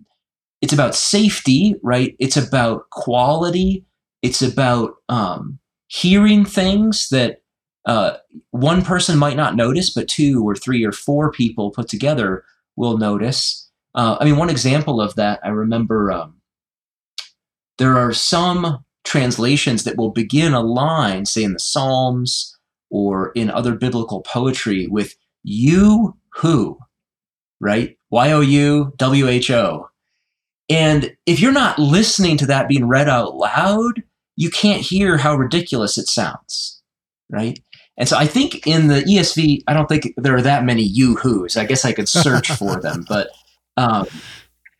it's 0.61 0.73
about 0.73 0.95
safety, 0.95 1.75
right? 1.83 2.15
It's 2.19 2.37
about 2.37 2.89
quality. 2.89 3.85
It's 4.21 4.41
about 4.41 4.95
um, 5.09 5.59
hearing 5.87 6.45
things 6.45 7.09
that 7.09 7.41
uh, 7.85 8.13
one 8.51 8.81
person 8.81 9.17
might 9.17 9.35
not 9.35 9.57
notice, 9.57 9.93
but 9.93 10.07
two 10.07 10.47
or 10.47 10.55
three 10.55 10.85
or 10.85 10.93
four 10.93 11.31
people 11.31 11.71
put 11.71 11.89
together 11.89 12.45
will 12.77 12.97
notice. 12.97 13.62
Uh, 13.95 14.17
I 14.19 14.25
mean, 14.25 14.37
one 14.37 14.49
example 14.49 14.99
of 14.99 15.15
that, 15.15 15.39
I 15.43 15.49
remember 15.49 16.11
um, 16.11 16.41
there 17.77 17.97
are 17.97 18.13
some 18.13 18.83
translations 19.03 19.83
that 19.83 19.97
will 19.97 20.11
begin 20.11 20.53
a 20.53 20.61
line, 20.61 21.25
say 21.25 21.43
in 21.43 21.53
the 21.53 21.59
Psalms 21.59 22.57
or 22.89 23.31
in 23.31 23.49
other 23.49 23.75
biblical 23.75 24.21
poetry, 24.21 24.87
with 24.87 25.15
you 25.43 26.15
who, 26.35 26.79
right? 27.59 27.97
Y 28.09 28.31
O 28.31 28.41
U 28.41 28.93
W 28.97 29.27
H 29.27 29.51
O. 29.51 29.89
And 30.69 31.15
if 31.25 31.39
you're 31.39 31.51
not 31.51 31.77
listening 31.77 32.37
to 32.37 32.45
that 32.47 32.67
being 32.67 32.87
read 32.87 33.09
out 33.09 33.35
loud, 33.35 34.03
you 34.35 34.49
can't 34.49 34.81
hear 34.81 35.17
how 35.17 35.35
ridiculous 35.35 35.97
it 35.97 36.07
sounds, 36.07 36.81
right? 37.29 37.59
And 37.97 38.09
so 38.09 38.17
I 38.17 38.25
think 38.25 38.65
in 38.65 38.87
the 38.87 39.01
ESV, 39.01 39.63
I 39.67 39.73
don't 39.73 39.87
think 39.87 40.13
there 40.17 40.35
are 40.35 40.41
that 40.41 40.63
many 40.63 40.81
you 40.81 41.15
who's. 41.15 41.57
I 41.57 41.65
guess 41.65 41.85
I 41.85 41.91
could 41.91 42.09
search 42.09 42.51
for 42.51 42.79
them, 42.81 43.05
but 43.09 43.29
um, 43.77 44.07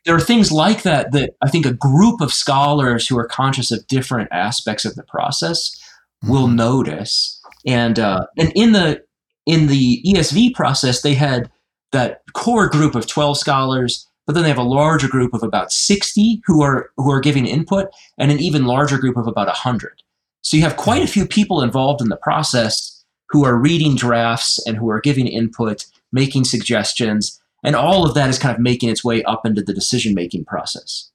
there 0.04 0.14
are 0.14 0.20
things 0.20 0.52
like 0.52 0.82
that 0.82 1.12
that 1.12 1.34
I 1.42 1.48
think 1.48 1.66
a 1.66 1.72
group 1.72 2.20
of 2.20 2.32
scholars 2.32 3.08
who 3.08 3.18
are 3.18 3.26
conscious 3.26 3.70
of 3.70 3.86
different 3.86 4.28
aspects 4.32 4.84
of 4.84 4.94
the 4.94 5.02
process 5.02 5.80
will 6.22 6.46
mm-hmm. 6.46 6.56
notice. 6.56 7.40
And 7.66 7.98
uh, 7.98 8.26
and 8.38 8.52
in 8.54 8.72
the 8.72 9.02
in 9.46 9.66
the 9.66 10.02
ESV 10.06 10.54
process, 10.54 11.02
they 11.02 11.14
had 11.14 11.50
that 11.92 12.22
core 12.34 12.68
group 12.68 12.94
of 12.94 13.06
twelve 13.06 13.38
scholars, 13.38 14.06
but 14.26 14.34
then 14.34 14.42
they 14.42 14.50
have 14.50 14.58
a 14.58 14.62
larger 14.62 15.08
group 15.08 15.32
of 15.32 15.42
about 15.42 15.72
sixty 15.72 16.42
who 16.46 16.62
are 16.62 16.90
who 16.96 17.10
are 17.10 17.20
giving 17.20 17.46
input, 17.46 17.88
and 18.18 18.30
an 18.30 18.40
even 18.40 18.66
larger 18.66 18.98
group 18.98 19.16
of 19.16 19.26
about 19.26 19.48
hundred. 19.48 20.02
So 20.42 20.58
you 20.58 20.62
have 20.62 20.76
quite 20.76 21.02
a 21.02 21.06
few 21.06 21.26
people 21.26 21.62
involved 21.62 22.02
in 22.02 22.10
the 22.10 22.18
process 22.18 23.02
who 23.30 23.46
are 23.46 23.56
reading 23.56 23.96
drafts 23.96 24.64
and 24.66 24.76
who 24.76 24.90
are 24.90 25.00
giving 25.00 25.26
input, 25.26 25.86
making 26.12 26.44
suggestions, 26.44 27.40
and 27.64 27.74
all 27.74 28.06
of 28.06 28.14
that 28.14 28.28
is 28.28 28.38
kind 28.38 28.54
of 28.54 28.60
making 28.60 28.90
its 28.90 29.02
way 29.02 29.22
up 29.24 29.44
into 29.44 29.62
the 29.62 29.74
decision 29.74 30.14
making 30.14 30.44
process. 30.44 31.10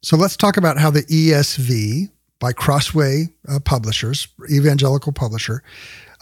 So 0.00 0.16
let's 0.16 0.36
talk 0.36 0.56
about 0.56 0.78
how 0.78 0.90
the 0.90 1.02
ESV 1.02 2.10
by 2.38 2.52
Crossway 2.52 3.32
uh, 3.48 3.60
Publishers, 3.60 4.26
evangelical 4.50 5.12
publisher, 5.12 5.62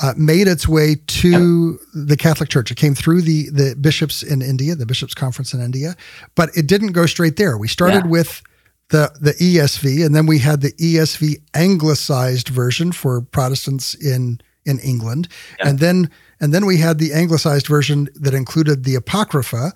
uh, 0.03 0.13
made 0.17 0.49
its 0.49 0.69
way 0.69 0.97
to 1.07 1.73
yep. 1.73 2.07
the 2.09 2.17
Catholic 2.17 2.51
Church. 2.51 2.71
It 2.71 2.77
came 2.77 2.95
through 2.95 3.23
the 3.23 3.49
the 3.51 3.77
bishops 3.81 4.23
in 4.23 4.43
India, 4.43 4.75
the 4.75 4.87
bishops' 4.87 5.15
conference 5.15 5.55
in 5.55 5.61
India, 5.61 5.95
but 6.35 6.51
it 6.57 6.67
didn't 6.67 6.93
go 6.93 7.07
straight 7.07 7.37
there. 7.37 7.57
We 7.57 7.69
started 7.69 8.05
yeah. 8.05 8.11
with 8.11 8.43
the 8.91 9.11
the 9.21 9.33
ESV, 9.33 10.05
and 10.05 10.15
then 10.15 10.27
we 10.27 10.39
had 10.39 10.61
the 10.61 10.73
ESV 10.73 11.37
anglicized 11.55 12.49
version 12.49 12.93
for 12.93 13.23
Protestants 13.23 13.95
in 13.95 14.41
in 14.67 14.79
England, 14.81 15.29
yeah. 15.59 15.69
and 15.69 15.79
then 15.79 16.11
and 16.41 16.55
then 16.55 16.65
we 16.65 16.79
had 16.79 16.99
the 16.99 17.13
anglicized 17.13 17.67
version 17.67 18.09
that 18.15 18.35
included 18.35 18.85
the 18.85 18.95
Apocrypha. 18.95 19.73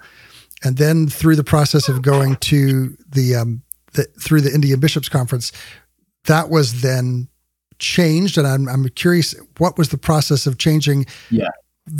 And 0.62 0.78
then 0.78 1.08
through 1.08 1.36
the 1.36 1.44
process 1.44 1.88
of 1.88 2.00
going 2.00 2.36
to 2.36 2.96
the, 3.06 3.34
um, 3.34 3.62
the 3.92 4.04
through 4.18 4.40
the 4.40 4.54
Indian 4.54 4.80
Bishops 4.80 5.08
Conference, 5.08 5.52
that 6.24 6.48
was 6.48 6.80
then 6.80 7.28
changed. 7.78 8.38
And 8.38 8.46
I'm, 8.46 8.68
I'm 8.68 8.88
curious, 8.90 9.34
what 9.58 9.76
was 9.76 9.90
the 9.90 9.98
process 9.98 10.46
of 10.46 10.56
changing 10.56 11.04
yeah. 11.30 11.50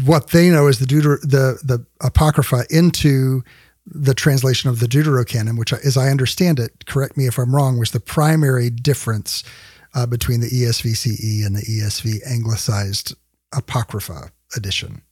what 0.05 0.29
they 0.29 0.49
know 0.49 0.67
as 0.67 0.79
the 0.79 0.87
Deuter- 0.87 1.21
the 1.21 1.59
the 1.63 1.85
Apocrypha 2.01 2.65
into 2.71 3.45
the 3.87 4.15
translation 4.15 4.71
of 4.71 4.81
the 4.81 4.87
Deuterocanon, 4.87 5.59
which, 5.59 5.71
as 5.75 5.99
I 5.99 6.09
understand 6.09 6.59
it, 6.59 6.87
correct 6.87 7.19
me 7.19 7.27
if 7.27 7.39
I'm 7.39 7.55
wrong, 7.55 7.79
was 7.79 7.91
the 7.91 8.01
primary 8.01 8.71
difference 8.71 9.45
uh, 9.95 10.07
between 10.07 10.41
the 10.41 10.49
ESVCE 10.49 11.45
and 11.45 11.55
the 11.55 11.61
ESV 11.61 12.27
anglicized 12.27 13.15
Apocrypha 13.53 14.31
edition? 14.57 15.03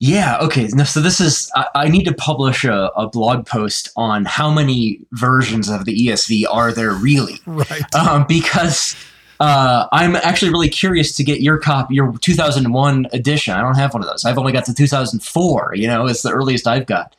Yeah. 0.00 0.38
Okay. 0.38 0.68
No, 0.72 0.84
so 0.84 1.00
this 1.00 1.20
is 1.20 1.50
I, 1.56 1.66
I 1.74 1.88
need 1.88 2.04
to 2.04 2.14
publish 2.14 2.64
a, 2.64 2.90
a, 2.96 3.08
blog 3.08 3.46
post 3.46 3.90
on 3.96 4.24
how 4.26 4.48
many 4.48 5.00
versions 5.12 5.68
of 5.68 5.86
the 5.86 6.06
ESV 6.06 6.44
are 6.48 6.72
there 6.72 6.92
really, 6.92 7.40
right? 7.46 7.94
Um, 7.96 8.24
because 8.28 8.94
uh, 9.40 9.88
I'm 9.90 10.14
actually 10.14 10.52
really 10.52 10.68
curious 10.68 11.16
to 11.16 11.24
get 11.24 11.40
your 11.40 11.58
copy, 11.58 11.96
your 11.96 12.16
2001 12.18 13.06
edition. 13.12 13.54
I 13.54 13.60
don't 13.60 13.76
have 13.76 13.92
one 13.92 14.02
of 14.02 14.08
those. 14.08 14.24
I've 14.24 14.38
only 14.38 14.52
got 14.52 14.66
the 14.66 14.72
2004. 14.72 15.72
You 15.74 15.88
know, 15.88 16.06
it's 16.06 16.22
the 16.22 16.30
earliest 16.30 16.68
I've 16.68 16.86
got. 16.86 17.16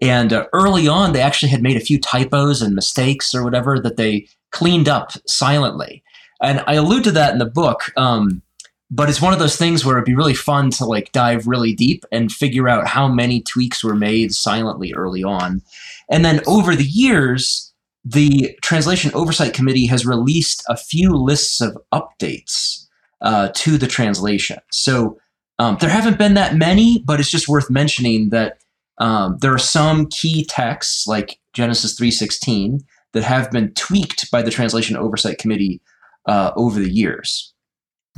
And 0.00 0.32
uh, 0.32 0.46
early 0.52 0.88
on, 0.88 1.12
they 1.12 1.20
actually 1.20 1.48
had 1.48 1.62
made 1.62 1.76
a 1.76 1.80
few 1.80 1.98
typos 1.98 2.60
and 2.60 2.74
mistakes 2.74 3.34
or 3.34 3.44
whatever 3.44 3.80
that 3.80 3.96
they 3.96 4.28
cleaned 4.50 4.88
up 4.88 5.12
silently. 5.26 6.02
And 6.42 6.62
I 6.66 6.74
allude 6.74 7.04
to 7.04 7.12
that 7.12 7.32
in 7.32 7.38
the 7.38 7.46
book. 7.46 7.92
Um, 7.96 8.42
but 8.90 9.08
it's 9.08 9.20
one 9.20 9.32
of 9.32 9.38
those 9.38 9.56
things 9.56 9.84
where 9.84 9.96
it'd 9.96 10.04
be 10.04 10.14
really 10.14 10.34
fun 10.34 10.70
to 10.70 10.84
like 10.84 11.12
dive 11.12 11.46
really 11.46 11.74
deep 11.74 12.04
and 12.12 12.32
figure 12.32 12.68
out 12.68 12.86
how 12.86 13.08
many 13.08 13.42
tweaks 13.42 13.82
were 13.82 13.96
made 13.96 14.32
silently 14.32 14.92
early 14.94 15.24
on. 15.24 15.62
And 16.10 16.24
then 16.24 16.40
over 16.46 16.76
the 16.76 16.84
years, 16.84 17.72
the 18.04 18.56
Translation 18.62 19.10
Oversight 19.14 19.54
Committee 19.54 19.86
has 19.86 20.06
released 20.06 20.62
a 20.68 20.76
few 20.76 21.16
lists 21.16 21.60
of 21.60 21.76
updates 21.92 22.86
uh, 23.20 23.48
to 23.54 23.76
the 23.76 23.88
translation. 23.88 24.58
So 24.70 25.18
um, 25.58 25.78
there 25.80 25.90
haven't 25.90 26.18
been 26.18 26.34
that 26.34 26.54
many, 26.54 27.02
but 27.04 27.18
it's 27.18 27.30
just 27.30 27.48
worth 27.48 27.70
mentioning 27.70 28.28
that 28.30 28.58
um, 28.98 29.38
there 29.40 29.52
are 29.52 29.58
some 29.58 30.06
key 30.06 30.44
texts 30.44 31.06
like 31.06 31.40
Genesis 31.52 31.98
3:16 31.98 32.84
that 33.12 33.24
have 33.24 33.50
been 33.50 33.72
tweaked 33.74 34.30
by 34.30 34.42
the 34.42 34.50
Translation 34.50 34.96
Oversight 34.96 35.38
Committee 35.38 35.80
uh, 36.26 36.52
over 36.56 36.78
the 36.78 36.92
years. 36.92 37.52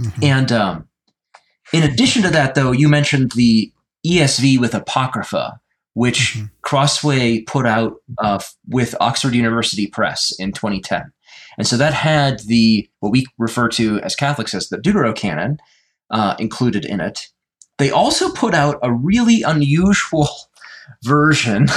Mm-hmm. 0.00 0.24
And 0.24 0.52
um, 0.52 0.88
in 1.72 1.82
addition 1.82 2.22
to 2.22 2.30
that, 2.30 2.54
though, 2.54 2.72
you 2.72 2.88
mentioned 2.88 3.32
the 3.32 3.72
ESV 4.06 4.58
with 4.58 4.74
Apocrypha, 4.74 5.60
which 5.94 6.34
mm-hmm. 6.34 6.46
Crossway 6.62 7.40
put 7.42 7.66
out 7.66 7.96
uh, 8.18 8.38
with 8.66 8.94
Oxford 9.00 9.34
University 9.34 9.86
Press 9.86 10.32
in 10.38 10.52
2010. 10.52 11.12
And 11.56 11.66
so 11.66 11.76
that 11.76 11.92
had 11.92 12.40
the 12.40 12.88
what 13.00 13.10
we 13.10 13.26
refer 13.36 13.68
to 13.70 13.98
as 14.00 14.14
Catholics 14.14 14.54
as 14.54 14.68
the 14.68 14.78
Deuterocanon 14.78 15.58
uh, 16.10 16.36
included 16.38 16.84
in 16.84 17.00
it. 17.00 17.28
They 17.78 17.90
also 17.90 18.30
put 18.32 18.54
out 18.54 18.78
a 18.82 18.92
really 18.92 19.42
unusual 19.42 20.28
version 21.04 21.68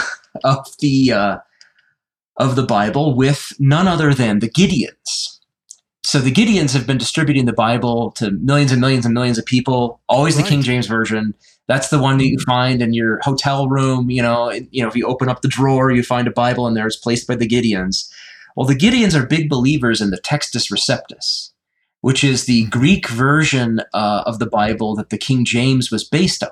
of 0.44 0.68
the 0.80 1.12
uh, 1.12 1.38
of 2.38 2.56
the 2.56 2.64
Bible 2.64 3.16
with 3.16 3.54
none 3.60 3.88
other 3.88 4.14
than 4.14 4.40
the 4.40 4.50
Gideons. 4.50 5.40
So 6.04 6.20
the 6.20 6.32
Gideons 6.32 6.74
have 6.74 6.88
been 6.88 6.98
distributing 6.98 7.46
the 7.46 7.54
Bible 7.54 8.12
to 8.14 8.32
millions 8.32 8.72
and 8.72 8.82
millions 8.82 9.06
and 9.06 9.14
millions 9.14 9.38
of 9.38 9.46
people. 9.46 10.02
Always 10.10 10.36
right. 10.36 10.44
the 10.44 10.50
King 10.50 10.62
James 10.62 10.88
version. 10.88 11.34
That's 11.68 11.90
the 11.90 12.02
one 12.02 12.18
that 12.18 12.28
you 12.28 12.40
find 12.40 12.82
in 12.82 12.94
your 12.94 13.20
hotel 13.22 13.70
room. 13.70 14.10
You 14.10 14.22
know, 14.22 14.52
you 14.52 14.82
know, 14.82 14.90
if 14.90 14.96
you 14.96 15.06
open 15.06 15.30
up 15.30 15.42
the 15.42 15.48
drawer, 15.48 15.92
you 15.92 16.04
find 16.04 16.28
a 16.28 16.32
Bible 16.32 16.68
in 16.68 16.74
there. 16.74 16.88
It's 16.88 16.96
placed 16.96 17.28
by 17.28 17.36
the 17.36 17.48
Gideons. 17.48 18.12
Well, 18.56 18.68
the 18.68 18.76
Gideons 18.76 19.18
are 19.18 19.26
big 19.26 19.48
believers 19.48 20.02
in 20.02 20.10
the 20.10 20.20
Textus 20.20 20.72
Receptus, 20.72 21.52
which 22.02 22.24
is 22.24 22.46
the 22.46 22.66
Greek 22.66 23.08
version 23.08 23.82
uh, 23.94 24.24
of 24.26 24.40
the 24.40 24.48
Bible 24.48 24.96
that 24.96 25.10
the 25.10 25.18
King 25.18 25.46
James 25.46 25.92
was 25.92 26.04
based 26.04 26.44
on. 26.44 26.50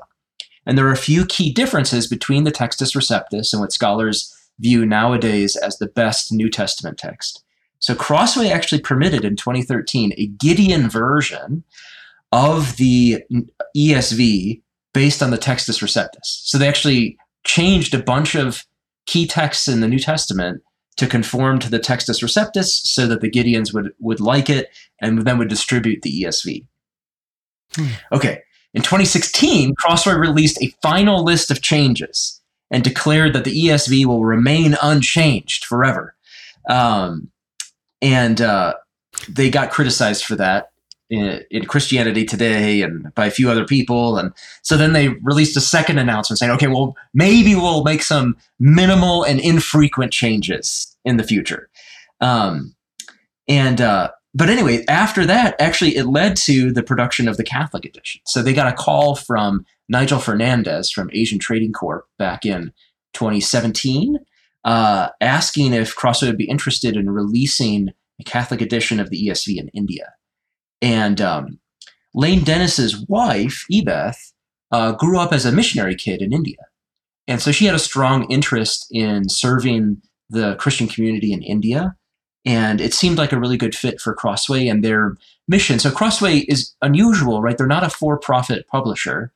And 0.66 0.78
there 0.78 0.88
are 0.88 0.94
a 0.94 0.98
few 0.98 1.26
key 1.26 1.52
differences 1.52 2.08
between 2.08 2.44
the 2.44 2.52
Textus 2.52 2.96
Receptus 2.96 3.52
and 3.52 3.60
what 3.60 3.74
scholars 3.74 4.34
view 4.60 4.86
nowadays 4.86 5.56
as 5.56 5.78
the 5.78 5.88
best 5.88 6.32
New 6.32 6.50
Testament 6.50 6.98
text. 6.98 7.44
So 7.80 7.96
Crossway 7.96 8.50
actually 8.50 8.82
permitted 8.82 9.24
in 9.24 9.36
2013 9.36 10.14
a 10.18 10.28
Gideon 10.28 10.90
version 10.90 11.64
of 12.32 12.78
the 12.78 13.24
ESV 13.76 14.62
based 14.94 15.24
on 15.24 15.32
the 15.32 15.38
Textus 15.38 15.82
Receptus. 15.82 16.26
So 16.44 16.58
they 16.58 16.68
actually 16.68 17.18
changed 17.46 17.94
a 17.94 18.04
bunch 18.04 18.36
of 18.36 18.66
key 19.06 19.26
texts 19.26 19.68
in 19.68 19.80
the 19.80 19.88
New 19.88 20.00
Testament 20.00 20.62
to 20.98 21.08
conform 21.08 21.60
to 21.60 21.70
the 21.70 21.80
Textus 21.80 22.22
Receptus 22.22 22.68
so 22.68 23.08
that 23.08 23.22
the 23.22 23.32
Gideons 23.32 23.74
would, 23.74 23.92
would 24.00 24.20
like 24.20 24.50
it 24.50 24.70
and 25.02 25.22
then 25.22 25.38
would 25.38 25.48
distribute 25.48 26.02
the 26.02 26.24
ESV. 26.24 26.68
Hmm. 27.76 27.88
Okay, 28.12 28.42
in 28.74 28.82
2016, 28.82 29.76
Crossway 29.76 30.14
released 30.14 30.62
a 30.62 30.74
final 30.82 31.24
list 31.24 31.50
of 31.50 31.62
changes 31.62 32.42
and 32.70 32.84
declared 32.84 33.34
that 33.34 33.46
the 33.46 33.68
ESV 33.68 34.06
will 34.06 34.26
remain 34.26 34.76
unchanged 34.82 35.66
forever. 35.66 36.16
Um, 36.70 37.32
and 38.02 38.42
uh, 38.42 38.76
they 39.28 39.50
got 39.50 39.72
criticized 39.72 40.26
for 40.26 40.36
that 40.36 40.72
in, 41.10 41.44
in, 41.50 41.66
Christianity 41.66 42.26
Today 42.26 42.82
and 42.82 43.14
by 43.16 43.26
a 43.26 43.32
few 43.32 43.50
other 43.50 43.66
people. 43.66 44.18
And 44.18 44.32
so 44.62 44.78
then 44.78 44.94
they 44.94 45.10
released 45.10 45.58
a 45.58 45.62
second 45.62 45.98
announcement 45.98 46.40
saying, 46.40 46.52
okay, 46.54 46.68
well, 46.68 46.96
maybe 47.14 47.56
we'll 47.56 47.84
make 47.84 48.04
some 48.04 48.38
minimal 48.60 49.24
and 49.24 49.40
infrequent 49.40 50.14
changes 50.14 50.96
in 51.04 51.18
the 51.18 51.24
future. 51.24 51.70
Um, 52.22 52.76
and 53.48 53.82
uh, 53.82 54.12
but 54.36 54.50
anyway, 54.50 54.86
after 54.88 55.26
that, 55.26 55.56
actually, 55.60 55.96
it 55.96 56.06
led 56.06 56.36
to 56.38 56.72
the 56.72 56.84
production 56.84 57.28
of 57.28 57.38
the 57.38 57.44
Catholic 57.44 57.86
edition. 57.86 58.22
So 58.26 58.42
they 58.44 58.54
got 58.54 58.72
a 58.72 58.76
call 58.76 59.16
from 59.16 59.66
Nigel 59.88 60.20
Fernandez 60.20 60.92
from 60.92 61.10
Asian 61.14 61.40
Trading 61.40 61.74
Corp 61.74 62.06
back 62.20 62.46
in 62.46 62.72
2017 63.14 64.20
uh, 64.66 65.10
asking 65.22 65.74
if 65.74 65.96
Crossway 65.96 66.28
would 66.28 66.38
be 66.38 66.50
interested 66.50 66.96
in 66.96 67.10
releasing 67.10 67.90
a 68.20 68.24
Catholic 68.24 68.62
edition 68.62 69.00
of 69.00 69.10
the 69.10 69.28
ESV 69.28 69.58
in 69.58 69.70
India. 69.70 70.14
And 70.82 71.22
um, 71.22 71.60
Lane 72.14 72.44
Dennis's 72.44 72.98
wife, 73.08 73.66
Ebeth, 73.72 74.34
uh, 74.72 74.92
grew 74.94 75.20
up 75.20 75.34
as 75.34 75.46
a 75.46 75.52
missionary 75.52 75.96
kid 75.96 76.22
in 76.22 76.34
India. 76.34 76.58
And 77.28 77.42
so 77.42 77.52
she 77.52 77.66
had 77.66 77.76
a 77.76 77.80
strong 77.80 78.30
interest 78.32 78.88
in 78.92 79.30
serving 79.30 80.02
the 80.30 80.56
Christian 80.56 80.88
community 80.88 81.32
in 81.32 81.42
India. 81.42 81.96
And 82.46 82.82
it 82.82 82.94
seemed 82.94 83.18
like 83.18 83.32
a 83.32 83.40
really 83.40 83.58
good 83.58 83.76
fit 83.76 84.00
for 84.00 84.14
Crossway 84.14 84.68
and 84.68 84.84
their 84.84 85.16
mission. 85.48 85.80
So 85.80 85.92
Crossway 85.92 86.40
is 86.40 86.74
unusual, 86.82 87.42
right? 87.42 87.58
They're 87.58 87.68
not 87.68 87.84
a 87.84 87.90
for-profit 87.90 88.68
publisher. 88.68 89.32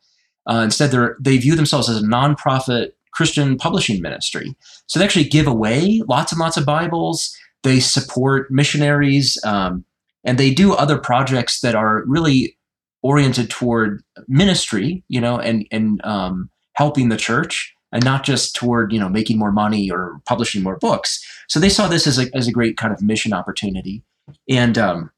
Uh, 0.46 0.62
instead, 0.64 0.92
they 0.92 1.08
they 1.20 1.38
view 1.38 1.56
themselves 1.56 1.90
as 1.90 2.02
a 2.02 2.06
nonprofit 2.06 2.92
Christian 3.14 3.58
publishing 3.58 4.02
ministry. 4.02 4.56
So 4.88 5.00
they 5.00 5.06
actually 5.06 5.26
give 5.26 5.48
away 5.48 6.02
lots 6.08 6.32
and 6.32 6.40
lots 6.40 6.58
of 6.58 6.66
Bibles. 6.66 7.36
They 7.64 7.80
support 7.80 8.52
missionaries, 8.52 9.40
um, 9.46 9.86
and 10.24 10.38
they 10.38 10.54
do 10.54 10.74
other 10.74 10.98
projects 10.98 11.62
that 11.62 11.76
are 11.76 12.04
really 12.06 12.58
oriented 13.02 13.50
toward 13.50 14.04
ministry, 14.28 15.04
you 15.08 15.22
know, 15.22 15.38
and 15.38 15.66
and 15.72 16.04
um, 16.06 16.50
helping 16.74 17.10
the 17.10 17.18
church, 17.18 17.74
and 17.92 18.04
not 18.04 18.24
just 18.24 18.56
toward 18.56 18.92
you 18.92 19.00
know 19.00 19.10
making 19.10 19.38
more 19.38 19.52
money 19.52 19.90
or 19.90 20.20
publishing 20.26 20.64
more 20.64 20.78
books. 20.78 21.24
So 21.48 21.60
they 21.60 21.70
saw 21.70 21.88
this 21.88 22.08
as 22.08 22.20
a 22.20 22.28
as 22.36 22.48
a 22.48 22.52
great 22.52 22.78
kind 22.78 22.94
of 22.94 23.02
mission 23.02 23.34
opportunity, 23.34 24.04
and 24.50 24.78
um, 24.78 25.12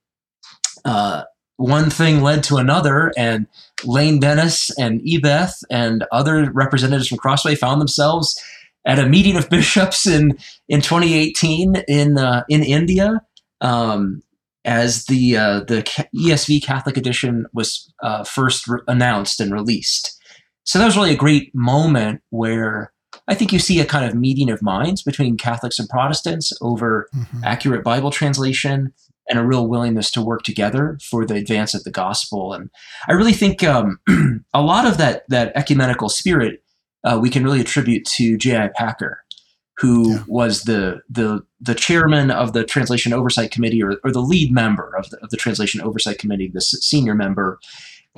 uh, 0.83 1.23
one 1.57 1.89
thing 1.89 2.21
led 2.21 2.43
to 2.45 2.57
another, 2.57 3.11
and 3.17 3.47
Lane 3.83 4.19
Dennis 4.19 4.71
and 4.77 5.01
Ebeth 5.01 5.63
and 5.69 6.05
other 6.11 6.51
representatives 6.51 7.07
from 7.07 7.17
Crossway 7.17 7.55
found 7.55 7.79
themselves 7.79 8.39
at 8.85 8.99
a 8.99 9.07
meeting 9.07 9.37
of 9.37 9.49
bishops 9.49 10.05
in 10.05 10.37
in 10.67 10.81
2018 10.81 11.83
in 11.87 12.17
uh, 12.17 12.43
in 12.49 12.63
India. 12.63 13.21
Um, 13.61 14.21
as 14.65 15.05
the 15.05 15.37
uh, 15.37 15.59
the 15.61 15.83
ESV 16.15 16.63
Catholic 16.63 16.97
edition 16.97 17.45
was 17.53 17.93
uh, 18.01 18.23
first 18.23 18.67
re- 18.67 18.81
announced 18.87 19.39
and 19.39 19.53
released, 19.53 20.19
so 20.63 20.79
that 20.79 20.85
was 20.85 20.97
really 20.97 21.13
a 21.13 21.17
great 21.17 21.53
moment 21.53 22.21
where 22.31 22.91
I 23.27 23.35
think 23.35 23.53
you 23.53 23.59
see 23.59 23.79
a 23.79 23.85
kind 23.85 24.05
of 24.05 24.15
meeting 24.15 24.49
of 24.49 24.61
minds 24.61 25.03
between 25.03 25.37
Catholics 25.37 25.79
and 25.79 25.87
Protestants 25.87 26.51
over 26.61 27.07
mm-hmm. 27.15 27.43
accurate 27.43 27.83
Bible 27.83 28.11
translation 28.11 28.93
and 29.29 29.39
a 29.39 29.45
real 29.45 29.67
willingness 29.67 30.11
to 30.11 30.21
work 30.21 30.43
together 30.43 30.99
for 31.01 31.25
the 31.25 31.35
advance 31.35 31.73
of 31.73 31.83
the 31.83 31.91
gospel. 31.91 32.53
And 32.53 32.69
I 33.07 33.13
really 33.13 33.33
think 33.33 33.63
um, 33.63 33.99
a 34.53 34.61
lot 34.61 34.85
of 34.85 34.97
that 34.97 35.23
that 35.29 35.51
ecumenical 35.55 36.09
spirit 36.09 36.61
uh, 37.05 37.19
we 37.21 37.29
can 37.29 37.43
really 37.43 37.61
attribute 37.61 38.03
to 38.03 38.35
J.I. 38.35 38.69
Packer, 38.75 39.23
who 39.77 40.13
yeah. 40.13 40.23
was 40.27 40.63
the 40.63 41.01
the 41.09 41.41
the 41.61 41.75
chairman 41.75 42.31
of 42.31 42.53
the 42.53 42.63
Translation 42.65 43.13
Oversight 43.13 43.51
Committee, 43.51 43.81
or, 43.83 43.97
or 44.03 44.11
the 44.11 44.21
lead 44.21 44.51
member 44.51 44.95
of 44.95 45.09
the, 45.11 45.17
of 45.17 45.29
the 45.29 45.37
Translation 45.37 45.81
Oversight 45.81 46.17
Committee, 46.17 46.49
the 46.51 46.61
senior 46.61 47.13
member, 47.13 47.59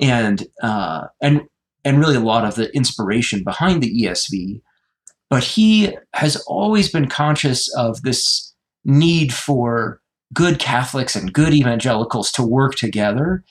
and 0.00 0.46
uh, 0.62 1.08
and 1.20 1.42
and 1.84 2.00
really 2.00 2.16
a 2.16 2.20
lot 2.20 2.44
of 2.44 2.54
the 2.54 2.74
inspiration 2.74 3.44
behind 3.44 3.82
the 3.82 4.02
ESV. 4.02 4.62
But 5.30 5.44
he 5.44 5.94
has 6.14 6.36
always 6.46 6.90
been 6.90 7.08
conscious 7.08 7.72
of 7.74 8.00
this 8.02 8.54
need 8.86 9.34
for 9.34 10.00
good 10.32 10.58
Catholics 10.58 11.16
and 11.16 11.32
good 11.32 11.54
evangelicals 11.54 12.30
to 12.32 12.42
work 12.42 12.74
together 12.74 13.44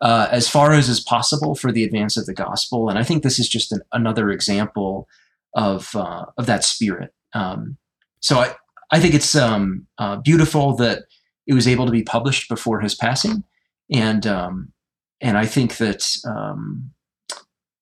uh, 0.00 0.28
as 0.30 0.48
far 0.48 0.72
as 0.72 0.88
is 0.88 1.00
possible 1.00 1.54
for 1.54 1.72
the 1.72 1.84
advance 1.84 2.16
of 2.16 2.26
the 2.26 2.34
gospel. 2.34 2.88
And 2.88 2.98
I 2.98 3.02
think 3.02 3.22
this 3.22 3.38
is 3.38 3.48
just 3.48 3.72
an, 3.72 3.80
another 3.92 4.30
example 4.30 5.08
of 5.54 5.94
uh, 5.94 6.26
of 6.36 6.46
that 6.46 6.64
spirit. 6.64 7.14
Um, 7.32 7.76
so 8.20 8.38
I 8.38 8.54
I 8.90 9.00
think 9.00 9.14
it's 9.14 9.34
um, 9.34 9.86
uh, 9.98 10.16
beautiful 10.16 10.76
that 10.76 11.04
it 11.46 11.54
was 11.54 11.68
able 11.68 11.86
to 11.86 11.92
be 11.92 12.02
published 12.02 12.48
before 12.48 12.80
his 12.80 12.94
passing, 12.94 13.44
and 13.92 14.26
um, 14.26 14.72
and 15.20 15.38
I 15.38 15.46
think 15.46 15.76
that 15.76 16.04
um, 16.26 16.90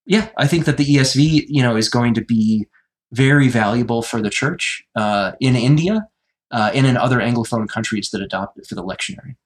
yeah, 0.06 0.28
I 0.36 0.46
think 0.46 0.66
that 0.66 0.76
the 0.76 0.84
ESV 0.86 1.44
you 1.48 1.62
know 1.62 1.76
is 1.76 1.88
going 1.88 2.14
to 2.14 2.24
be 2.24 2.66
very 3.10 3.48
valuable 3.48 4.02
for 4.02 4.22
the 4.22 4.30
church 4.30 4.84
uh, 4.96 5.32
in 5.40 5.56
India 5.56 6.06
uh, 6.52 6.70
and 6.74 6.86
in 6.86 6.96
other 6.96 7.18
Anglophone 7.18 7.68
countries 7.68 8.10
that 8.10 8.22
adopt 8.22 8.58
it 8.58 8.66
for 8.66 8.74
the 8.74 8.84
lectionary. 8.84 9.36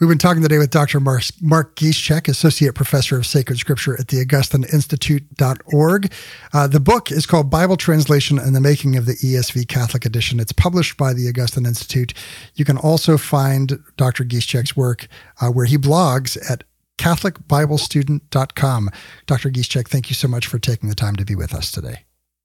We've 0.00 0.08
been 0.08 0.18
talking 0.18 0.42
today 0.42 0.58
with 0.58 0.70
Dr. 0.70 1.00
Mark, 1.00 1.24
Mark 1.42 1.82
Associate 1.82 2.72
Professor 2.72 3.16
of 3.16 3.26
Sacred 3.26 3.58
Scripture 3.58 3.98
at 3.98 4.06
the 4.06 4.24
AugustineInstitute.org. 4.24 6.12
Uh, 6.54 6.66
the 6.68 6.78
book 6.78 7.10
is 7.10 7.26
called 7.26 7.50
Bible 7.50 7.76
Translation 7.76 8.38
and 8.38 8.54
the 8.54 8.60
Making 8.60 8.96
of 8.96 9.06
the 9.06 9.14
ESV 9.14 9.66
Catholic 9.66 10.06
Edition. 10.06 10.38
It's 10.38 10.52
published 10.52 10.96
by 10.96 11.14
the 11.14 11.28
Augustine 11.28 11.66
Institute. 11.66 12.14
You 12.54 12.64
can 12.64 12.78
also 12.78 13.18
find 13.18 13.80
Dr. 13.96 14.22
Giszczak's 14.22 14.76
work 14.76 15.08
uh, 15.40 15.48
where 15.48 15.66
he 15.66 15.76
blogs 15.76 16.38
at 16.48 16.62
CatholicBibleStudent.com. 16.98 18.90
Dr. 19.26 19.50
Giszczak, 19.50 19.88
thank 19.88 20.10
you 20.10 20.14
so 20.14 20.28
much 20.28 20.46
for 20.46 20.60
taking 20.60 20.88
the 20.88 20.94
time 20.94 21.16
to 21.16 21.24
be 21.24 21.34
with 21.34 21.52
us 21.52 21.72
today. 21.72 22.04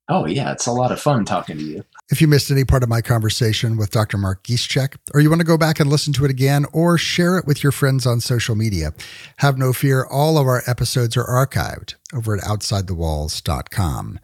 Oh, 0.09 0.25
yeah, 0.25 0.51
it's 0.51 0.67
a 0.67 0.71
lot 0.71 0.91
of 0.91 0.99
fun 0.99 1.23
talking 1.23 1.57
to 1.57 1.63
you. 1.63 1.83
If 2.09 2.19
you 2.19 2.27
missed 2.27 2.51
any 2.51 2.65
part 2.65 2.83
of 2.83 2.89
my 2.89 3.01
conversation 3.01 3.77
with 3.77 3.91
Dr. 3.91 4.17
Mark 4.17 4.43
Giszczak, 4.43 4.97
or 5.13 5.21
you 5.21 5.29
want 5.29 5.39
to 5.39 5.47
go 5.47 5.57
back 5.57 5.79
and 5.79 5.89
listen 5.89 6.11
to 6.13 6.25
it 6.25 6.31
again, 6.31 6.65
or 6.73 6.97
share 6.97 7.37
it 7.37 7.47
with 7.47 7.63
your 7.63 7.71
friends 7.71 8.05
on 8.05 8.19
social 8.19 8.55
media, 8.55 8.93
have 9.37 9.57
no 9.57 9.71
fear. 9.71 10.05
All 10.05 10.37
of 10.37 10.45
our 10.45 10.61
episodes 10.67 11.15
are 11.15 11.23
archived 11.23 11.95
over 12.13 12.35
at 12.35 12.43
OutsideTheWalls.com. 12.43 14.19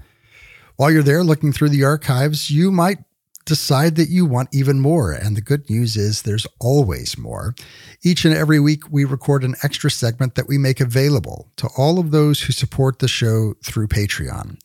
While 0.75 0.91
you're 0.91 1.03
there 1.03 1.23
looking 1.23 1.53
through 1.53 1.69
the 1.69 1.86
archives, 1.86 2.51
you 2.51 2.71
might 2.71 2.99
decide 3.45 3.95
that 3.95 4.09
you 4.09 4.25
want 4.25 4.49
even 4.53 4.82
more. 4.82 5.11
And 5.11 5.36
the 5.36 5.41
good 5.41 5.69
news 5.69 5.95
is 5.95 6.21
there's 6.21 6.47
always 6.59 7.17
more. 7.17 7.55
Each 8.03 8.25
and 8.25 8.36
every 8.36 8.59
week, 8.59 8.91
we 8.91 9.05
record 9.05 9.43
an 9.43 9.55
extra 9.63 9.89
segment 9.89 10.36
that 10.36 10.47
we 10.47 10.57
make 10.57 10.82
available 10.82 11.47
to 11.55 11.69
all 11.77 11.99
of 11.99 12.11
those 12.11 12.41
who 12.41 12.53
support 12.53 12.99
the 12.99 13.07
show 13.07 13.55
through 13.63 13.88
Patreon. 13.88 14.57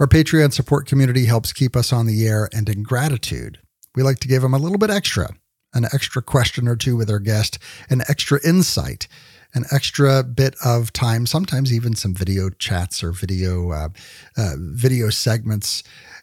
Our 0.00 0.06
Patreon 0.06 0.54
support 0.54 0.86
community 0.86 1.26
helps 1.26 1.52
keep 1.52 1.76
us 1.76 1.92
on 1.92 2.06
the 2.06 2.26
air, 2.26 2.48
and 2.54 2.70
in 2.70 2.82
gratitude, 2.82 3.60
we 3.94 4.02
like 4.02 4.18
to 4.20 4.28
give 4.28 4.40
them 4.40 4.54
a 4.54 4.58
little 4.58 4.78
bit 4.78 4.90
extra 4.90 5.34
an 5.72 5.84
extra 5.92 6.20
question 6.20 6.66
or 6.66 6.74
two 6.74 6.96
with 6.96 7.08
our 7.08 7.20
guest, 7.20 7.58
an 7.90 8.02
extra 8.08 8.40
insight, 8.44 9.06
an 9.54 9.64
extra 9.70 10.24
bit 10.24 10.54
of 10.64 10.92
time, 10.92 11.26
sometimes 11.26 11.72
even 11.72 11.94
some 11.94 12.14
video 12.14 12.50
chats 12.50 13.04
or 13.04 13.12
video 13.12 13.70
uh, 13.70 13.88
uh, 14.36 14.54
video 14.58 15.10
segments. 15.10 15.82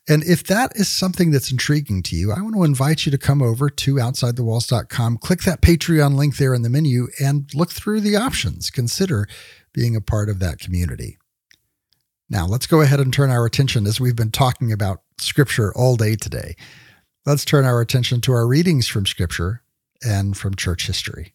And 0.10 0.24
if 0.24 0.44
that 0.46 0.76
is 0.76 0.90
something 0.90 1.32
that's 1.32 1.52
intriguing 1.52 2.02
to 2.04 2.16
you, 2.16 2.32
I 2.32 2.42
want 2.42 2.56
to 2.56 2.64
invite 2.64 3.06
you 3.06 3.12
to 3.12 3.18
come 3.18 3.42
over 3.42 3.70
to 3.70 3.96
outsidethewalls.com, 3.96 5.18
click 5.18 5.42
that 5.42 5.62
Patreon 5.62 6.16
link 6.16 6.38
there 6.38 6.54
in 6.54 6.62
the 6.62 6.70
menu, 6.70 7.08
and 7.22 7.50
look 7.54 7.72
through 7.72 8.02
the 8.02 8.16
options. 8.16 8.70
Consider 8.70 9.28
being 9.74 9.96
a 9.96 10.02
part 10.02 10.30
of 10.30 10.40
that 10.40 10.60
community. 10.60 11.18
Now, 12.30 12.46
let's 12.46 12.68
go 12.68 12.82
ahead 12.82 13.00
and 13.00 13.14
turn 13.14 13.30
our 13.30 13.46
attention 13.46 13.88
as 13.88 14.02
we've 14.02 14.16
been 14.16 14.32
talking 14.32 14.74
about 14.74 15.02
Scripture 15.18 15.74
all 15.74 15.96
day 15.96 16.16
today. 16.18 16.56
Let's 17.26 17.46
turn 17.46 17.64
our 17.64 17.80
attention 17.80 18.20
to 18.22 18.34
our 18.34 18.46
readings 18.46 18.86
from 18.88 19.06
Scripture 19.06 19.62
and 20.06 20.36
from 20.36 20.56
church 20.56 20.88
history. 20.88 21.34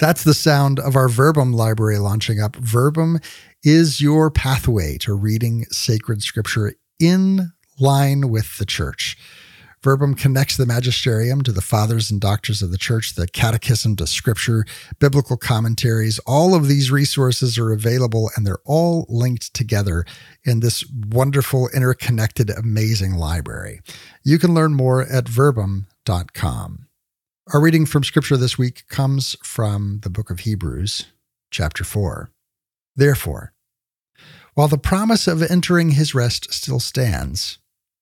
That's 0.00 0.24
the 0.24 0.34
sound 0.34 0.80
of 0.80 0.96
our 0.96 1.08
Verbum 1.08 1.52
library 1.52 1.98
launching 1.98 2.40
up. 2.40 2.56
Verbum 2.56 3.20
is 3.62 4.00
your 4.00 4.30
pathway 4.30 4.98
to 4.98 5.14
reading 5.14 5.66
sacred 5.66 6.22
scripture 6.22 6.74
in 6.98 7.52
line 7.78 8.28
with 8.30 8.58
the 8.58 8.64
church. 8.64 9.16
Verbum 9.82 10.14
connects 10.14 10.58
the 10.58 10.66
magisterium 10.66 11.40
to 11.40 11.52
the 11.52 11.62
fathers 11.62 12.10
and 12.10 12.20
doctors 12.20 12.60
of 12.60 12.70
the 12.70 12.76
church, 12.76 13.14
the 13.14 13.26
catechism 13.26 13.96
to 13.96 14.06
scripture, 14.06 14.66
biblical 14.98 15.38
commentaries. 15.38 16.18
All 16.26 16.54
of 16.54 16.68
these 16.68 16.90
resources 16.90 17.56
are 17.56 17.72
available 17.72 18.30
and 18.36 18.46
they're 18.46 18.60
all 18.66 19.06
linked 19.08 19.54
together 19.54 20.04
in 20.44 20.60
this 20.60 20.84
wonderful, 20.90 21.70
interconnected, 21.74 22.50
amazing 22.50 23.14
library. 23.14 23.80
You 24.22 24.38
can 24.38 24.52
learn 24.52 24.74
more 24.74 25.02
at 25.02 25.26
verbum.com. 25.26 26.86
Our 27.54 27.60
reading 27.60 27.86
from 27.86 28.04
scripture 28.04 28.36
this 28.36 28.58
week 28.58 28.86
comes 28.88 29.34
from 29.42 30.00
the 30.02 30.10
book 30.10 30.28
of 30.28 30.40
Hebrews, 30.40 31.06
chapter 31.50 31.84
4. 31.84 32.30
Therefore, 32.96 33.54
while 34.52 34.68
the 34.68 34.76
promise 34.76 35.26
of 35.26 35.42
entering 35.42 35.92
his 35.92 36.14
rest 36.14 36.52
still 36.52 36.80
stands, 36.80 37.59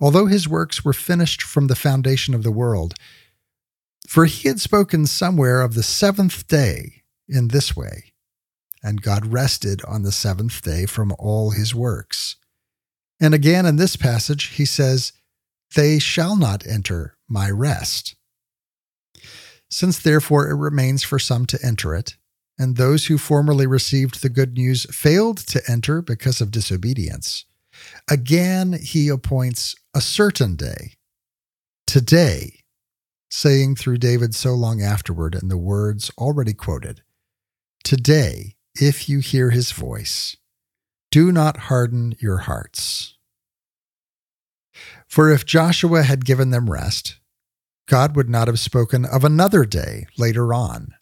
although 0.00 0.26
his 0.26 0.48
works 0.48 0.84
were 0.84 0.92
finished 0.92 1.42
from 1.42 1.66
the 1.66 1.76
foundation 1.76 2.34
of 2.34 2.42
the 2.42 2.50
world. 2.50 2.94
For 4.08 4.24
he 4.24 4.48
had 4.48 4.60
spoken 4.60 5.06
somewhere 5.06 5.60
of 5.60 5.74
the 5.74 5.82
seventh 5.82 6.48
day 6.48 7.02
in 7.28 7.48
this 7.48 7.76
way 7.76 8.10
and 8.82 9.02
God 9.02 9.26
rested 9.26 9.82
on 9.84 10.02
the 10.02 10.12
seventh 10.12 10.62
day 10.62 10.86
from 10.86 11.14
all 11.18 11.50
his 11.50 11.74
works. 11.74 12.36
And 13.20 13.34
again 13.34 13.66
in 13.66 13.76
this 13.76 13.96
passage, 13.96 14.46
he 14.48 14.64
says, 14.64 15.12
They 15.74 15.98
shall 15.98 16.36
not 16.36 16.66
enter 16.66 17.16
my 17.28 17.50
rest. 17.50 18.14
Since 19.70 20.00
therefore 20.00 20.48
it 20.48 20.54
remains 20.54 21.02
for 21.02 21.18
some 21.18 21.46
to 21.46 21.58
enter 21.64 21.94
it, 21.94 22.16
and 22.58 22.76
those 22.76 23.06
who 23.06 23.18
formerly 23.18 23.66
received 23.66 24.22
the 24.22 24.28
good 24.28 24.54
news 24.54 24.84
failed 24.90 25.38
to 25.38 25.62
enter 25.68 26.02
because 26.02 26.40
of 26.40 26.50
disobedience, 26.50 27.44
again 28.10 28.72
he 28.72 29.08
appoints 29.08 29.74
a 29.94 30.00
certain 30.00 30.56
day, 30.56 30.94
today, 31.86 32.60
saying 33.30 33.76
through 33.76 33.98
David 33.98 34.34
so 34.34 34.52
long 34.54 34.82
afterward 34.82 35.34
in 35.34 35.48
the 35.48 35.56
words 35.56 36.10
already 36.18 36.52
quoted, 36.52 37.02
Today, 37.84 38.56
if 38.74 39.08
you 39.08 39.20
hear 39.20 39.50
his 39.50 39.72
voice, 39.72 40.36
do 41.10 41.32
not 41.32 41.56
harden 41.56 42.14
your 42.18 42.38
hearts. 42.38 43.16
For 45.06 45.30
if 45.30 45.46
Joshua 45.46 46.02
had 46.02 46.24
given 46.24 46.50
them 46.50 46.70
rest, 46.70 47.16
God 47.88 48.14
would 48.14 48.30
not 48.30 48.46
have 48.46 48.60
spoken 48.60 49.04
of 49.04 49.24
another 49.24 49.64
day 49.64 50.06
later 50.16 50.54
on. 50.54 50.94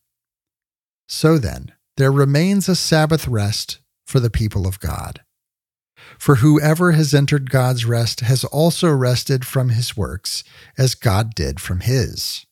So 1.09 1.37
then, 1.37 1.73
there 1.97 2.13
remains 2.13 2.69
a 2.69 2.77
Sabbath 2.77 3.29
rest 3.29 3.81
for 4.07 4.21
the 4.21 4.31
people 4.31 4.67
of 4.67 4.81
God. 4.81 5.21
For 6.19 6.37
whoever 6.37 6.93
has 6.93 7.13
entered 7.13 7.51
God's 7.51 7.85
rest 7.85 8.21
has 8.21 8.45
also 8.45 8.91
rested 8.91 9.45
from 9.45 9.71
his 9.71 9.97
works, 9.97 10.45
as 10.77 10.95
God 10.95 11.35
did 11.35 11.61
from 11.61 11.81
his. 11.81 12.47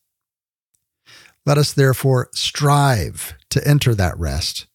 Let 1.45 1.57
us 1.57 1.71
therefore 1.71 2.29
strive 2.33 3.33
to 3.51 3.65
enter 3.65 3.95
that 3.95 4.17
rest 4.19 4.67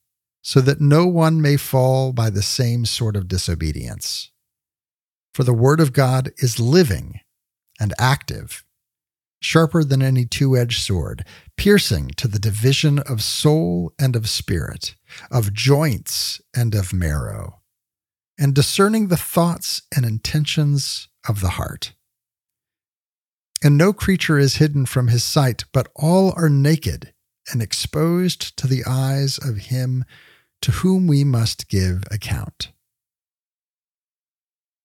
so 0.42 0.60
that 0.60 0.80
no 0.80 1.06
one 1.06 1.40
may 1.40 1.56
fall 1.56 2.12
by 2.12 2.28
the 2.28 2.42
same 2.42 2.84
sort 2.84 3.14
of 3.16 3.28
disobedience. 3.28 4.30
For 5.34 5.44
the 5.44 5.54
Word 5.54 5.80
of 5.80 5.92
God 5.92 6.32
is 6.38 6.58
living 6.58 7.20
and 7.80 7.94
active, 7.98 8.64
sharper 9.40 9.84
than 9.84 10.02
any 10.02 10.26
two 10.26 10.56
edged 10.56 10.82
sword, 10.82 11.24
piercing 11.56 12.08
to 12.16 12.28
the 12.28 12.38
division 12.38 12.98
of 12.98 13.22
soul 13.22 13.92
and 13.98 14.16
of 14.16 14.28
spirit, 14.28 14.96
of 15.30 15.52
joints 15.52 16.40
and 16.54 16.74
of 16.74 16.92
marrow, 16.92 17.61
and 18.38 18.54
discerning 18.54 19.08
the 19.08 19.16
thoughts 19.16 19.82
and 19.94 20.04
intentions 20.04 21.08
of 21.28 21.40
the 21.40 21.50
heart. 21.50 21.94
And 23.62 23.78
no 23.78 23.92
creature 23.92 24.38
is 24.38 24.56
hidden 24.56 24.86
from 24.86 25.08
his 25.08 25.22
sight, 25.22 25.64
but 25.72 25.88
all 25.94 26.32
are 26.36 26.48
naked 26.48 27.12
and 27.52 27.62
exposed 27.62 28.56
to 28.58 28.66
the 28.66 28.84
eyes 28.86 29.38
of 29.38 29.56
him 29.56 30.04
to 30.62 30.72
whom 30.72 31.06
we 31.06 31.24
must 31.24 31.68
give 31.68 32.04
account. 32.10 32.72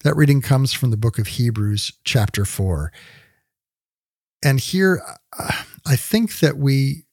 That 0.04 0.16
reading 0.16 0.41
comes 0.41 0.74
from 0.74 0.91
the 0.91 0.98
book 0.98 1.18
of 1.18 1.28
Hebrews, 1.28 1.91
chapter 2.04 2.45
4. 2.45 2.91
And 4.43 4.60
here, 4.60 5.02
I 5.86 5.95
think 5.95 6.39
that 6.39 6.58
we, 6.58 7.06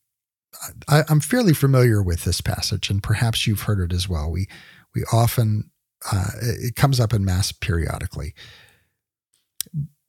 I, 0.88 1.04
am 1.08 1.20
fairly 1.20 1.54
familiar 1.54 2.02
with 2.02 2.24
this 2.24 2.40
passage, 2.40 2.90
and 2.90 3.02
perhaps 3.02 3.46
you've 3.46 3.62
heard 3.62 3.80
it 3.80 3.94
as 3.94 4.08
well. 4.08 4.30
We, 4.30 4.48
we 4.94 5.04
often, 5.12 5.70
uh, 6.10 6.30
it 6.40 6.76
comes 6.76 7.00
up 7.00 7.12
in 7.12 7.24
Mass 7.24 7.52
periodically. 7.52 8.34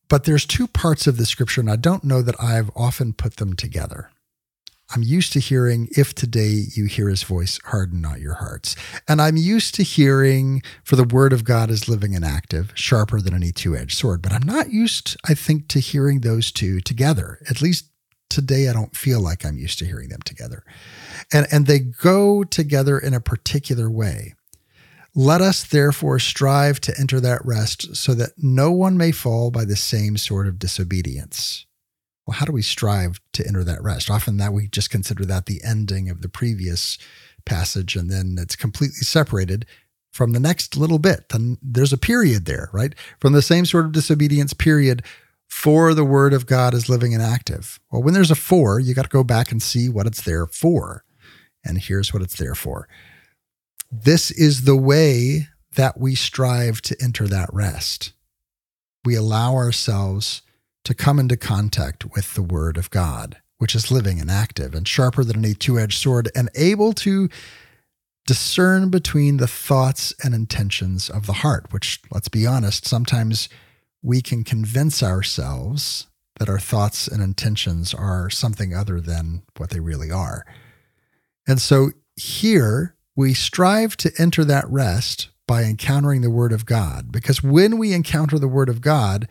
But 0.07 0.25
there's 0.25 0.45
two 0.45 0.67
parts 0.67 1.07
of 1.07 1.17
the 1.17 1.25
scripture, 1.25 1.61
and 1.61 1.69
I 1.69 1.77
don't 1.77 2.03
know 2.03 2.21
that 2.21 2.41
I've 2.41 2.69
often 2.75 3.13
put 3.13 3.37
them 3.37 3.55
together. 3.55 4.11
I'm 4.93 5.01
used 5.01 5.33
to 5.33 5.39
hearing, 5.39 5.87
if 5.97 6.13
today 6.13 6.65
you 6.75 6.85
hear 6.85 7.09
his 7.09 7.23
voice, 7.23 7.59
harden 7.65 8.01
not 8.01 8.19
your 8.19 8.35
hearts. 8.35 8.75
And 9.07 9.19
I'm 9.19 9.35
used 9.35 9.73
to 9.75 9.83
hearing, 9.83 10.61
for 10.83 10.95
the 10.95 11.03
word 11.03 11.33
of 11.33 11.43
God 11.43 11.71
is 11.71 11.89
living 11.89 12.15
and 12.15 12.23
active, 12.23 12.71
sharper 12.75 13.19
than 13.19 13.33
any 13.33 13.51
two 13.51 13.75
edged 13.75 13.97
sword. 13.97 14.21
But 14.21 14.31
I'm 14.31 14.45
not 14.45 14.71
used, 14.71 15.17
I 15.27 15.33
think, 15.33 15.69
to 15.69 15.79
hearing 15.79 16.21
those 16.21 16.51
two 16.51 16.81
together. 16.81 17.39
At 17.49 17.63
least 17.63 17.89
today, 18.29 18.69
I 18.69 18.73
don't 18.73 18.95
feel 18.95 19.21
like 19.21 19.43
I'm 19.43 19.57
used 19.57 19.79
to 19.79 19.85
hearing 19.85 20.09
them 20.09 20.21
together. 20.23 20.63
And, 21.33 21.47
and 21.51 21.65
they 21.65 21.79
go 21.79 22.43
together 22.43 22.99
in 22.99 23.15
a 23.15 23.19
particular 23.19 23.89
way. 23.89 24.35
Let 25.15 25.41
us 25.41 25.63
therefore 25.63 26.19
strive 26.19 26.81
to 26.81 26.93
enter 26.99 27.19
that 27.21 27.45
rest 27.45 27.95
so 27.95 28.13
that 28.15 28.31
no 28.37 28.71
one 28.71 28.97
may 28.97 29.11
fall 29.11 29.49
by 29.49 29.63
the 29.63 29.77
same 29.77 30.17
sort 30.17 30.47
of 30.47 30.59
disobedience 30.59 31.65
well, 32.25 32.37
how 32.37 32.45
do 32.45 32.51
we 32.51 32.61
strive 32.61 33.19
to 33.33 33.45
enter 33.47 33.63
that 33.63 33.83
rest? 33.83 34.09
Often 34.09 34.37
that 34.37 34.53
we 34.53 34.67
just 34.67 34.89
consider 34.89 35.25
that 35.25 35.45
the 35.45 35.61
ending 35.63 36.09
of 36.09 36.21
the 36.21 36.29
previous 36.29 36.97
passage, 37.45 37.95
and 37.95 38.09
then 38.09 38.37
it's 38.39 38.55
completely 38.55 39.01
separated 39.01 39.65
from 40.11 40.31
the 40.31 40.39
next 40.39 40.75
little 40.75 40.97
bit. 40.97 41.29
Then 41.29 41.57
there's 41.61 41.93
a 41.93 41.97
period 41.97 42.45
there, 42.45 42.69
right? 42.73 42.95
From 43.19 43.33
the 43.33 43.41
same 43.41 43.65
sort 43.65 43.85
of 43.85 43.91
disobedience 43.91 44.53
period 44.53 45.03
for 45.47 45.93
the 45.93 46.05
word 46.05 46.33
of 46.33 46.47
God 46.47 46.73
is 46.73 46.89
living 46.89 47.13
and 47.13 47.21
active. 47.21 47.79
Well, 47.91 48.01
when 48.01 48.15
there's 48.15 48.31
a 48.31 48.35
for, 48.35 48.79
you 48.79 48.95
got 48.95 49.03
to 49.03 49.09
go 49.09 49.23
back 49.23 49.51
and 49.51 49.61
see 49.61 49.87
what 49.87 50.07
it's 50.07 50.21
there 50.21 50.47
for. 50.47 51.03
And 51.63 51.77
here's 51.77 52.13
what 52.13 52.23
it's 52.23 52.37
there 52.37 52.55
for. 52.55 52.87
This 54.03 54.29
is 54.29 54.63
the 54.63 54.75
way 54.75 55.47
that 55.75 55.97
we 55.97 56.15
strive 56.15 56.81
to 56.81 56.97
enter 57.01 57.27
that 57.27 57.49
rest. 57.53 58.11
We 59.05 59.15
allow 59.15 59.55
ourselves 59.55 60.41
to 60.83 60.93
come 60.93 61.17
into 61.17 61.37
contact 61.37 62.03
with 62.13 62.33
the 62.33 62.43
Word 62.43 62.75
of 62.75 62.89
God, 62.89 63.37
which 63.57 63.73
is 63.73 63.91
living 63.91 64.19
and 64.19 64.29
active 64.29 64.75
and 64.75 64.85
sharper 64.85 65.23
than 65.23 65.37
any 65.37 65.53
two 65.53 65.79
edged 65.79 65.97
sword 65.97 66.29
and 66.35 66.49
able 66.55 66.91
to 66.93 67.29
discern 68.27 68.89
between 68.89 69.37
the 69.37 69.47
thoughts 69.47 70.13
and 70.21 70.33
intentions 70.33 71.09
of 71.09 71.25
the 71.25 71.33
heart, 71.33 71.67
which, 71.71 72.01
let's 72.11 72.27
be 72.27 72.45
honest, 72.45 72.85
sometimes 72.85 73.47
we 74.01 74.21
can 74.21 74.43
convince 74.43 75.01
ourselves 75.01 76.07
that 76.37 76.49
our 76.49 76.59
thoughts 76.59 77.07
and 77.07 77.23
intentions 77.23 77.93
are 77.93 78.29
something 78.29 78.73
other 78.73 78.99
than 78.99 79.43
what 79.55 79.69
they 79.69 79.79
really 79.79 80.11
are. 80.11 80.45
And 81.47 81.61
so 81.61 81.91
here 82.17 82.94
we 83.15 83.33
strive 83.33 83.95
to 83.97 84.11
enter 84.17 84.43
that 84.45 84.69
rest 84.69 85.29
by 85.47 85.63
encountering 85.63 86.21
the 86.21 86.29
Word 86.29 86.51
of 86.51 86.65
God, 86.65 87.11
because 87.11 87.43
when 87.43 87.77
we 87.77 87.93
encounter 87.93 88.39
the 88.39 88.47
Word 88.47 88.69
of 88.69 88.81
God, 88.81 89.27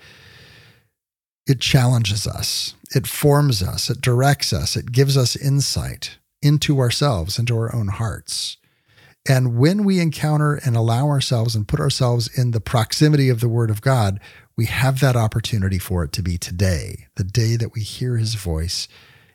it 1.47 1.61
challenges 1.61 2.27
us, 2.27 2.75
it 2.95 3.07
forms 3.07 3.63
us, 3.63 3.91
it 3.91 4.01
directs 4.01 4.53
us, 4.53 4.77
it 4.77 4.93
gives 4.93 5.17
us 5.17 5.37
insight 5.37 6.19
into 6.41 6.79
ourselves, 6.79 7.39
into 7.39 7.57
our 7.57 7.75
own 7.75 7.89
hearts. 7.89 8.57
And 9.27 9.59
when 9.59 9.85
we 9.85 10.01
encounter 10.01 10.61
and 10.65 10.77
allow 10.77 11.09
ourselves 11.09 11.55
and 11.55 11.67
put 11.67 11.81
ourselves 11.81 12.29
in 12.39 12.51
the 12.51 12.61
proximity 12.61 13.29
of 13.29 13.41
the 13.41 13.49
Word 13.49 13.71
of 13.71 13.81
God, 13.81 14.21
we 14.57 14.67
have 14.67 15.01
that 15.01 15.17
opportunity 15.17 15.79
for 15.79 16.05
it 16.05 16.13
to 16.13 16.23
be 16.23 16.39
today, 16.39 17.07
the 17.17 17.25
day 17.25 17.57
that 17.57 17.73
we 17.75 17.81
hear 17.81 18.17
His 18.17 18.35
voice 18.35 18.87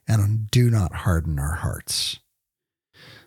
and 0.07 0.49
do 0.49 0.69
not 0.69 0.93
harden 0.93 1.37
our 1.39 1.55
hearts. 1.55 2.19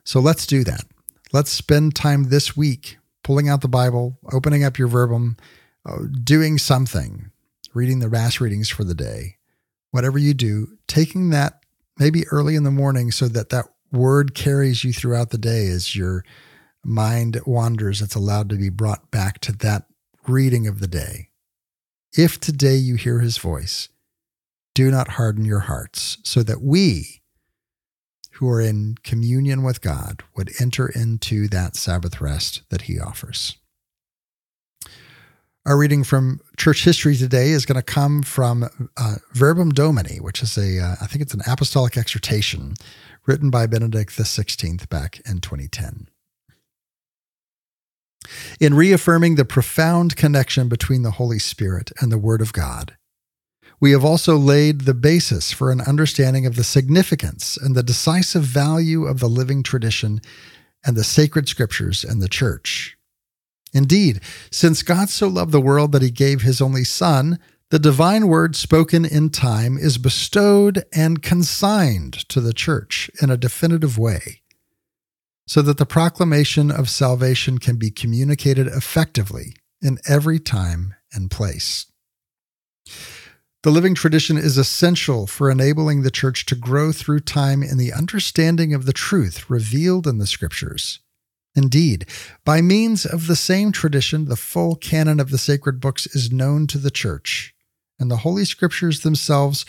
So 0.04 0.18
let's 0.20 0.46
do 0.46 0.64
that. 0.64 0.84
Let's 1.32 1.50
spend 1.50 1.94
time 1.94 2.24
this 2.24 2.56
week 2.56 2.98
pulling 3.24 3.48
out 3.48 3.62
the 3.62 3.68
Bible, 3.68 4.18
opening 4.32 4.64
up 4.64 4.78
your 4.78 4.88
verbum, 4.88 5.36
uh, 5.86 6.00
doing 6.22 6.58
something 6.58 7.30
reading 7.74 8.00
the 8.00 8.08
Mass 8.08 8.40
readings 8.40 8.68
for 8.68 8.84
the 8.84 8.94
day, 8.94 9.36
whatever 9.90 10.18
you 10.18 10.34
do, 10.34 10.76
taking 10.86 11.30
that 11.30 11.64
maybe 11.98 12.26
early 12.28 12.54
in 12.54 12.64
the 12.64 12.70
morning 12.70 13.10
so 13.10 13.28
that 13.28 13.48
that 13.48 13.66
word 13.90 14.34
carries 14.34 14.84
you 14.84 14.92
throughout 14.92 15.30
the 15.30 15.38
day 15.38 15.68
as 15.68 15.96
your 15.96 16.24
mind 16.84 17.40
wanders, 17.46 18.02
it's 18.02 18.14
allowed 18.14 18.48
to 18.50 18.56
be 18.56 18.68
brought 18.68 19.10
back 19.10 19.38
to 19.40 19.52
that 19.52 19.86
reading 20.26 20.66
of 20.66 20.80
the 20.80 20.88
day. 20.88 21.28
If 22.16 22.40
today 22.40 22.76
you 22.76 22.96
hear 22.96 23.20
his 23.20 23.38
voice, 23.38 23.88
do 24.74 24.90
not 24.90 25.08
harden 25.08 25.44
your 25.44 25.60
hearts, 25.60 26.18
so 26.22 26.42
that 26.42 26.60
we, 26.60 27.21
who 28.42 28.50
are 28.50 28.60
in 28.60 28.96
communion 29.04 29.62
with 29.62 29.80
God, 29.80 30.24
would 30.34 30.50
enter 30.60 30.88
into 30.88 31.46
that 31.46 31.76
Sabbath 31.76 32.20
rest 32.20 32.62
that 32.70 32.82
he 32.82 32.98
offers. 32.98 33.56
Our 35.64 35.78
reading 35.78 36.02
from 36.02 36.40
church 36.56 36.82
history 36.82 37.14
today 37.14 37.50
is 37.50 37.64
going 37.64 37.76
to 37.76 37.84
come 37.84 38.24
from 38.24 38.64
uh, 38.96 39.14
Verbum 39.32 39.70
Domini, 39.70 40.16
which 40.16 40.42
is 40.42 40.58
a, 40.58 40.80
uh, 40.80 40.96
I 41.00 41.06
think 41.06 41.22
it's 41.22 41.34
an 41.34 41.42
apostolic 41.46 41.96
exhortation 41.96 42.74
written 43.28 43.48
by 43.48 43.68
Benedict 43.68 44.10
XVI 44.10 44.88
back 44.88 45.20
in 45.24 45.38
2010. 45.38 46.08
In 48.58 48.74
reaffirming 48.74 49.36
the 49.36 49.44
profound 49.44 50.16
connection 50.16 50.68
between 50.68 51.02
the 51.02 51.12
Holy 51.12 51.38
Spirit 51.38 51.92
and 52.00 52.10
the 52.10 52.18
Word 52.18 52.40
of 52.40 52.52
God, 52.52 52.96
we 53.82 53.90
have 53.90 54.04
also 54.04 54.36
laid 54.36 54.82
the 54.82 54.94
basis 54.94 55.50
for 55.50 55.72
an 55.72 55.80
understanding 55.80 56.46
of 56.46 56.54
the 56.54 56.62
significance 56.62 57.56
and 57.56 57.74
the 57.74 57.82
decisive 57.82 58.44
value 58.44 59.06
of 59.06 59.18
the 59.18 59.28
living 59.28 59.64
tradition 59.64 60.20
and 60.86 60.96
the 60.96 61.02
sacred 61.02 61.48
scriptures 61.48 62.04
and 62.04 62.22
the 62.22 62.28
church. 62.28 62.96
Indeed, 63.74 64.20
since 64.52 64.84
God 64.84 65.10
so 65.10 65.26
loved 65.26 65.50
the 65.50 65.60
world 65.60 65.90
that 65.92 66.02
he 66.02 66.12
gave 66.12 66.42
his 66.42 66.60
only 66.60 66.84
Son, 66.84 67.40
the 67.70 67.80
divine 67.80 68.28
word 68.28 68.54
spoken 68.54 69.04
in 69.04 69.30
time 69.30 69.76
is 69.76 69.98
bestowed 69.98 70.84
and 70.94 71.20
consigned 71.20 72.12
to 72.28 72.40
the 72.40 72.52
church 72.52 73.10
in 73.20 73.30
a 73.30 73.36
definitive 73.36 73.98
way. 73.98 74.42
so 75.44 75.60
that 75.60 75.76
the 75.76 75.84
proclamation 75.84 76.70
of 76.70 76.88
salvation 76.88 77.58
can 77.58 77.76
be 77.76 77.90
communicated 77.90 78.68
effectively 78.68 79.54
in 79.82 79.98
every 80.08 80.38
time 80.38 80.94
and 81.12 81.32
place. 81.32 81.86
The 83.62 83.70
living 83.70 83.94
tradition 83.94 84.36
is 84.36 84.58
essential 84.58 85.28
for 85.28 85.48
enabling 85.48 86.02
the 86.02 86.10
church 86.10 86.46
to 86.46 86.56
grow 86.56 86.90
through 86.90 87.20
time 87.20 87.62
in 87.62 87.78
the 87.78 87.92
understanding 87.92 88.74
of 88.74 88.86
the 88.86 88.92
truth 88.92 89.48
revealed 89.48 90.08
in 90.08 90.18
the 90.18 90.26
scriptures. 90.26 90.98
Indeed, 91.54 92.06
by 92.44 92.60
means 92.60 93.06
of 93.06 93.28
the 93.28 93.36
same 93.36 93.70
tradition, 93.70 94.24
the 94.24 94.34
full 94.34 94.74
canon 94.74 95.20
of 95.20 95.30
the 95.30 95.38
sacred 95.38 95.78
books 95.80 96.06
is 96.06 96.32
known 96.32 96.66
to 96.68 96.78
the 96.78 96.90
church, 96.90 97.54
and 98.00 98.10
the 98.10 98.18
Holy 98.18 98.44
Scriptures 98.44 99.02
themselves 99.02 99.64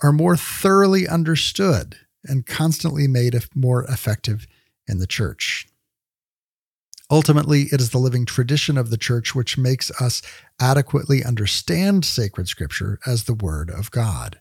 are 0.00 0.12
more 0.12 0.36
thoroughly 0.36 1.08
understood 1.08 1.96
and 2.22 2.46
constantly 2.46 3.08
made 3.08 3.36
more 3.52 3.82
effective 3.84 4.46
in 4.86 4.98
the 4.98 5.08
church. 5.08 5.66
Ultimately, 7.10 7.64
it 7.70 7.80
is 7.80 7.90
the 7.90 7.98
living 7.98 8.24
tradition 8.24 8.78
of 8.78 8.90
the 8.90 8.96
church 8.96 9.34
which 9.34 9.58
makes 9.58 9.90
us 10.00 10.22
adequately 10.60 11.22
understand 11.22 12.04
sacred 12.04 12.48
scripture 12.48 12.98
as 13.06 13.24
the 13.24 13.34
Word 13.34 13.70
of 13.70 13.90
God. 13.90 14.40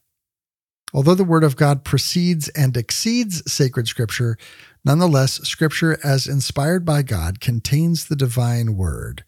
Although 0.93 1.15
the 1.15 1.23
Word 1.23 1.43
of 1.43 1.55
God 1.55 1.83
precedes 1.83 2.49
and 2.49 2.77
exceeds 2.77 3.51
sacred 3.51 3.87
scripture, 3.87 4.37
nonetheless, 4.85 5.41
scripture 5.41 5.97
as 6.03 6.27
inspired 6.27 6.85
by 6.85 7.01
God 7.01 7.39
contains 7.39 8.05
the 8.05 8.15
divine 8.15 8.77
Word 8.77 9.25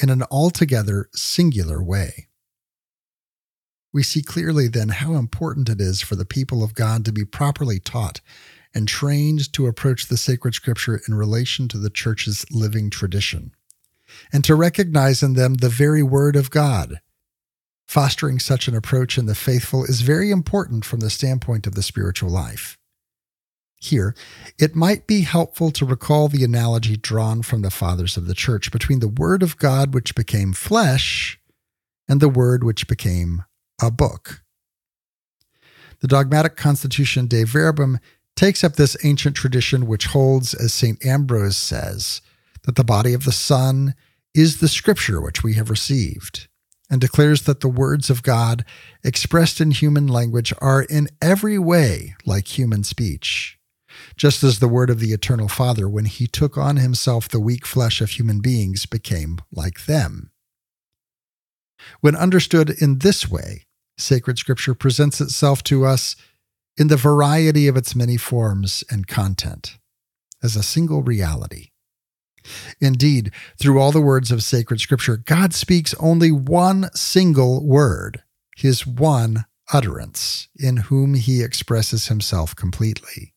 in 0.00 0.10
an 0.10 0.22
altogether 0.30 1.08
singular 1.14 1.82
way. 1.82 2.28
We 3.92 4.02
see 4.02 4.20
clearly 4.20 4.68
then 4.68 4.90
how 4.90 5.14
important 5.14 5.70
it 5.70 5.80
is 5.80 6.02
for 6.02 6.16
the 6.16 6.26
people 6.26 6.62
of 6.62 6.74
God 6.74 7.04
to 7.06 7.12
be 7.12 7.24
properly 7.24 7.80
taught 7.80 8.20
and 8.76 8.86
trained 8.86 9.50
to 9.54 9.66
approach 9.66 10.06
the 10.06 10.18
sacred 10.18 10.54
scripture 10.54 11.00
in 11.08 11.14
relation 11.14 11.66
to 11.66 11.78
the 11.78 11.88
church's 11.88 12.44
living 12.50 12.90
tradition, 12.90 13.52
and 14.30 14.44
to 14.44 14.54
recognize 14.54 15.22
in 15.22 15.32
them 15.32 15.54
the 15.54 15.70
very 15.70 16.02
word 16.02 16.36
of 16.36 16.50
God. 16.50 17.00
Fostering 17.88 18.38
such 18.38 18.68
an 18.68 18.76
approach 18.76 19.16
in 19.16 19.24
the 19.24 19.34
faithful 19.34 19.84
is 19.84 20.02
very 20.02 20.30
important 20.30 20.84
from 20.84 21.00
the 21.00 21.08
standpoint 21.08 21.66
of 21.66 21.74
the 21.74 21.82
spiritual 21.82 22.28
life. 22.28 22.76
Here, 23.80 24.14
it 24.58 24.76
might 24.76 25.06
be 25.06 25.22
helpful 25.22 25.70
to 25.70 25.86
recall 25.86 26.28
the 26.28 26.44
analogy 26.44 26.98
drawn 26.98 27.40
from 27.40 27.62
the 27.62 27.70
fathers 27.70 28.18
of 28.18 28.26
the 28.26 28.34
church 28.34 28.70
between 28.70 29.00
the 29.00 29.08
Word 29.08 29.42
of 29.42 29.56
God 29.56 29.94
which 29.94 30.14
became 30.14 30.52
flesh 30.52 31.40
and 32.06 32.20
the 32.20 32.28
Word 32.28 32.62
which 32.62 32.88
became 32.88 33.44
a 33.80 33.90
book. 33.90 34.42
The 36.00 36.08
dogmatic 36.08 36.56
constitution 36.56 37.26
Dei 37.26 37.44
Verbum 37.44 38.00
takes 38.36 38.62
up 38.62 38.76
this 38.76 38.96
ancient 39.02 39.34
tradition 39.34 39.86
which 39.86 40.06
holds, 40.06 40.54
as 40.54 40.72
St. 40.72 41.04
Ambrose 41.04 41.56
says, 41.56 42.20
that 42.64 42.76
the 42.76 42.84
body 42.84 43.14
of 43.14 43.24
the 43.24 43.32
Son 43.32 43.94
is 44.34 44.60
the 44.60 44.68
scripture 44.68 45.20
which 45.20 45.42
we 45.42 45.54
have 45.54 45.70
received, 45.70 46.46
and 46.90 47.00
declares 47.00 47.42
that 47.42 47.60
the 47.60 47.68
words 47.68 48.10
of 48.10 48.22
God 48.22 48.64
expressed 49.02 49.60
in 49.60 49.70
human 49.70 50.06
language 50.06 50.52
are 50.60 50.82
in 50.82 51.08
every 51.22 51.58
way 51.58 52.14
like 52.26 52.58
human 52.58 52.84
speech, 52.84 53.58
just 54.16 54.44
as 54.44 54.58
the 54.58 54.68
word 54.68 54.90
of 54.90 55.00
the 55.00 55.12
Eternal 55.12 55.48
Father, 55.48 55.88
when 55.88 56.04
he 56.04 56.26
took 56.26 56.58
on 56.58 56.76
himself 56.76 57.28
the 57.28 57.40
weak 57.40 57.64
flesh 57.64 58.00
of 58.02 58.10
human 58.10 58.40
beings, 58.40 58.84
became 58.84 59.38
like 59.50 59.86
them. 59.86 60.30
When 62.00 62.14
understood 62.14 62.70
in 62.70 62.98
this 62.98 63.30
way, 63.30 63.64
sacred 63.96 64.38
scripture 64.38 64.74
presents 64.74 65.20
itself 65.20 65.62
to 65.64 65.86
us 65.86 66.16
in 66.76 66.88
the 66.88 66.96
variety 66.96 67.68
of 67.68 67.76
its 67.76 67.94
many 67.94 68.16
forms 68.16 68.84
and 68.90 69.06
content 69.06 69.78
as 70.42 70.56
a 70.56 70.62
single 70.62 71.02
reality. 71.02 71.70
Indeed, 72.80 73.32
through 73.58 73.80
all 73.80 73.92
the 73.92 74.00
words 74.00 74.30
of 74.30 74.42
sacred 74.42 74.80
scripture, 74.80 75.16
God 75.16 75.52
speaks 75.52 75.94
only 75.98 76.30
one 76.30 76.90
single 76.94 77.66
word, 77.66 78.22
his 78.56 78.86
one 78.86 79.46
utterance, 79.72 80.48
in 80.56 80.76
whom 80.76 81.14
he 81.14 81.42
expresses 81.42 82.06
himself 82.06 82.54
completely. 82.54 83.34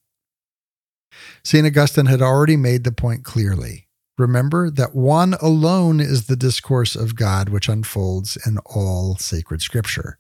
St. 1.44 1.66
Augustine 1.66 2.06
had 2.06 2.22
already 2.22 2.56
made 2.56 2.84
the 2.84 2.92
point 2.92 3.24
clearly. 3.24 3.88
Remember 4.18 4.70
that 4.70 4.94
one 4.94 5.34
alone 5.36 6.00
is 6.00 6.28
the 6.28 6.36
discourse 6.36 6.96
of 6.96 7.16
God 7.16 7.50
which 7.50 7.70
unfolds 7.70 8.38
in 8.46 8.58
all 8.60 9.16
sacred 9.16 9.62
scripture 9.62 10.20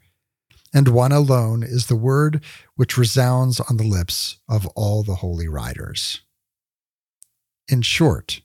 and 0.74 0.88
one 0.88 1.11
alone 1.11 1.63
is 1.63 1.88
the 1.88 1.95
word 1.95 2.43
which 2.76 2.97
resounds 2.97 3.59
on 3.59 3.78
the 3.78 3.88
lips 3.88 4.38
of 4.47 4.67
all 4.76 5.03
the 5.03 5.15
holy 5.15 5.47
writers. 5.47 6.22
In 7.67 7.82
short, 7.82 8.41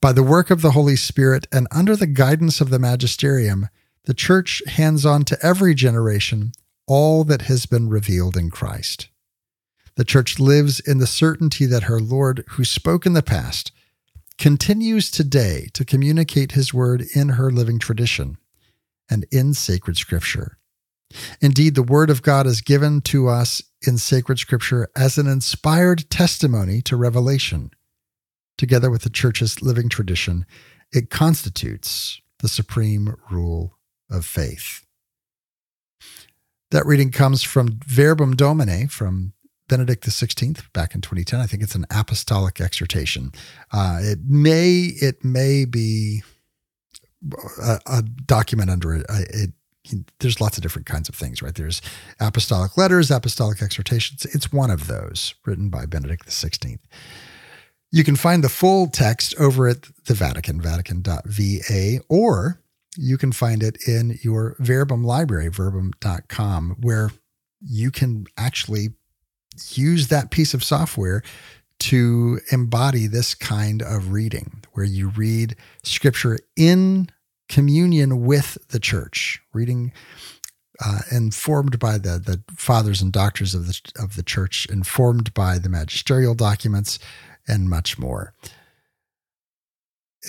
by 0.00 0.12
the 0.12 0.22
work 0.22 0.50
of 0.50 0.62
the 0.62 0.72
Holy 0.72 0.96
Spirit 0.96 1.46
and 1.52 1.68
under 1.70 1.94
the 1.94 2.06
guidance 2.06 2.60
of 2.60 2.70
the 2.70 2.78
magisterium, 2.78 3.68
the 4.04 4.14
Church 4.14 4.62
hands 4.66 5.06
on 5.06 5.24
to 5.24 5.38
every 5.42 5.74
generation 5.74 6.52
all 6.86 7.24
that 7.24 7.42
has 7.42 7.66
been 7.66 7.88
revealed 7.88 8.36
in 8.36 8.50
Christ. 8.50 9.08
The 9.94 10.04
Church 10.04 10.40
lives 10.40 10.80
in 10.80 10.98
the 10.98 11.06
certainty 11.06 11.66
that 11.66 11.84
her 11.84 12.00
Lord, 12.00 12.44
who 12.50 12.64
spoke 12.64 13.06
in 13.06 13.12
the 13.12 13.22
past, 13.22 13.70
continues 14.38 15.10
today 15.10 15.68
to 15.74 15.84
communicate 15.84 16.52
his 16.52 16.74
word 16.74 17.04
in 17.14 17.30
her 17.30 17.50
living 17.50 17.78
tradition 17.78 18.38
and 19.08 19.24
in 19.30 19.54
sacred 19.54 19.96
scripture. 19.96 20.58
Indeed, 21.40 21.74
the 21.74 21.82
Word 21.82 22.10
of 22.10 22.22
God 22.22 22.46
is 22.46 22.60
given 22.60 23.00
to 23.02 23.28
us 23.28 23.62
in 23.86 23.98
sacred 23.98 24.38
Scripture 24.38 24.88
as 24.96 25.18
an 25.18 25.26
inspired 25.26 26.08
testimony 26.10 26.80
to 26.82 26.96
revelation. 26.96 27.70
Together 28.58 28.90
with 28.90 29.02
the 29.02 29.10
Church's 29.10 29.62
living 29.62 29.88
tradition, 29.88 30.46
it 30.92 31.10
constitutes 31.10 32.20
the 32.40 32.48
supreme 32.48 33.16
rule 33.30 33.78
of 34.10 34.26
faith. 34.26 34.84
That 36.70 36.86
reading 36.86 37.10
comes 37.10 37.42
from 37.42 37.80
Verbum 37.86 38.34
Domini 38.34 38.86
from 38.86 39.32
Benedict 39.68 40.04
XVI 40.04 40.72
back 40.72 40.94
in 40.94 41.00
2010. 41.00 41.40
I 41.40 41.46
think 41.46 41.62
it's 41.62 41.74
an 41.74 41.86
apostolic 41.90 42.60
exhortation. 42.60 43.32
Uh, 43.72 44.00
it 44.02 44.18
may 44.26 44.90
it 45.00 45.24
may 45.24 45.64
be 45.64 46.22
a, 47.62 47.78
a 47.86 48.02
document 48.02 48.70
under 48.70 48.94
it. 48.94 49.06
it 49.08 49.50
there's 50.20 50.40
lots 50.40 50.56
of 50.56 50.62
different 50.62 50.86
kinds 50.86 51.08
of 51.08 51.14
things, 51.14 51.42
right? 51.42 51.54
There's 51.54 51.82
apostolic 52.20 52.76
letters, 52.76 53.10
apostolic 53.10 53.62
exhortations. 53.62 54.24
It's 54.26 54.52
one 54.52 54.70
of 54.70 54.86
those 54.86 55.34
written 55.44 55.70
by 55.70 55.86
Benedict 55.86 56.26
XVI. 56.26 56.78
You 57.90 58.04
can 58.04 58.16
find 58.16 58.42
the 58.42 58.48
full 58.48 58.86
text 58.86 59.34
over 59.38 59.68
at 59.68 59.82
the 60.06 60.14
Vatican, 60.14 60.60
vatican.va, 60.60 62.00
or 62.08 62.60
you 62.96 63.18
can 63.18 63.32
find 63.32 63.62
it 63.62 63.76
in 63.86 64.18
your 64.22 64.56
Verbum 64.58 65.04
library, 65.04 65.48
verbum.com, 65.48 66.76
where 66.80 67.10
you 67.60 67.90
can 67.90 68.26
actually 68.36 68.90
use 69.70 70.08
that 70.08 70.30
piece 70.30 70.54
of 70.54 70.64
software 70.64 71.22
to 71.78 72.40
embody 72.50 73.06
this 73.06 73.34
kind 73.34 73.82
of 73.82 74.12
reading, 74.12 74.62
where 74.72 74.86
you 74.86 75.08
read 75.08 75.56
scripture 75.82 76.38
in 76.56 77.08
communion 77.52 78.24
with 78.24 78.56
the 78.70 78.80
church, 78.80 79.42
reading 79.52 79.92
uh, 80.84 81.00
informed 81.10 81.78
by 81.78 81.98
the 81.98 82.18
the 82.18 82.42
fathers 82.56 83.02
and 83.02 83.12
doctors 83.12 83.54
of 83.54 83.66
the 83.66 83.78
of 83.96 84.16
the 84.16 84.22
church, 84.22 84.66
informed 84.70 85.32
by 85.34 85.58
the 85.58 85.68
magisterial 85.68 86.34
documents, 86.34 86.98
and 87.46 87.68
much 87.68 87.98
more. 87.98 88.34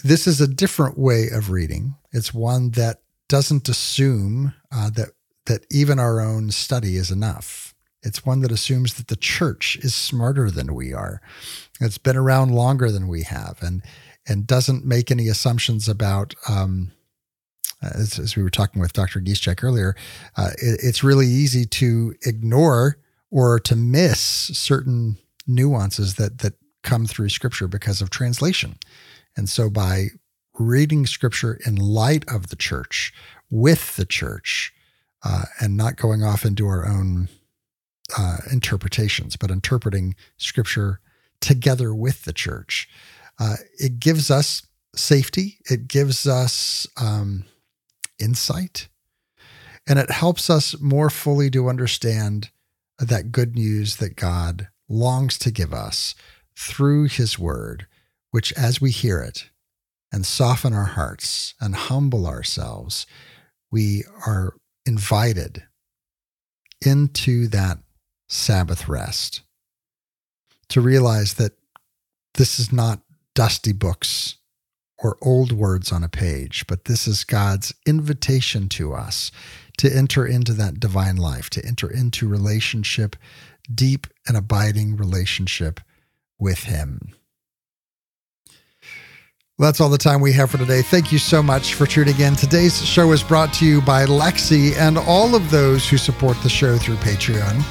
This 0.04 0.28
is 0.28 0.42
a 0.42 0.48
different 0.48 0.98
way 0.98 1.30
of 1.32 1.50
reading. 1.50 1.96
It's 2.12 2.34
one 2.34 2.72
that 2.72 3.02
doesn't 3.30 3.70
assume 3.70 4.54
uh, 4.72 4.90
that 4.92 5.10
that 5.46 5.66
even 5.72 6.00
our 6.00 6.20
own 6.20 6.52
study 6.52 6.98
is 6.98 7.10
enough. 7.10 7.74
It's 8.02 8.26
one 8.26 8.42
that 8.42 8.52
assumes 8.52 8.96
that 8.96 9.08
the 9.08 9.16
church 9.16 9.78
is 9.82 9.96
smarter 9.96 10.52
than 10.52 10.76
we 10.76 10.94
are. 10.94 11.22
It's 11.80 11.98
been 11.98 12.18
around 12.18 12.52
longer 12.52 12.92
than 12.92 13.08
we 13.08 13.24
have, 13.24 13.60
and 13.62 13.82
and 14.28 14.46
doesn't 14.46 14.86
make 14.86 15.10
any 15.10 15.30
assumptions 15.30 15.88
about 15.88 16.34
um, 16.50 16.92
as, 17.84 18.20
as, 18.20 18.36
we 18.36 18.44
were 18.44 18.50
talking 18.50 18.82
with 18.82 18.94
Dr. 18.94 19.20
Giszczak 19.20 19.64
earlier, 19.64 19.96
uh, 20.38 20.52
it, 20.58 20.80
it's 20.84 21.04
really 21.04 21.28
easy 21.28 21.66
to 21.66 22.14
ignore 22.26 22.98
or 23.32 23.60
to 23.60 23.76
miss 23.76 24.20
certain 24.20 25.18
nuances 25.48 26.16
that 26.16 26.40
that 26.40 26.54
come 26.84 27.06
through 27.06 27.30
Scripture 27.30 27.68
because 27.68 28.02
of 28.02 28.10
translation. 28.10 28.76
And 29.36 29.50
so, 29.50 29.70
by 29.70 30.08
reading 30.60 31.06
Scripture 31.06 31.60
in 31.66 31.76
light 31.76 32.26
of 32.28 32.50
the 32.50 32.56
church, 32.56 33.14
with 33.50 33.96
the 33.96 34.06
church, 34.06 34.74
uh, 35.24 35.46
and 35.60 35.78
not 35.78 35.96
going 35.96 36.24
off 36.24 36.46
into 36.46 36.68
our 36.68 36.88
own 36.88 37.30
uh, 38.18 38.38
interpretations, 38.52 39.36
but 39.36 39.50
interpreting 39.50 40.16
Scripture 40.38 41.00
together 41.40 41.94
with 41.96 42.24
the 42.24 42.34
church, 42.34 42.90
uh, 43.40 43.56
it 43.80 44.00
gives 44.00 44.30
us 44.30 44.68
safety. 44.96 45.58
It 45.70 45.88
gives 45.88 46.28
us 46.28 46.88
um, 47.02 47.46
insight. 48.20 48.90
And 49.88 50.00
it 50.00 50.12
helps 50.12 50.50
us 50.50 50.80
more 50.80 51.10
fully 51.10 51.50
to 51.52 51.70
understand 51.70 52.52
that 53.00 53.32
good 53.32 53.56
news 53.56 53.98
that 53.98 54.16
God 54.16 54.70
longs 54.88 55.38
to 55.40 55.52
give 55.52 55.74
us 55.74 56.16
through 56.58 57.06
his 57.06 57.38
word, 57.38 57.88
which 58.32 58.54
as 58.54 58.80
we 58.80 58.92
hear 58.92 59.20
it 59.20 59.50
and 60.12 60.26
soften 60.26 60.74
our 60.74 60.86
hearts 60.86 61.56
and 61.60 61.76
humble 61.76 62.28
ourselves, 62.28 63.06
we 63.72 64.04
are 64.28 64.54
invited 64.86 65.64
into 66.86 67.48
that 67.48 67.80
Sabbath 68.28 68.88
rest 68.88 69.42
to 70.70 70.82
realize 70.82 71.36
that 71.36 71.54
this 72.36 72.60
is 72.60 72.72
not 72.72 73.02
dusty 73.36 73.74
books 73.74 74.38
or 75.04 75.18
old 75.22 75.52
words 75.52 75.92
on 75.92 76.04
a 76.04 76.10
page, 76.10 76.66
but 76.68 76.86
this 76.86 77.08
is 77.08 77.26
God's 77.26 77.74
invitation 77.86 78.70
to 78.70 78.94
us 78.94 79.32
to 79.78 79.94
enter 79.94 80.26
into 80.26 80.54
that 80.54 80.80
divine 80.80 81.18
life, 81.18 81.50
to 81.52 81.66
enter 81.66 81.92
into 81.92 82.28
relationship, 82.28 83.16
deep 83.74 84.08
and 84.28 84.38
abiding 84.38 84.96
relationship 84.96 85.82
with 86.40 86.64
Him. 86.64 87.14
Well, 89.58 89.68
that's 89.68 89.82
all 89.82 89.90
the 89.90 89.98
time 89.98 90.22
we 90.22 90.34
have 90.34 90.50
for 90.50 90.58
today. 90.58 90.82
Thank 90.82 91.12
you 91.12 91.20
so 91.20 91.44
much 91.44 91.76
for 91.76 91.86
tuning 91.86 92.20
in. 92.20 92.36
Today's 92.36 92.84
show 92.84 93.12
is 93.12 93.22
brought 93.22 93.54
to 93.56 93.66
you 93.66 93.82
by 93.82 94.06
Lexi 94.06 94.76
and 94.78 94.98
all 94.98 95.36
of 95.36 95.52
those 95.52 95.88
who 95.88 95.98
support 95.98 96.38
the 96.42 96.50
show 96.50 96.78
through 96.78 96.96
Patreon. 96.96 97.64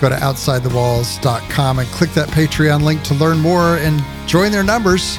Go 0.00 0.08
to 0.08 0.16
OutsideTheWalls.com 0.16 1.78
and 1.78 1.88
click 1.88 2.10
that 2.10 2.28
Patreon 2.28 2.82
link 2.82 3.02
to 3.04 3.14
learn 3.14 3.38
more 3.38 3.76
and 3.78 4.02
join 4.28 4.52
their 4.52 4.64
numbers. 4.64 5.18